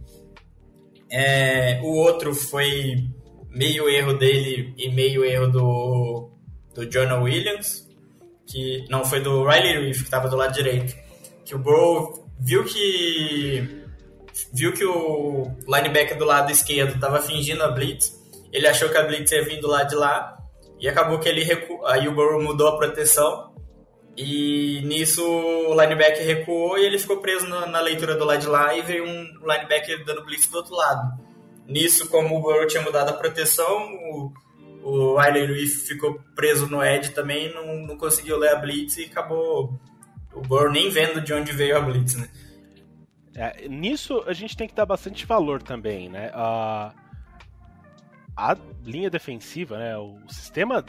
É, 1.11 1.79
o 1.83 1.97
outro 1.97 2.33
foi 2.33 3.09
meio 3.51 3.89
erro 3.89 4.13
dele 4.13 4.73
e 4.77 4.89
meio 4.89 5.23
erro 5.23 5.47
do, 5.47 6.29
do 6.73 6.85
Jonah 6.89 7.19
Williams, 7.19 7.87
que 8.47 8.85
não 8.89 9.05
foi 9.05 9.19
do 9.19 9.45
Riley 9.45 9.85
Reef, 9.85 9.97
que 9.97 10.03
estava 10.03 10.27
do 10.27 10.35
lado 10.35 10.53
direito. 10.53 10.95
Que 11.45 11.55
o 11.55 11.59
Burrow 11.59 12.25
viu 12.39 12.63
que 12.63 13.81
viu 14.53 14.73
que 14.73 14.85
o 14.85 15.51
linebacker 15.67 16.17
do 16.17 16.25
lado 16.25 16.51
esquerdo 16.51 16.95
estava 16.95 17.21
fingindo 17.21 17.63
a 17.63 17.69
blitz. 17.69 18.19
Ele 18.51 18.67
achou 18.67 18.89
que 18.89 18.97
a 18.97 19.03
blitz 19.03 19.31
ia 19.31 19.43
vir 19.43 19.59
do 19.59 19.67
lado 19.67 19.89
de 19.89 19.95
lá 19.95 20.37
e 20.79 20.87
acabou 20.87 21.19
que 21.19 21.29
ele 21.29 21.43
recu... 21.43 21.85
aí 21.85 22.07
o 22.07 22.15
Burrow 22.15 22.41
mudou 22.41 22.67
a 22.67 22.77
proteção 22.77 23.51
e 24.17 24.81
nisso 24.83 25.23
o 25.23 25.79
linebacker 25.79 26.25
recuou 26.25 26.77
e 26.77 26.85
ele 26.85 26.99
ficou 26.99 27.17
preso 27.17 27.47
na, 27.47 27.65
na 27.65 27.79
leitura 27.79 28.15
do 28.15 28.25
lado 28.25 28.41
de 28.41 28.47
lá 28.47 28.75
e 28.75 28.81
veio 28.81 29.05
um 29.05 29.23
linebacker 29.41 30.03
dando 30.05 30.25
blitz 30.25 30.47
do 30.47 30.57
outro 30.57 30.75
lado. 30.75 31.30
Nisso, 31.71 32.09
como 32.09 32.37
o 32.37 32.41
Burrow 32.41 32.67
tinha 32.67 32.83
mudado 32.83 33.09
a 33.09 33.13
proteção, 33.13 33.93
o, 33.93 34.33
o 34.83 35.17
Riley 35.17 35.45
Reef 35.45 35.87
ficou 35.87 36.19
preso 36.35 36.67
no 36.67 36.83
edge 36.83 37.11
também, 37.11 37.53
não, 37.53 37.87
não 37.87 37.97
conseguiu 37.97 38.37
ler 38.37 38.49
a 38.49 38.55
blitz 38.57 38.97
e 38.97 39.05
acabou 39.05 39.79
o 40.33 40.41
Burrow 40.41 40.71
nem 40.71 40.89
vendo 40.89 41.21
de 41.21 41.33
onde 41.33 41.51
veio 41.51 41.77
a 41.77 41.81
blitz, 41.81 42.15
né? 42.15 42.29
É, 43.35 43.67
nisso 43.69 44.21
a 44.27 44.33
gente 44.33 44.57
tem 44.57 44.67
que 44.67 44.75
dar 44.75 44.85
bastante 44.85 45.25
valor 45.25 45.63
também, 45.63 46.09
né? 46.09 46.29
A, 46.33 46.93
a 48.35 48.57
linha 48.83 49.09
defensiva, 49.09 49.77
né? 49.77 49.97
O 49.97 50.19
sistema 50.27 50.83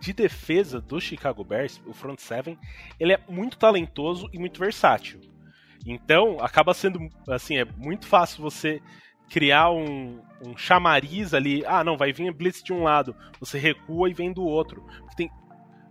de 0.00 0.12
defesa 0.12 0.80
do 0.80 1.00
Chicago 1.00 1.44
Bears, 1.44 1.80
o 1.86 1.92
front 1.92 2.18
seven, 2.18 2.58
ele 2.98 3.12
é 3.12 3.20
muito 3.28 3.56
talentoso 3.56 4.28
e 4.32 4.38
muito 4.38 4.58
versátil. 4.58 5.20
Então, 5.86 6.38
acaba 6.40 6.74
sendo 6.74 7.08
assim, 7.28 7.58
é 7.58 7.64
muito 7.64 8.06
fácil 8.06 8.42
você 8.42 8.82
criar 9.30 9.70
um, 9.70 10.20
um 10.44 10.56
chamariz 10.56 11.34
ali. 11.34 11.64
Ah, 11.66 11.82
não, 11.82 11.96
vai 11.96 12.12
vir 12.12 12.28
a 12.28 12.32
blitz 12.32 12.62
de 12.62 12.72
um 12.72 12.82
lado, 12.82 13.14
você 13.40 13.58
recua 13.58 14.08
e 14.08 14.14
vem 14.14 14.32
do 14.32 14.44
outro. 14.44 14.84
Tem 15.16 15.30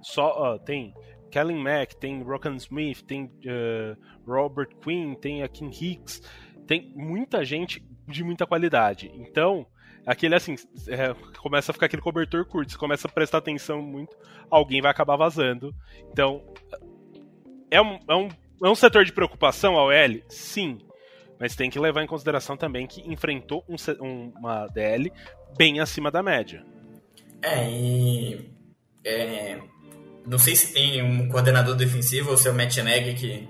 só 0.02 0.56
uh, 0.56 0.60
tem 0.60 0.94
Kellen 1.32 1.62
Mack, 1.62 1.96
tem 1.96 2.22
Rokan 2.22 2.56
Smith, 2.56 3.02
tem 3.02 3.26
uh, 3.26 3.98
Robert 4.26 4.70
Quinn, 4.82 5.16
tem 5.16 5.44
a 5.44 5.48
Kim 5.48 5.70
Hicks, 5.70 6.22
tem 6.68 6.92
muita 6.96 7.44
gente 7.44 7.84
de 8.08 8.24
muita 8.24 8.46
qualidade. 8.46 9.12
Então, 9.16 9.66
aquele 10.06 10.36
assim, 10.36 10.56
é, 10.88 11.14
começa 11.40 11.72
a 11.72 11.74
ficar 11.74 11.88
aquele 11.88 12.02
cobertor 12.02 12.46
curto, 12.46 12.72
você 12.72 12.78
começa 12.78 13.08
a 13.08 13.12
prestar 13.12 13.40
atenção 13.40 13.82
muito, 13.82 14.16
alguém 14.50 14.82
vai 14.82 14.92
acabar 14.92 15.16
vazando. 15.16 15.74
Então, 16.12 16.44
é 17.72 17.82
um, 17.82 18.00
é 18.08 18.16
um, 18.16 18.30
é 18.64 18.70
um 18.70 18.76
setor 18.76 19.04
de 19.04 19.12
preocupação 19.12 19.76
ao 19.76 19.92
L? 19.92 20.24
Sim. 20.30 20.85
Mas 21.40 21.56
tem 21.56 21.70
que 21.70 21.80
levar 21.80 22.04
em 22.04 22.08
consideração 22.08 22.56
também 22.56 22.88
que 22.88 23.02
enfrentou 23.12 23.64
um, 23.68 24.32
uma 24.38 24.68
DL 24.68 25.12
bem 25.58 25.80
acima 25.80 26.10
da 26.10 26.24
média. 26.24 26.64
É, 27.42 27.70
e. 27.70 28.50
É, 29.04 29.60
não 30.26 30.40
sei 30.40 30.56
se 30.56 30.74
tem 30.74 31.04
um 31.04 31.30
coordenador 31.30 31.76
defensivo 31.76 32.32
ou 32.32 32.38
se 32.38 32.48
é 32.48 32.52
o 32.52 32.56
Matt 32.56 32.78
Nagy 32.78 33.14
que, 33.14 33.48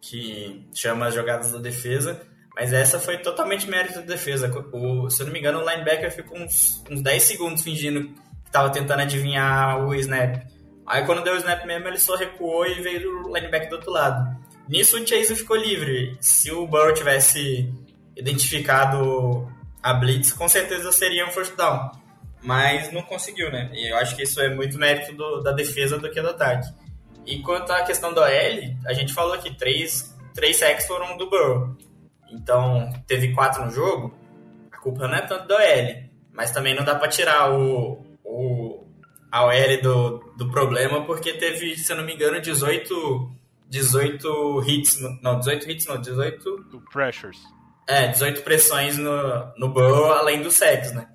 que 0.00 0.68
chama 0.74 1.06
as 1.06 1.14
jogadas 1.14 1.52
da 1.52 1.58
defesa, 1.58 2.20
mas 2.54 2.72
essa 2.72 2.98
foi 2.98 3.18
totalmente 3.18 3.68
mérito 3.68 4.00
da 4.00 4.06
defesa. 4.06 4.50
O, 4.72 5.08
se 5.08 5.22
eu 5.22 5.26
não 5.26 5.32
me 5.32 5.38
engano, 5.38 5.60
o 5.60 5.68
linebacker 5.68 6.12
ficou 6.12 6.38
uns, 6.38 6.84
uns 6.90 7.00
10 7.00 7.22
segundos 7.22 7.62
fingindo 7.62 8.02
que 8.08 8.48
estava 8.48 8.70
tentando 8.70 9.00
adivinhar 9.00 9.86
o 9.86 9.94
snap. 9.94 10.42
Aí 10.86 11.06
quando 11.06 11.22
deu 11.22 11.34
o 11.34 11.38
snap 11.38 11.64
mesmo, 11.64 11.88
ele 11.88 11.98
só 11.98 12.16
recuou 12.16 12.66
e 12.66 12.82
veio 12.82 13.24
o 13.24 13.34
linebacker 13.34 13.70
do 13.70 13.76
outro 13.76 13.90
lado. 13.90 14.36
Nisso 14.70 14.96
o 14.96 15.04
Chase 15.04 15.34
ficou 15.34 15.56
livre. 15.56 16.16
Se 16.20 16.52
o 16.52 16.64
Burrow 16.64 16.94
tivesse 16.94 17.74
identificado 18.16 19.52
a 19.82 19.92
blitz, 19.92 20.32
com 20.32 20.48
certeza 20.48 20.92
seria 20.92 21.26
um 21.26 21.30
first 21.32 21.56
down. 21.56 21.90
Mas 22.40 22.92
não 22.92 23.02
conseguiu, 23.02 23.50
né? 23.50 23.68
E 23.74 23.90
eu 23.90 23.96
acho 23.96 24.14
que 24.14 24.22
isso 24.22 24.40
é 24.40 24.48
muito 24.54 24.78
mérito 24.78 25.12
do, 25.16 25.40
da 25.40 25.50
defesa 25.50 25.98
do 25.98 26.08
que 26.08 26.22
do 26.22 26.30
ataque. 26.30 26.72
E 27.26 27.40
quanto 27.42 27.72
à 27.72 27.82
questão 27.82 28.14
do 28.14 28.20
OL, 28.20 28.76
a 28.86 28.92
gente 28.92 29.12
falou 29.12 29.36
que 29.38 29.52
três, 29.56 30.16
três 30.32 30.56
sacks 30.56 30.86
foram 30.86 31.16
do 31.16 31.28
Burrow. 31.28 31.76
Então, 32.30 32.88
teve 33.08 33.34
quatro 33.34 33.64
no 33.64 33.72
jogo, 33.72 34.14
a 34.70 34.76
culpa 34.78 35.08
não 35.08 35.16
é 35.16 35.22
tanto 35.22 35.48
da 35.48 35.56
OL, 35.56 36.04
mas 36.32 36.52
também 36.52 36.76
não 36.76 36.84
dá 36.84 36.94
para 36.94 37.08
tirar 37.08 37.52
o, 37.52 38.06
o, 38.24 38.86
a 39.32 39.46
OL 39.46 39.82
do, 39.82 40.18
do 40.36 40.48
problema, 40.48 41.04
porque 41.04 41.32
teve, 41.32 41.76
se 41.76 41.92
eu 41.92 41.96
não 41.96 42.04
me 42.04 42.14
engano, 42.14 42.40
18, 42.40 43.39
18 43.70 44.62
hits, 44.66 45.00
no, 45.00 45.18
não, 45.22 45.38
18 45.38 45.70
hits 45.70 45.86
não, 45.86 46.00
18... 46.00 46.82
Pressures. 46.92 47.38
É, 47.88 48.08
18 48.08 48.42
pressões 48.42 48.98
no, 48.98 49.52
no 49.56 49.68
Burrow, 49.68 50.12
além 50.12 50.42
dos 50.42 50.54
sacks, 50.54 50.92
né? 50.92 51.08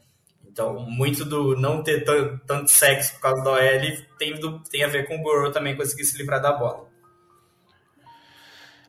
Então, 0.46 0.80
muito 0.90 1.26
do 1.26 1.56
não 1.58 1.84
ter 1.84 2.06
tanto 2.48 2.72
sexo 2.72 3.14
por 3.16 3.22
causa 3.22 3.44
da 3.44 3.52
OL 3.52 4.06
tem, 4.18 4.34
do, 4.40 4.60
tem 4.64 4.84
a 4.84 4.88
ver 4.88 5.06
com 5.06 5.16
o 5.16 5.22
Burrow 5.22 5.52
também 5.52 5.76
conseguir 5.76 6.06
se 6.06 6.18
livrar 6.18 6.42
da 6.42 6.54
bola. 6.54 6.88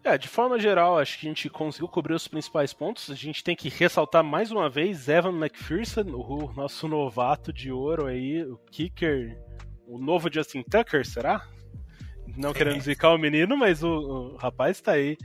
É, 0.04 0.16
de 0.16 0.28
forma 0.28 0.56
geral, 0.60 1.00
acho 1.00 1.18
que 1.18 1.26
a 1.26 1.28
gente 1.28 1.50
conseguiu 1.50 1.88
cobrir 1.88 2.14
os 2.14 2.28
principais 2.28 2.72
pontos. 2.72 3.10
A 3.10 3.16
gente 3.16 3.42
tem 3.42 3.56
que 3.56 3.68
ressaltar 3.68 4.22
mais 4.22 4.52
uma 4.52 4.70
vez 4.70 5.08
Evan 5.08 5.36
McPherson, 5.36 6.02
o 6.02 6.52
nosso 6.54 6.86
novato 6.86 7.52
de 7.52 7.72
ouro 7.72 8.06
aí, 8.06 8.44
o 8.44 8.56
kicker, 8.70 9.36
o 9.88 9.98
novo 9.98 10.32
Justin 10.32 10.62
Tucker, 10.62 11.04
será? 11.04 11.44
Não 12.36 12.52
querendo 12.52 12.80
zicar 12.80 13.14
o 13.14 13.18
menino, 13.18 13.56
mas 13.56 13.82
o, 13.82 13.88
o 13.88 14.36
rapaz 14.36 14.76
está 14.76 14.92
aí. 14.92 15.16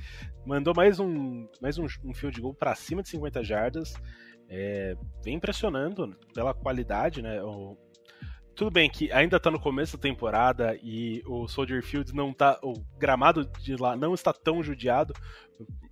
Mandou 0.46 0.74
mais 0.74 1.00
um, 1.00 1.48
mais 1.62 1.78
um, 1.78 1.86
um 2.04 2.14
field 2.14 2.40
goal 2.40 2.54
para 2.54 2.74
cima 2.74 3.04
de 3.04 3.10
50 3.10 3.44
jardas. 3.44 3.94
É, 4.50 4.96
vem 5.24 5.36
impressionando 5.36 6.16
pela 6.34 6.54
qualidade, 6.54 7.22
né? 7.22 7.42
O, 7.44 7.78
tudo 8.56 8.72
bem 8.72 8.90
que 8.90 9.12
ainda 9.12 9.40
tá 9.40 9.50
no 9.50 9.60
começo 9.60 9.98
da 9.98 10.02
temporada 10.02 10.78
e 10.84 11.22
o 11.26 11.48
Soldier 11.48 11.84
Field 11.84 12.14
não 12.14 12.34
tá. 12.34 12.60
O 12.62 12.74
gramado 12.98 13.46
de 13.60 13.76
lá 13.76 13.96
não 13.96 14.14
está 14.14 14.32
tão 14.34 14.64
judiado, 14.64 15.14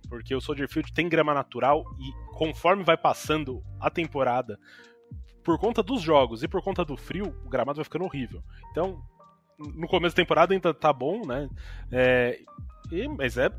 porque 0.08 0.34
o 0.34 0.40
Soldier 0.40 0.68
Field 0.68 0.92
tem 0.92 1.08
grama 1.08 1.34
natural 1.34 1.84
e 1.98 2.34
conforme 2.36 2.82
vai 2.82 2.96
passando 2.96 3.62
a 3.80 3.90
temporada, 3.90 4.58
por 5.42 5.58
conta 5.58 5.82
dos 5.82 6.00
jogos 6.02 6.42
e 6.42 6.48
por 6.48 6.62
conta 6.62 6.84
do 6.84 6.96
frio, 6.96 7.34
o 7.44 7.48
gramado 7.48 7.76
vai 7.76 7.84
ficando 7.84 8.04
horrível. 8.04 8.42
Então, 8.70 9.02
no 9.60 9.86
começo 9.86 10.16
da 10.16 10.22
temporada 10.22 10.54
ainda 10.54 10.72
tá 10.72 10.92
bom, 10.92 11.26
né? 11.26 11.48
É, 11.92 12.40
e, 12.90 13.06
mas 13.06 13.36
é 13.36 13.50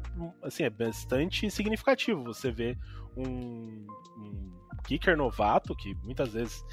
assim, 0.41 0.63
é 0.63 0.69
bastante 0.69 1.49
significativo 1.49 2.23
você 2.23 2.51
ver 2.51 2.77
um, 3.15 3.87
um 4.17 4.51
kicker 4.83 5.15
novato, 5.15 5.75
que 5.75 5.93
muitas 6.03 6.33
vezes 6.33 6.65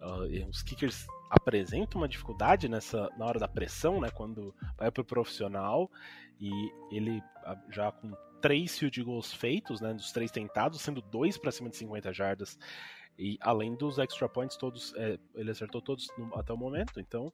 uh, 0.00 0.48
os 0.48 0.62
kickers 0.62 1.06
apresenta 1.30 1.96
uma 1.98 2.08
dificuldade 2.08 2.68
nessa 2.68 3.08
na 3.18 3.24
hora 3.24 3.40
da 3.40 3.48
pressão, 3.48 4.00
né, 4.00 4.10
quando 4.10 4.54
vai 4.76 4.90
para 4.90 5.00
o 5.00 5.04
profissional 5.04 5.90
e 6.38 6.50
ele 6.90 7.22
já 7.70 7.90
com 7.90 8.12
três 8.40 8.78
field 8.78 9.02
goals 9.02 9.32
feitos, 9.32 9.80
né, 9.80 9.94
dos 9.94 10.12
três 10.12 10.30
tentados, 10.30 10.80
sendo 10.80 11.00
dois 11.00 11.38
para 11.38 11.50
cima 11.50 11.70
de 11.70 11.76
50 11.76 12.12
jardas. 12.12 12.58
E 13.18 13.38
além 13.40 13.74
dos 13.74 13.98
extra 13.98 14.28
points 14.28 14.56
todos, 14.56 14.92
é, 14.96 15.18
ele 15.34 15.50
acertou 15.50 15.80
todos 15.80 16.08
no, 16.18 16.36
até 16.36 16.52
o 16.52 16.56
momento, 16.56 17.00
então 17.00 17.32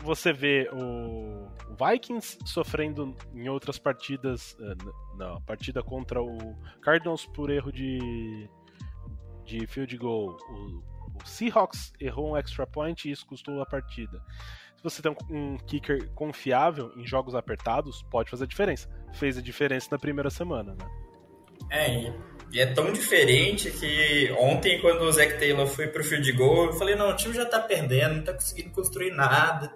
você 0.00 0.32
vê 0.32 0.68
o, 0.72 1.48
Vikings 1.78 2.38
sofrendo 2.44 3.14
em 3.34 3.48
outras 3.48 3.78
partidas, 3.78 4.52
uh, 4.54 5.16
na 5.16 5.40
partida 5.40 5.82
contra 5.82 6.22
o 6.22 6.56
Cardinals 6.80 7.26
por 7.26 7.50
erro 7.50 7.70
de, 7.70 8.48
de 9.44 9.66
field 9.66 9.96
goal, 9.98 10.36
o 10.48 10.96
o 11.22 11.28
Seahawks 11.28 11.92
errou 12.00 12.32
um 12.32 12.36
extra 12.36 12.66
point 12.66 13.08
e 13.08 13.12
isso 13.12 13.26
custou 13.26 13.60
a 13.60 13.66
partida. 13.66 14.20
Se 14.76 14.82
você 14.82 15.02
tem 15.02 15.14
um 15.30 15.56
kicker 15.56 16.10
confiável 16.10 16.92
em 16.96 17.06
jogos 17.06 17.34
apertados, 17.34 18.02
pode 18.10 18.30
fazer 18.30 18.46
diferença. 18.46 18.88
Fez 19.14 19.38
a 19.38 19.42
diferença 19.42 19.88
na 19.90 19.98
primeira 19.98 20.30
semana, 20.30 20.74
né? 20.74 20.86
É, 21.70 22.12
e 22.52 22.60
é 22.60 22.66
tão 22.66 22.92
diferente 22.92 23.70
que 23.70 24.30
ontem, 24.38 24.80
quando 24.80 25.02
o 25.02 25.12
Zach 25.12 25.38
Taylor 25.38 25.66
foi 25.66 25.88
pro 25.88 26.04
field 26.04 26.30
goal, 26.32 26.66
eu 26.66 26.72
falei, 26.74 26.94
não, 26.94 27.10
o 27.10 27.16
time 27.16 27.34
já 27.34 27.46
tá 27.46 27.58
perdendo, 27.58 28.16
não 28.16 28.24
tá 28.24 28.34
conseguindo 28.34 28.70
construir 28.70 29.10
nada. 29.10 29.72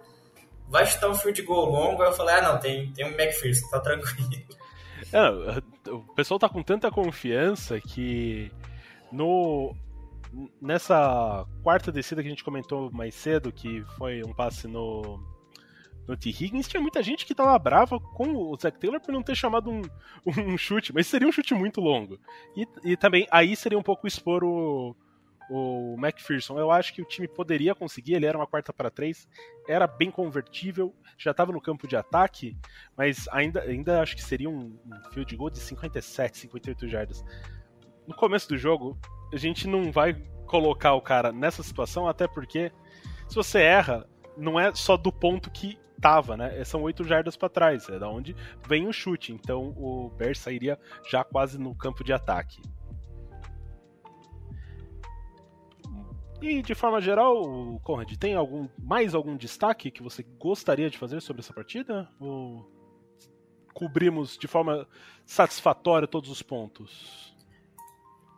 Vai 0.70 0.86
chutar 0.86 1.10
um 1.10 1.14
field 1.14 1.42
goal 1.42 1.68
longo, 1.68 2.00
aí 2.02 2.08
eu 2.08 2.12
falei, 2.12 2.36
ah 2.36 2.42
não, 2.42 2.58
tem, 2.58 2.92
tem 2.92 3.04
um 3.04 3.10
McPherson, 3.10 3.68
tá 3.68 3.80
tranquilo. 3.80 4.30
É, 5.12 5.90
o 5.90 6.02
pessoal 6.14 6.38
tá 6.38 6.48
com 6.48 6.62
tanta 6.62 6.88
confiança 6.88 7.80
que 7.80 8.52
no 9.10 9.74
nessa 10.60 11.44
quarta 11.64 11.90
descida 11.90 12.22
que 12.22 12.28
a 12.28 12.30
gente 12.30 12.44
comentou 12.44 12.92
mais 12.92 13.14
cedo, 13.14 13.50
que 13.50 13.82
foi 13.98 14.22
um 14.22 14.32
passe 14.32 14.68
no, 14.68 15.20
no 16.06 16.16
T. 16.16 16.30
Higgins, 16.30 16.68
tinha 16.68 16.80
muita 16.80 17.02
gente 17.02 17.26
que 17.26 17.34
tava 17.34 17.58
brava 17.58 17.98
com 17.98 18.34
o 18.34 18.56
Zach 18.56 18.78
Taylor 18.78 19.00
por 19.00 19.12
não 19.12 19.22
ter 19.22 19.34
chamado 19.34 19.70
um, 19.70 19.82
um 20.26 20.56
chute, 20.56 20.92
mas 20.92 21.06
seria 21.06 21.26
um 21.26 21.32
chute 21.32 21.54
muito 21.54 21.80
longo. 21.80 22.18
E, 22.56 22.66
e 22.84 22.96
também 22.96 23.26
aí 23.30 23.56
seria 23.56 23.78
um 23.78 23.82
pouco 23.82 24.06
expor 24.06 24.44
o, 24.44 24.94
o 25.50 25.96
McPherson. 25.98 26.58
Eu 26.58 26.70
acho 26.70 26.94
que 26.94 27.02
o 27.02 27.04
time 27.04 27.26
poderia 27.26 27.74
conseguir, 27.74 28.14
ele 28.14 28.24
era 28.24 28.38
uma 28.38 28.46
quarta 28.46 28.72
para 28.72 28.88
três, 28.88 29.28
era 29.68 29.86
bem 29.86 30.10
convertível, 30.10 30.94
já 31.18 31.32
estava 31.32 31.52
no 31.52 31.60
campo 31.60 31.88
de 31.88 31.96
ataque, 31.96 32.56
mas 32.96 33.26
ainda, 33.32 33.60
ainda 33.62 34.00
acho 34.00 34.14
que 34.14 34.22
seria 34.22 34.48
um, 34.48 34.78
um 34.86 35.10
field 35.12 35.36
goal 35.36 35.50
de 35.50 35.58
57, 35.58 36.38
58 36.38 36.88
jardas. 36.88 37.24
No 38.06 38.14
começo 38.14 38.48
do 38.48 38.56
jogo, 38.56 38.96
a 39.32 39.36
gente 39.36 39.66
não 39.66 39.90
vai 39.90 40.14
colocar 40.46 40.94
o 40.94 41.02
cara 41.02 41.32
nessa 41.32 41.62
situação, 41.62 42.08
até 42.08 42.28
porque 42.28 42.72
se 43.28 43.34
você 43.34 43.60
erra, 43.60 44.06
não 44.36 44.58
é 44.58 44.72
só 44.74 44.96
do 44.96 45.12
ponto 45.12 45.50
que 45.50 45.78
tava, 46.00 46.36
né? 46.36 46.64
São 46.64 46.82
oito 46.82 47.04
jardas 47.04 47.36
para 47.36 47.48
trás, 47.48 47.88
é 47.88 47.98
da 47.98 48.08
onde 48.08 48.34
vem 48.66 48.88
o 48.88 48.92
chute. 48.92 49.32
Então 49.32 49.74
o 49.76 50.10
Bears 50.16 50.38
sairia 50.38 50.78
já 51.08 51.22
quase 51.22 51.58
no 51.58 51.74
campo 51.74 52.02
de 52.02 52.12
ataque. 52.12 52.60
E 56.42 56.62
de 56.62 56.74
forma 56.74 57.00
geral, 57.00 57.80
Conrad, 57.84 58.12
tem 58.16 58.34
algum 58.34 58.68
mais 58.78 59.14
algum 59.14 59.36
destaque 59.36 59.90
que 59.90 60.02
você 60.02 60.22
gostaria 60.38 60.88
de 60.88 60.98
fazer 60.98 61.20
sobre 61.20 61.40
essa 61.40 61.52
partida? 61.52 62.08
Ou 62.18 62.70
cobrimos 63.74 64.36
de 64.38 64.46
forma 64.46 64.86
satisfatória 65.26 66.08
todos 66.08 66.30
os 66.30 66.42
pontos? 66.42 67.34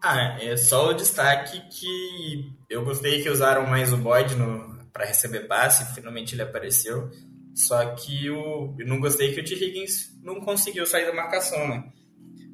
Ah, 0.03 0.37
é 0.41 0.57
só 0.57 0.89
o 0.89 0.95
destaque 0.95 1.61
que 1.69 2.53
eu 2.69 2.85
gostei 2.85 3.23
que 3.23 3.31
usaram 3.31 3.67
mais 3.67 3.93
o 3.93 3.97
Boyd 3.97 4.35
para 4.93 5.05
receber 5.05 5.47
passe, 5.47 5.95
finalmente 5.95 6.35
ele 6.35 6.43
apareceu. 6.43 7.09
Só 7.55 7.95
que 7.95 8.29
o, 8.29 8.75
eu 8.79 8.87
não 8.87 8.99
gostei 8.99 9.33
que 9.33 9.41
o 9.41 9.45
T. 9.45 9.55
Higgins 9.55 10.21
não 10.23 10.41
conseguiu 10.41 10.87
sair 10.87 11.07
da 11.07 11.15
marcação, 11.15 11.69
né? 11.69 11.85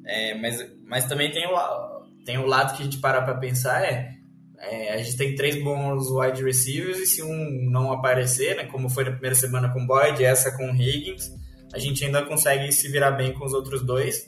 É, 0.05 0.35
mas, 0.35 0.63
mas 0.85 1.05
também 1.05 1.31
tem 1.31 1.47
o, 1.47 2.05
tem 2.25 2.37
o 2.37 2.45
lado 2.45 2.75
que 2.75 2.83
a 2.83 2.85
gente 2.85 2.99
para 2.99 3.21
para 3.21 3.35
pensar 3.35 3.83
é, 3.83 4.18
é, 4.61 4.93
a 4.93 4.97
gente 4.97 5.17
tem 5.17 5.35
três 5.35 5.63
bons 5.63 6.09
wide 6.09 6.43
receivers 6.43 6.97
e 6.99 7.05
se 7.05 7.23
um 7.23 7.69
não 7.69 7.91
aparecer, 7.91 8.55
né, 8.55 8.65
como 8.65 8.89
foi 8.89 9.03
na 9.03 9.11
primeira 9.11 9.35
semana 9.35 9.71
com 9.73 9.85
Boyd, 9.85 10.23
essa 10.23 10.55
com 10.55 10.75
Higgins, 10.75 11.31
a 11.73 11.79
gente 11.79 12.03
ainda 12.03 12.25
consegue 12.25 12.71
se 12.71 12.89
virar 12.89 13.11
bem 13.11 13.33
com 13.33 13.45
os 13.45 13.53
outros 13.53 13.85
dois. 13.85 14.27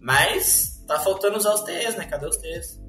Mas 0.00 0.80
Tá 0.90 0.98
faltando 0.98 1.36
usar 1.36 1.54
os 1.54 1.60
TEs, 1.60 1.96
né? 1.96 2.04
Cadê 2.04 2.26
os 2.26 2.36
TEs? 2.36 2.82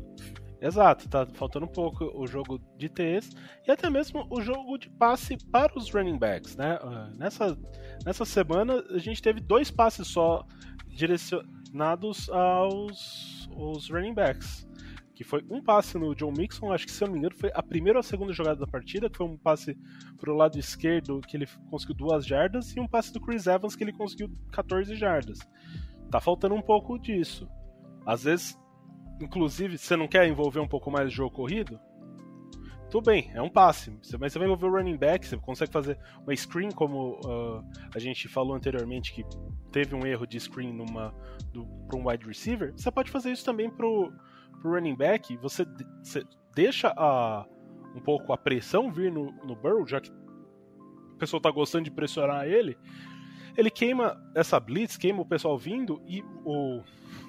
Exato, 0.59 1.07
tá 1.07 1.27
faltando 1.35 1.67
um 1.67 1.71
pouco 1.71 2.05
o 2.15 2.25
jogo 2.25 2.59
de 2.75 2.89
TEs 2.89 3.29
e 3.67 3.71
até 3.71 3.91
mesmo 3.91 4.25
o 4.31 4.41
jogo 4.41 4.75
de 4.79 4.89
passe 4.89 5.37
para 5.51 5.77
os 5.77 5.91
running 5.91 6.17
backs, 6.17 6.55
né? 6.55 6.79
Uh, 6.83 7.15
nessa, 7.15 7.55
nessa 8.03 8.25
semana 8.25 8.83
a 8.89 8.97
gente 8.97 9.21
teve 9.21 9.39
dois 9.39 9.69
passes 9.69 10.07
só 10.07 10.43
direcionados 10.87 12.27
aos, 12.31 13.47
aos 13.55 13.87
running 13.91 14.15
backs. 14.15 14.67
Que 15.15 15.23
foi 15.23 15.43
um 15.49 15.61
passe 15.61 15.97
no 15.97 16.15
John 16.15 16.31
Mixon, 16.35 16.71
acho 16.71 16.85
que 16.85 16.91
se 16.91 17.03
eu 17.03 17.07
não 17.07 17.13
me 17.13 17.19
engano 17.19 17.35
foi 17.35 17.51
a 17.53 17.61
primeira 17.61 17.99
ou 17.99 18.01
a 18.01 18.03
segunda 18.03 18.33
jogada 18.33 18.59
da 18.59 18.67
partida, 18.67 19.09
que 19.09 19.17
foi 19.17 19.27
um 19.27 19.37
passe 19.37 19.77
pro 20.17 20.35
lado 20.35 20.57
esquerdo 20.57 21.21
que 21.21 21.35
ele 21.37 21.47
conseguiu 21.69 21.95
duas 21.95 22.25
jardas, 22.25 22.75
e 22.75 22.79
um 22.79 22.87
passe 22.87 23.11
do 23.11 23.19
Chris 23.19 23.47
Evans 23.47 23.75
que 23.75 23.83
ele 23.83 23.93
conseguiu 23.93 24.29
14 24.51 24.95
jardas. 24.95 25.39
Tá 26.09 26.19
faltando 26.19 26.55
um 26.55 26.61
pouco 26.61 26.97
disso. 26.97 27.47
Às 28.05 28.23
vezes, 28.23 28.59
inclusive, 29.21 29.77
você 29.77 29.95
não 29.95 30.07
quer 30.07 30.27
envolver 30.27 30.59
um 30.59 30.67
pouco 30.67 30.89
mais 30.89 31.07
o 31.07 31.11
jogo 31.11 31.35
corrido? 31.35 31.79
Tudo 32.91 33.05
bem, 33.05 33.31
é 33.33 33.41
um 33.41 33.49
passe, 33.49 33.89
mas 34.19 34.33
você 34.33 34.37
vai 34.37 34.49
envolver 34.49 34.65
o 34.65 34.71
running 34.71 34.97
back, 34.97 35.25
você 35.25 35.37
consegue 35.37 35.71
fazer 35.71 35.97
uma 36.23 36.35
screen, 36.35 36.71
como 36.71 37.21
uh, 37.25 37.63
a 37.95 37.99
gente 37.99 38.27
falou 38.27 38.53
anteriormente, 38.53 39.13
que 39.13 39.23
teve 39.71 39.95
um 39.95 40.05
erro 40.05 40.27
de 40.27 40.37
screen 40.37 40.73
numa 40.73 41.15
para 41.87 41.97
um 41.97 42.09
wide 42.09 42.25
receiver. 42.25 42.73
Você 42.75 42.91
pode 42.91 43.09
fazer 43.09 43.31
isso 43.31 43.45
também 43.45 43.69
pro, 43.69 44.11
pro 44.61 44.71
running 44.71 44.95
back. 44.95 45.35
Você, 45.37 45.65
você 46.03 46.23
deixa 46.55 46.93
a, 46.95 47.45
um 47.95 48.01
pouco 48.01 48.31
a 48.31 48.37
pressão 48.37 48.91
vir 48.91 49.11
no, 49.11 49.31
no 49.45 49.55
Burrow, 49.55 49.85
já 49.87 49.99
que 49.99 50.11
o 50.11 51.17
pessoal 51.17 51.39
está 51.39 51.51
gostando 51.51 51.85
de 51.85 51.91
pressionar 51.91 52.45
ele. 52.45 52.77
Ele 53.57 53.69
queima 53.69 54.17
essa 54.35 54.59
blitz, 54.59 54.95
queima 54.95 55.21
o 55.21 55.25
pessoal 55.25 55.57
vindo 55.57 56.01
e 56.07 56.23
o 56.45 56.81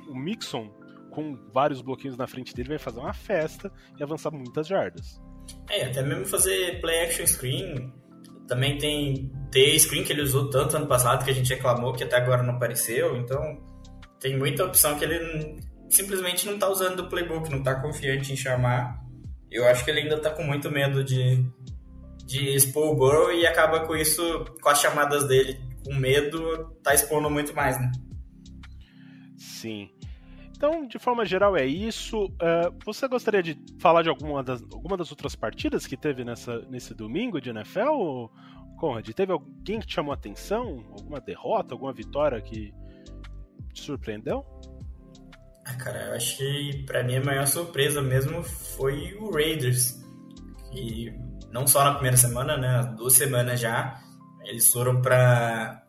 o 0.08 0.14
Mixon, 0.14 0.70
com 1.10 1.36
vários 1.52 1.82
bloqueios 1.82 2.16
na 2.16 2.26
frente 2.26 2.54
dele, 2.54 2.70
vai 2.70 2.78
fazer 2.78 3.00
uma 3.00 3.12
festa 3.12 3.70
e 3.98 4.02
avançar 4.02 4.30
muitas 4.30 4.66
jardas. 4.66 5.20
É, 5.68 5.84
até 5.84 6.02
mesmo 6.02 6.26
fazer 6.26 6.80
play 6.80 7.04
action 7.04 7.26
screen. 7.26 7.92
Também 8.48 8.76
tem 8.76 9.30
T-screen 9.50 10.04
que 10.04 10.12
ele 10.12 10.22
usou 10.22 10.50
tanto 10.50 10.76
ano 10.76 10.86
passado 10.86 11.24
que 11.24 11.30
a 11.30 11.34
gente 11.34 11.52
reclamou 11.52 11.92
que 11.92 12.04
até 12.04 12.16
agora 12.16 12.42
não 12.42 12.54
apareceu. 12.54 13.16
Então, 13.16 13.62
tem 14.20 14.36
muita 14.36 14.64
opção 14.64 14.98
que 14.98 15.04
ele 15.04 15.58
simplesmente 15.92 16.46
não 16.46 16.54
está 16.54 16.68
usando 16.68 16.96
do 16.96 17.08
playbook, 17.08 17.50
não 17.50 17.58
está 17.58 17.74
confiante 17.74 18.32
em 18.32 18.36
chamar. 18.36 19.00
Eu 19.50 19.66
acho 19.66 19.84
que 19.84 19.90
ele 19.90 20.00
ainda 20.00 20.16
está 20.16 20.30
com 20.30 20.42
muito 20.42 20.70
medo 20.70 21.04
de, 21.04 21.44
de 22.24 22.54
expor 22.54 22.90
o 22.90 22.96
Burrow 22.96 23.32
e 23.32 23.46
acaba 23.46 23.86
com 23.86 23.94
isso, 23.94 24.44
com 24.60 24.68
as 24.68 24.80
chamadas 24.80 25.28
dele, 25.28 25.60
com 25.84 25.94
medo, 25.94 26.74
tá 26.82 26.94
expondo 26.94 27.28
muito 27.28 27.54
mais, 27.54 27.78
né? 27.78 27.92
Sim. 29.36 29.90
Então, 30.56 30.86
de 30.86 30.98
forma 30.98 31.26
geral, 31.26 31.56
é 31.56 31.66
isso. 31.66 32.26
Uh, 32.26 32.72
você 32.84 33.06
gostaria 33.08 33.42
de 33.42 33.58
falar 33.78 34.02
de 34.02 34.08
alguma 34.08 34.42
das, 34.42 34.62
alguma 34.72 34.96
das 34.96 35.10
outras 35.10 35.34
partidas 35.34 35.86
que 35.86 35.96
teve 35.96 36.24
nessa, 36.24 36.60
nesse 36.70 36.94
domingo 36.94 37.40
de 37.40 37.50
NFL, 37.50 38.28
Conrad? 38.78 39.08
Teve 39.10 39.32
alguém 39.32 39.80
que 39.80 39.86
te 39.86 39.94
chamou 39.94 40.14
atenção? 40.14 40.84
Alguma 40.92 41.20
derrota, 41.20 41.74
alguma 41.74 41.92
vitória 41.92 42.40
que 42.40 42.72
te 43.74 43.82
surpreendeu? 43.82 44.46
Ah, 45.64 45.74
cara, 45.74 46.06
eu 46.06 46.14
acho 46.14 46.36
que 46.36 46.82
pra 46.84 47.02
mim 47.02 47.16
a 47.16 47.24
maior 47.24 47.46
surpresa 47.46 48.02
mesmo 48.02 48.42
foi 48.42 49.14
o 49.18 49.30
Raiders. 49.30 50.00
E 50.72 51.12
não 51.52 51.66
só 51.66 51.84
na 51.84 51.94
primeira 51.94 52.16
semana, 52.16 52.56
né? 52.56 52.94
Duas 52.96 53.14
semanas 53.14 53.60
já. 53.60 54.00
Eles 54.44 54.70
foram 54.70 55.00
pra 55.00 55.82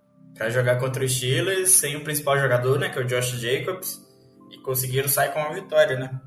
jogar 0.49 0.77
contra 0.77 1.03
os 1.03 1.15
Steelers 1.15 1.71
sem 1.71 1.95
o 1.95 2.03
principal 2.03 2.37
jogador, 2.37 2.77
né? 2.77 2.89
Que 2.89 2.99
é 2.99 3.01
o 3.01 3.05
Josh 3.05 3.31
Jacobs 3.39 3.99
e 4.51 4.57
conseguiram 4.59 5.09
sair 5.09 5.31
com 5.31 5.39
uma 5.39 5.53
vitória, 5.53 5.97
né? 5.97 6.21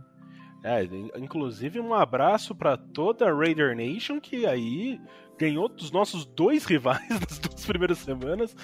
É, 0.64 0.82
inclusive 1.16 1.78
um 1.78 1.94
abraço 1.94 2.53
para 2.53 2.76
toda 2.76 3.28
a 3.28 3.32
Raider 3.32 3.76
Nation 3.76 4.20
que 4.20 4.44
aí 4.47 5.01
ganhou 5.38 5.68
dos 5.68 5.92
nossos 5.92 6.24
dois 6.24 6.64
rivais 6.64 7.09
nas 7.20 7.38
duas 7.38 7.64
primeiras 7.64 7.99
semanas. 7.99 8.57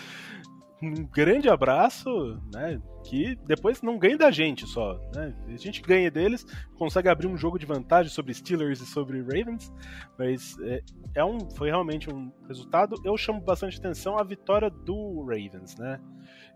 Um 0.83 1.05
grande 1.05 1.49
abraço, 1.49 2.11
né? 2.53 2.83
Que 3.05 3.37
depois 3.47 3.81
não 3.83 3.97
ganha 3.99 4.19
da 4.19 4.33
gente 4.33 4.67
só, 4.67 4.99
né? 5.15 5.33
A 5.47 5.57
gente 5.57 5.81
ganha 5.81 6.11
deles, 6.11 6.45
consegue 6.77 7.09
abrir 7.09 7.29
um 7.29 7.37
jogo 7.37 7.57
de 7.57 7.65
vantagem 7.65 8.11
sobre 8.11 8.35
Steelers 8.35 8.81
e 8.81 8.87
sobre 8.87 9.23
Ravens, 9.23 9.73
mas 10.19 10.59
é, 10.61 10.83
é 11.15 11.25
um, 11.25 11.49
foi 11.51 11.69
realmente 11.69 12.13
um 12.13 12.33
resultado. 12.49 12.97
Eu 13.05 13.17
chamo 13.17 13.41
bastante 13.41 13.79
atenção 13.79 14.19
a 14.19 14.25
vitória 14.25 14.69
do 14.69 15.21
Ravens, 15.21 15.77
né? 15.79 16.01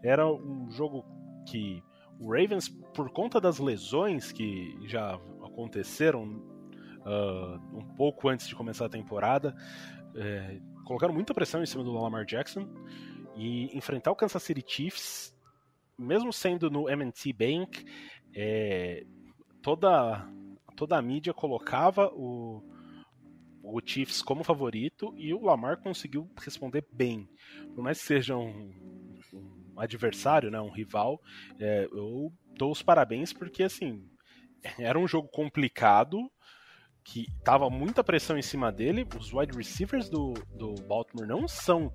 Era 0.03 0.27
um 0.27 0.69
jogo 0.73 1.05
que 1.47 1.81
o 2.19 2.33
Ravens, 2.33 2.69
por 2.69 3.11
conta 3.11 3.41
das 3.41 3.61
lesões 3.61 4.33
que 4.33 4.77
já 4.87 5.15
aconteceram 5.45 6.25
uh, 6.25 7.79
um 7.79 7.95
pouco 7.97 8.29
antes 8.29 8.49
de 8.49 8.57
começar 8.57 8.87
a 8.87 8.89
temporada, 8.89 9.55
é, 10.17 10.59
colocaram 10.85 11.15
muita 11.15 11.33
pressão 11.35 11.63
em 11.63 11.67
cima 11.67 11.85
do 11.85 11.93
Lamar 11.93 12.25
Jackson 12.25 12.67
e 13.37 13.77
enfrentar 13.77 14.11
o 14.11 14.17
Kansas 14.17 14.43
City 14.43 14.65
Chiefs, 14.67 15.37
mesmo 15.99 16.33
sendo 16.33 16.71
no 16.71 16.89
M&T 16.89 17.33
Bank, 17.33 17.85
é, 18.35 19.05
toda 19.63 20.29
toda 20.77 20.99
a 20.99 21.03
mídia 21.03 21.33
colocava 21.33 22.09
o, 22.13 22.63
o 23.63 23.81
Chiefs 23.83 24.21
como 24.21 24.45
favorito 24.45 25.15
e 25.17 25.33
o 25.33 25.43
Lamar 25.43 25.79
conseguiu 25.79 26.31
responder 26.39 26.87
bem. 26.93 27.27
Por 27.75 27.83
mais 27.83 27.99
que 27.99 28.07
seja 28.07 28.37
um, 28.37 28.71
adversário, 29.77 30.51
né, 30.51 30.61
um 30.61 30.71
rival, 30.71 31.21
é, 31.59 31.89
eu 31.91 32.33
dou 32.57 32.73
os 32.73 32.83
parabéns 32.83 33.33
porque 33.33 33.63
assim 33.63 34.09
era 34.79 34.99
um 34.99 35.07
jogo 35.07 35.29
complicado 35.29 36.31
que 37.07 37.29
tava 37.45 37.71
muita 37.71 38.03
pressão 38.03 38.37
em 38.37 38.43
cima 38.43 38.73
dele. 38.73 39.07
Os 39.19 39.33
wide 39.33 39.57
receivers 39.57 40.09
do, 40.09 40.35
do 40.57 40.75
Baltimore 40.83 41.27
não 41.27 41.47
são 41.47 41.87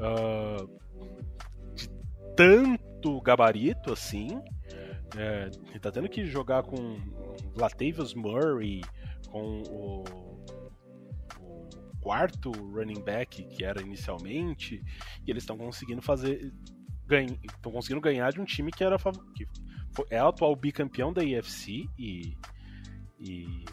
uh, 0.00 0.80
de 1.74 1.88
tanto 2.34 3.20
gabarito 3.20 3.92
assim. 3.92 4.40
É, 5.16 5.50
ele 5.68 5.78
tá 5.78 5.92
tendo 5.92 6.08
que 6.08 6.24
jogar 6.24 6.62
com 6.62 6.98
Latavius 7.54 8.14
Murray, 8.14 8.80
com 9.28 9.62
o, 9.68 10.04
o 11.38 11.96
quarto 12.00 12.50
running 12.50 13.02
back 13.02 13.44
que 13.44 13.62
era 13.62 13.82
inicialmente, 13.82 14.82
e 15.26 15.30
eles 15.30 15.42
estão 15.42 15.58
conseguindo 15.58 16.00
fazer 16.00 16.52
estão 17.42 17.72
conseguindo 17.72 18.00
ganhar 18.00 18.32
de 18.32 18.40
um 18.40 18.44
time 18.44 18.70
que 18.70 18.84
era 18.84 18.96
que 19.34 19.44
é 20.08 20.22
o 20.22 20.28
atual 20.28 20.54
bicampeão 20.54 21.12
da 21.12 21.24
IFC 21.24 21.84
e, 21.98 22.38
e 23.18 23.64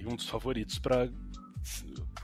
e 0.00 0.06
um 0.06 0.16
dos 0.16 0.28
favoritos 0.28 0.78
para 0.78 1.08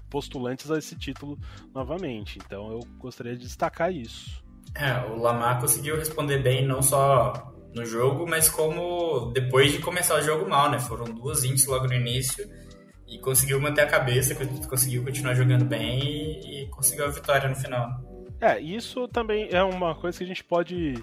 postulantes 0.08 0.70
a 0.70 0.78
esse 0.78 0.96
título 0.96 1.38
novamente. 1.74 2.38
Então 2.44 2.70
eu 2.70 2.80
gostaria 2.98 3.34
de 3.34 3.42
destacar 3.42 3.92
isso. 3.92 4.42
É, 4.74 4.98
o 5.10 5.16
Lamar 5.16 5.60
conseguiu 5.60 5.96
responder 5.96 6.38
bem 6.38 6.66
não 6.66 6.82
só 6.82 7.52
no 7.74 7.84
jogo, 7.84 8.26
mas 8.28 8.48
como 8.48 9.32
depois 9.32 9.72
de 9.72 9.78
começar 9.80 10.18
o 10.18 10.22
jogo 10.22 10.48
mal, 10.48 10.70
né? 10.70 10.78
Foram 10.78 11.04
duas 11.06 11.44
ints 11.44 11.66
logo 11.66 11.86
no 11.86 11.94
início 11.94 12.48
e 13.06 13.18
conseguiu 13.18 13.60
manter 13.60 13.82
a 13.82 13.86
cabeça, 13.86 14.34
conseguiu 14.68 15.04
continuar 15.04 15.34
jogando 15.34 15.64
bem 15.64 16.00
e, 16.00 16.62
e 16.62 16.66
conseguiu 16.68 17.04
a 17.04 17.10
vitória 17.10 17.48
no 17.48 17.56
final. 17.56 17.88
É, 18.40 18.60
isso 18.60 19.08
também 19.08 19.48
é 19.50 19.62
uma 19.62 19.94
coisa 19.94 20.18
que 20.18 20.24
a 20.24 20.26
gente 20.26 20.44
pode 20.44 20.94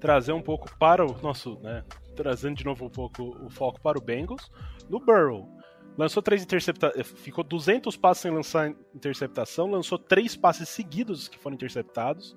trazer 0.00 0.32
um 0.32 0.42
pouco 0.42 0.68
para 0.78 1.04
o 1.04 1.20
nosso, 1.22 1.58
né? 1.60 1.84
Trazendo 2.14 2.56
de 2.56 2.64
novo 2.64 2.86
um 2.86 2.90
pouco 2.90 3.22
o 3.44 3.50
foco 3.50 3.80
para 3.80 3.98
o 3.98 4.02
Bengals. 4.02 4.50
No 4.90 5.00
Burrow, 5.00 5.48
lançou 5.96 6.22
três 6.22 6.42
interceptações, 6.42 7.06
ficou 7.16 7.44
200 7.44 7.96
passes 7.96 8.22
sem 8.22 8.30
lançar 8.30 8.74
interceptação, 8.94 9.70
lançou 9.70 9.98
três 9.98 10.36
passes 10.36 10.68
seguidos 10.68 11.28
que 11.28 11.38
foram 11.38 11.54
interceptados. 11.54 12.36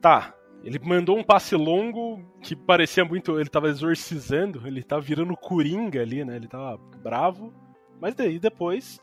Tá, 0.00 0.34
ele 0.62 0.78
mandou 0.78 1.16
um 1.16 1.24
passe 1.24 1.54
longo 1.54 2.22
que 2.42 2.56
parecia 2.56 3.04
muito. 3.04 3.38
Ele 3.38 3.48
tava 3.48 3.68
exorcizando, 3.68 4.66
ele 4.66 4.82
tava 4.82 5.02
virando 5.02 5.36
coringa 5.36 6.02
ali, 6.02 6.24
né? 6.24 6.36
Ele 6.36 6.48
tava 6.48 6.76
bravo. 7.02 7.52
Mas 8.00 8.14
daí 8.14 8.38
depois 8.38 9.00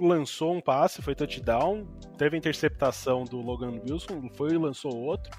lançou 0.00 0.54
um 0.54 0.60
passe, 0.60 1.00
foi 1.00 1.14
touchdown, 1.14 1.86
teve 2.18 2.34
a 2.34 2.38
interceptação 2.38 3.24
do 3.24 3.40
Logan 3.40 3.80
Wilson, 3.88 4.28
foi 4.34 4.52
e 4.52 4.58
lançou 4.58 4.94
outro. 4.96 5.30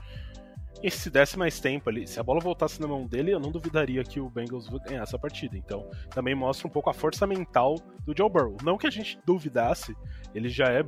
E 0.83 0.91
se 0.91 1.09
desse 1.09 1.37
mais 1.37 1.59
tempo 1.59 1.89
ali, 1.89 2.05
se 2.05 2.19
a 2.19 2.23
bola 2.23 2.39
voltasse 2.39 2.79
na 2.79 2.87
mão 2.87 3.07
dele, 3.07 3.31
eu 3.31 3.39
não 3.39 3.51
duvidaria 3.51 4.03
que 4.03 4.19
o 4.19 4.29
Bengals 4.29 4.67
ganhasse 4.67 5.15
a 5.15 5.19
partida. 5.19 5.57
Então, 5.57 5.89
também 6.09 6.35
mostra 6.35 6.67
um 6.67 6.71
pouco 6.71 6.89
a 6.89 6.93
força 6.93 7.25
mental 7.25 7.75
do 8.05 8.13
Joe 8.15 8.29
Burrow. 8.29 8.57
Não 8.63 8.77
que 8.77 8.85
a 8.85 8.91
gente 8.91 9.19
duvidasse, 9.25 9.95
ele 10.33 10.49
já 10.49 10.65
é, 10.65 10.83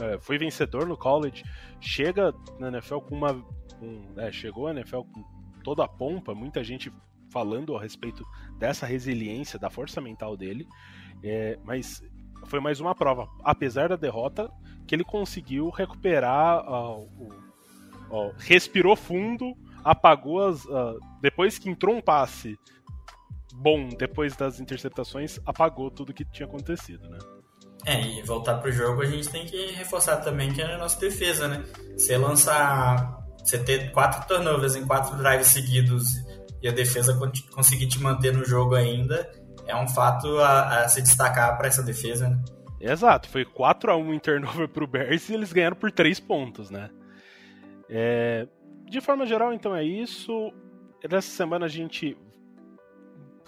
é 0.00 0.18
foi 0.20 0.38
vencedor 0.38 0.86
no 0.86 0.96
college, 0.96 1.42
chega 1.80 2.32
na 2.58 2.68
NFL 2.68 2.98
com 3.00 3.16
uma 3.16 3.34
com, 3.78 4.04
é, 4.16 4.32
chegou 4.32 4.68
a 4.68 4.70
NFL 4.70 5.00
com 5.00 5.24
toda 5.62 5.84
a 5.84 5.88
pompa, 5.88 6.34
muita 6.34 6.62
gente 6.64 6.92
falando 7.30 7.76
a 7.76 7.82
respeito 7.82 8.24
dessa 8.58 8.86
resiliência, 8.86 9.58
da 9.58 9.68
força 9.68 10.00
mental 10.00 10.36
dele, 10.36 10.66
é, 11.22 11.58
mas 11.64 12.02
foi 12.46 12.60
mais 12.60 12.80
uma 12.80 12.94
prova, 12.94 13.28
apesar 13.42 13.88
da 13.88 13.96
derrota, 13.96 14.50
que 14.86 14.94
ele 14.94 15.04
conseguiu 15.04 15.68
recuperar, 15.68 16.64
uh, 16.64 17.02
o, 17.02 17.28
uh, 18.10 18.32
respirou 18.38 18.96
fundo, 18.96 19.54
apagou 19.84 20.46
as. 20.46 20.64
Uh, 20.64 20.98
depois 21.20 21.58
que 21.58 21.68
entrou 21.68 21.96
um 21.96 22.00
passe 22.00 22.58
bom, 23.54 23.88
depois 23.88 24.36
das 24.36 24.60
interceptações, 24.60 25.38
apagou 25.46 25.90
tudo 25.90 26.12
que 26.12 26.24
tinha 26.24 26.46
acontecido, 26.46 27.08
né? 27.08 27.18
É, 27.84 28.00
e 28.00 28.22
voltar 28.22 28.56
pro 28.56 28.72
jogo 28.72 29.02
a 29.02 29.06
gente 29.06 29.28
tem 29.28 29.46
que 29.46 29.72
reforçar 29.72 30.16
também 30.16 30.52
que 30.52 30.60
é 30.60 30.74
a 30.74 30.78
nossa 30.78 30.98
defesa, 30.98 31.46
né? 31.46 31.64
Você 31.96 32.16
lançar 32.16 33.24
você 33.38 33.58
ter 33.58 33.92
quatro 33.92 34.26
turnovers 34.26 34.74
em 34.74 34.84
quatro 34.84 35.16
drives 35.16 35.48
seguidos 35.48 36.04
e 36.60 36.68
a 36.68 36.72
defesa 36.72 37.16
conseguir 37.52 37.86
te 37.86 38.00
manter 38.00 38.32
no 38.32 38.44
jogo 38.44 38.74
ainda 38.74 39.30
é 39.66 39.76
um 39.76 39.86
fato 39.88 40.38
a, 40.38 40.80
a 40.80 40.88
se 40.88 41.00
destacar 41.00 41.56
para 41.56 41.68
essa 41.68 41.82
defesa, 41.82 42.28
né? 42.28 42.42
Exato, 42.80 43.28
foi 43.28 43.44
4 43.44 43.90
a 43.90 43.96
1 43.96 44.14
em 44.14 44.18
turnover 44.18 44.68
pro 44.68 44.86
Bears 44.86 45.28
e 45.28 45.34
eles 45.34 45.52
ganharam 45.52 45.76
por 45.76 45.90
3 45.90 46.20
pontos, 46.20 46.70
né? 46.70 46.90
É, 47.88 48.46
de 48.84 49.00
forma 49.00 49.26
geral, 49.26 49.52
então 49.52 49.74
é 49.74 49.84
isso. 49.84 50.52
Nessa 51.08 51.28
semana 51.28 51.66
a 51.66 51.68
gente 51.68 52.16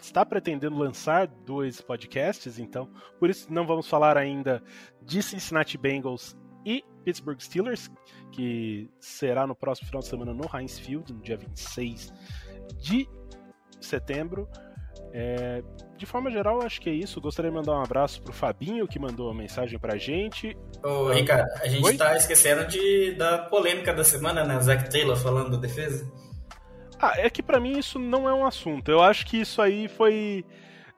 está 0.00 0.24
pretendendo 0.24 0.76
lançar 0.76 1.26
dois 1.26 1.80
podcasts, 1.80 2.58
então 2.58 2.88
por 3.18 3.28
isso 3.30 3.52
não 3.52 3.66
vamos 3.66 3.88
falar 3.88 4.16
ainda 4.16 4.62
de 5.02 5.22
Cincinnati 5.22 5.76
Bengals 5.76 6.36
e 6.64 6.84
Pittsburgh 7.04 7.40
Steelers, 7.40 7.90
que 8.30 8.88
será 9.00 9.46
no 9.46 9.54
próximo 9.54 9.88
final 9.88 10.02
de 10.02 10.08
semana 10.08 10.34
no 10.34 10.44
Heinz 10.54 10.78
Field, 10.78 11.12
no 11.12 11.20
dia 11.20 11.36
26 11.36 12.12
de 12.76 13.08
setembro. 13.80 14.48
É, 15.12 15.62
de 15.96 16.06
forma 16.06 16.30
geral, 16.30 16.62
acho 16.62 16.80
que 16.80 16.90
é 16.90 16.92
isso. 16.92 17.20
Gostaria 17.20 17.50
de 17.50 17.56
mandar 17.56 17.72
um 17.72 17.82
abraço 17.82 18.22
pro 18.22 18.32
Fabinho, 18.32 18.86
que 18.86 18.98
mandou 18.98 19.28
uma 19.28 19.34
mensagem 19.34 19.78
pra 19.78 19.96
gente. 19.96 20.56
Ô, 20.82 21.10
Ricardo, 21.10 21.48
a 21.60 21.66
gente 21.66 21.84
Oi? 21.84 21.96
tá 21.96 22.16
esquecendo 22.16 22.66
de, 22.66 23.12
da 23.12 23.38
polêmica 23.38 23.92
da 23.92 24.04
semana, 24.04 24.44
né? 24.44 24.56
O 24.56 24.60
Zac 24.60 24.90
Taylor 24.90 25.16
falando 25.16 25.50
da 25.52 25.56
defesa. 25.56 26.10
Ah, 27.00 27.14
é 27.16 27.30
que 27.30 27.42
para 27.42 27.60
mim 27.60 27.78
isso 27.78 27.98
não 27.98 28.28
é 28.28 28.34
um 28.34 28.46
assunto. 28.46 28.90
Eu 28.90 29.00
acho 29.00 29.26
que 29.26 29.40
isso 29.40 29.62
aí 29.62 29.88
foi 29.88 30.44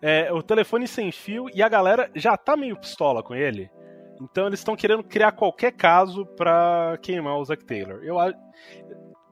é, 0.02 0.32
o 0.32 0.42
telefone 0.42 0.88
sem 0.88 1.12
fio 1.12 1.46
e 1.54 1.62
a 1.62 1.68
galera 1.68 2.10
já 2.14 2.36
tá 2.36 2.56
meio 2.56 2.76
pistola 2.76 3.22
com 3.22 3.34
ele. 3.34 3.70
Então 4.20 4.46
eles 4.46 4.60
estão 4.60 4.76
querendo 4.76 5.02
criar 5.02 5.32
qualquer 5.32 5.72
caso 5.72 6.26
para 6.26 6.98
queimar 7.02 7.38
o 7.38 7.44
Zack 7.44 7.64
Taylor. 7.64 8.00
Eu 8.02 8.16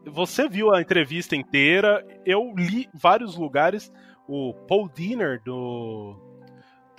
você 0.06 0.48
viu 0.48 0.72
a 0.72 0.80
entrevista 0.80 1.36
inteira, 1.36 2.04
eu 2.24 2.54
li 2.56 2.88
vários 2.94 3.36
lugares. 3.36 3.92
O 4.28 4.54
Paul 4.66 4.88
Diner 4.88 5.42
do 5.42 6.28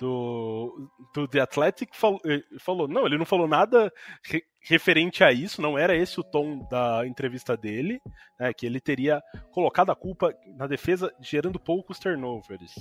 do, 0.00 0.90
do 1.14 1.28
The 1.28 1.40
Athletic 1.40 1.94
falou, 1.94 2.20
eh, 2.24 2.40
falou, 2.58 2.88
não, 2.88 3.04
ele 3.04 3.18
não 3.18 3.26
falou 3.26 3.46
nada 3.46 3.92
re, 4.24 4.42
referente 4.62 5.22
a 5.22 5.30
isso, 5.30 5.60
não 5.60 5.78
era 5.78 5.94
esse 5.94 6.18
o 6.18 6.24
tom 6.24 6.66
da 6.70 7.06
entrevista 7.06 7.54
dele, 7.54 8.00
né, 8.38 8.50
que 8.54 8.64
ele 8.64 8.80
teria 8.80 9.22
colocado 9.52 9.90
a 9.90 9.94
culpa 9.94 10.32
na 10.56 10.66
defesa 10.66 11.12
gerando 11.20 11.60
poucos 11.60 11.98
turnovers. 11.98 12.72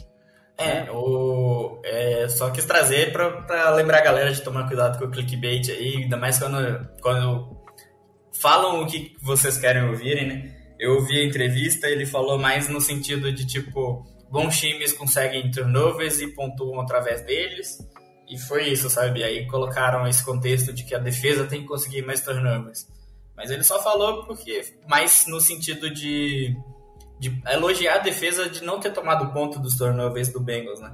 É, 0.57 0.89
o, 0.91 1.81
é, 1.83 2.27
só 2.29 2.49
quis 2.51 2.65
trazer 2.65 3.11
para 3.11 3.69
lembrar 3.71 3.99
a 3.99 4.03
galera 4.03 4.31
de 4.31 4.41
tomar 4.41 4.67
cuidado 4.67 4.97
com 4.97 5.05
o 5.05 5.11
clickbait 5.11 5.69
aí, 5.69 6.03
ainda 6.03 6.17
mais 6.17 6.39
quando, 6.39 6.89
quando 7.01 7.57
falam 8.41 8.81
o 8.81 8.87
que 8.87 9.15
vocês 9.21 9.57
querem 9.57 9.83
ouvirem, 9.83 10.27
né? 10.27 10.55
Eu 10.77 10.95
ouvi 10.95 11.19
a 11.19 11.25
entrevista, 11.25 11.87
ele 11.87 12.05
falou 12.05 12.37
mais 12.37 12.69
no 12.69 12.79
sentido 12.79 13.31
de 13.31 13.45
tipo, 13.45 14.05
bons 14.31 14.59
times 14.59 14.93
conseguem 14.93 15.51
turnovers 15.51 16.19
e 16.19 16.27
pontuam 16.27 16.79
através 16.79 17.21
deles, 17.21 17.79
e 18.29 18.37
foi 18.37 18.69
isso, 18.69 18.89
sabe? 18.89 19.23
Aí 19.23 19.47
colocaram 19.47 20.07
esse 20.07 20.23
contexto 20.23 20.71
de 20.71 20.83
que 20.83 20.93
a 20.93 20.99
defesa 20.99 21.45
tem 21.45 21.61
que 21.61 21.67
conseguir 21.67 22.03
mais 22.03 22.21
turnovers. 22.21 22.87
Mas 23.35 23.49
ele 23.49 23.63
só 23.63 23.81
falou 23.81 24.25
porque 24.25 24.63
mais 24.87 25.25
no 25.27 25.41
sentido 25.41 25.89
de 25.89 26.55
de 27.19 27.41
elogiar 27.51 27.95
a 27.95 27.99
defesa 27.99 28.49
de 28.49 28.63
não 28.63 28.79
ter 28.79 28.93
tomado 28.93 29.33
ponto 29.33 29.59
dos 29.59 29.75
turnovers 29.75 30.29
do 30.29 30.39
Bengals, 30.39 30.79
né? 30.79 30.91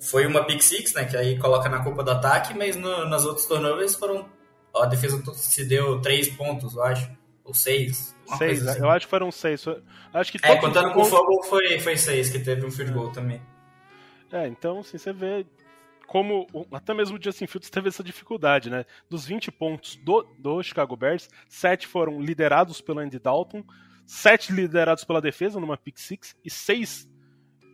Foi 0.00 0.26
uma 0.26 0.44
pick 0.44 0.60
six, 0.60 0.92
né? 0.94 1.04
Que 1.04 1.16
aí 1.16 1.38
coloca 1.38 1.68
na 1.68 1.82
culpa 1.84 2.02
do 2.02 2.10
ataque, 2.10 2.54
mas 2.54 2.74
no, 2.74 3.08
nas 3.08 3.24
outras 3.24 3.46
turnovers 3.46 3.94
foram. 3.94 4.28
A 4.74 4.86
defesa 4.86 5.22
se 5.34 5.64
deu 5.64 6.00
três 6.00 6.28
pontos, 6.28 6.74
eu 6.74 6.82
acho. 6.82 7.08
Ou 7.44 7.54
seis. 7.54 8.16
Seis, 8.38 8.66
assim. 8.66 8.80
eu 8.80 8.90
acho 8.90 9.06
que 9.06 9.10
foram 9.10 9.30
seis. 9.30 9.64
Acho 10.12 10.32
que 10.32 10.38
é, 10.42 10.56
contando 10.56 10.92
com 10.92 11.00
o 11.00 11.04
fogo 11.04 11.42
foi, 11.44 11.78
foi 11.80 11.96
seis, 11.96 12.30
que 12.30 12.38
teve 12.38 12.64
um 12.64 12.70
field 12.70 12.92
goal 12.92 13.10
também. 13.10 13.40
É, 14.32 14.46
então, 14.46 14.78
assim, 14.80 14.98
você 14.98 15.12
vê 15.12 15.44
como 16.06 16.46
até 16.72 16.92
mesmo 16.92 17.16
o 17.16 17.22
Justin 17.22 17.46
Fields 17.46 17.70
teve 17.70 17.88
essa 17.88 18.02
dificuldade, 18.02 18.68
né? 18.68 18.84
Dos 19.08 19.24
20 19.24 19.52
pontos 19.52 19.94
do, 19.96 20.22
do 20.38 20.60
Chicago 20.60 20.96
Bears, 20.96 21.28
sete 21.48 21.86
foram 21.86 22.20
liderados 22.20 22.80
pelo 22.80 22.98
Andy 22.98 23.20
Dalton, 23.20 23.64
sete 24.04 24.52
liderados 24.52 25.04
pela 25.04 25.20
defesa 25.20 25.60
numa 25.60 25.76
pick 25.76 25.98
six 25.98 26.34
e 26.44 26.50
seis 26.50 27.08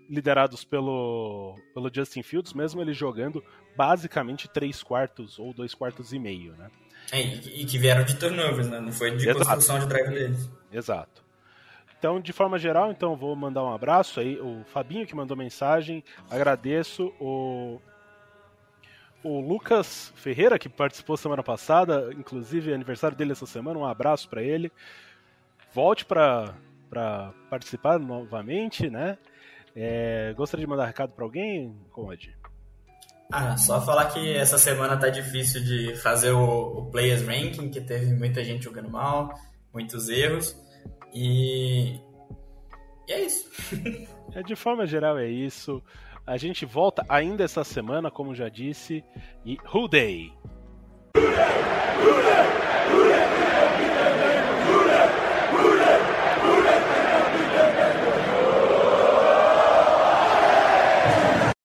liderados 0.08 0.64
pelo, 0.64 1.58
pelo 1.72 1.90
Justin 1.92 2.22
Fields, 2.22 2.52
mesmo 2.52 2.80
ele 2.82 2.92
jogando 2.92 3.42
basicamente 3.74 4.48
três 4.48 4.82
quartos 4.82 5.38
ou 5.38 5.54
dois 5.54 5.74
quartos 5.74 6.12
e 6.12 6.18
meio, 6.18 6.52
né? 6.56 6.70
É, 7.12 7.20
e 7.20 7.64
que 7.64 7.78
vieram 7.78 8.04
de 8.04 8.16
turnovers, 8.16 8.68
né? 8.68 8.80
Não 8.80 8.92
foi 8.92 9.16
de 9.16 9.28
Exato. 9.28 9.44
construção 9.44 9.78
de 9.78 9.86
drive 9.86 10.10
deles. 10.10 10.50
Exato. 10.72 11.24
Então, 11.98 12.20
de 12.20 12.32
forma 12.32 12.58
geral, 12.58 12.90
então 12.90 13.16
vou 13.16 13.34
mandar 13.34 13.64
um 13.64 13.72
abraço 13.72 14.20
aí, 14.20 14.38
o 14.38 14.64
Fabinho 14.66 15.06
que 15.06 15.14
mandou 15.14 15.36
mensagem, 15.36 16.04
agradeço 16.30 17.12
o 17.18 17.80
o 19.24 19.40
Lucas 19.40 20.12
Ferreira 20.14 20.56
que 20.56 20.68
participou 20.68 21.16
semana 21.16 21.42
passada, 21.42 22.10
inclusive 22.16 22.72
aniversário 22.72 23.16
dele 23.16 23.32
essa 23.32 23.46
semana, 23.46 23.76
um 23.76 23.84
abraço 23.84 24.28
para 24.28 24.40
ele 24.42 24.70
volte 25.76 26.06
para 26.06 26.54
participar 27.50 27.98
novamente, 27.98 28.88
né? 28.88 29.18
É, 29.74 30.32
gostaria 30.34 30.64
de 30.64 30.70
mandar 30.70 30.86
recado 30.86 31.12
para 31.12 31.22
alguém, 31.22 31.76
Conde? 31.90 32.34
Ah, 33.30 33.56
só 33.56 33.80
falar 33.80 34.06
que 34.06 34.34
essa 34.34 34.56
semana 34.56 34.96
tá 34.96 35.08
difícil 35.08 35.62
de 35.62 35.96
fazer 35.96 36.30
o, 36.30 36.78
o 36.78 36.90
Players 36.90 37.22
Ranking, 37.22 37.70
que 37.70 37.80
teve 37.80 38.14
muita 38.14 38.44
gente 38.44 38.64
jogando 38.64 38.88
mal, 38.88 39.34
muitos 39.72 40.08
erros. 40.08 40.56
E, 41.12 41.98
e 43.08 43.12
é 43.12 43.20
isso. 43.20 43.50
é, 44.32 44.42
de 44.42 44.54
forma 44.54 44.86
geral, 44.86 45.18
é 45.18 45.28
isso. 45.28 45.82
A 46.26 46.36
gente 46.36 46.64
volta 46.64 47.04
ainda 47.08 47.44
essa 47.44 47.64
semana, 47.64 48.10
como 48.10 48.34
já 48.34 48.48
disse. 48.48 49.04
E 49.44 49.58
Who 49.72 49.88
Day? 49.88 50.32
Who 51.16 51.22
Day? 51.22 51.30
Who 52.02 52.22
Day? 52.22 52.55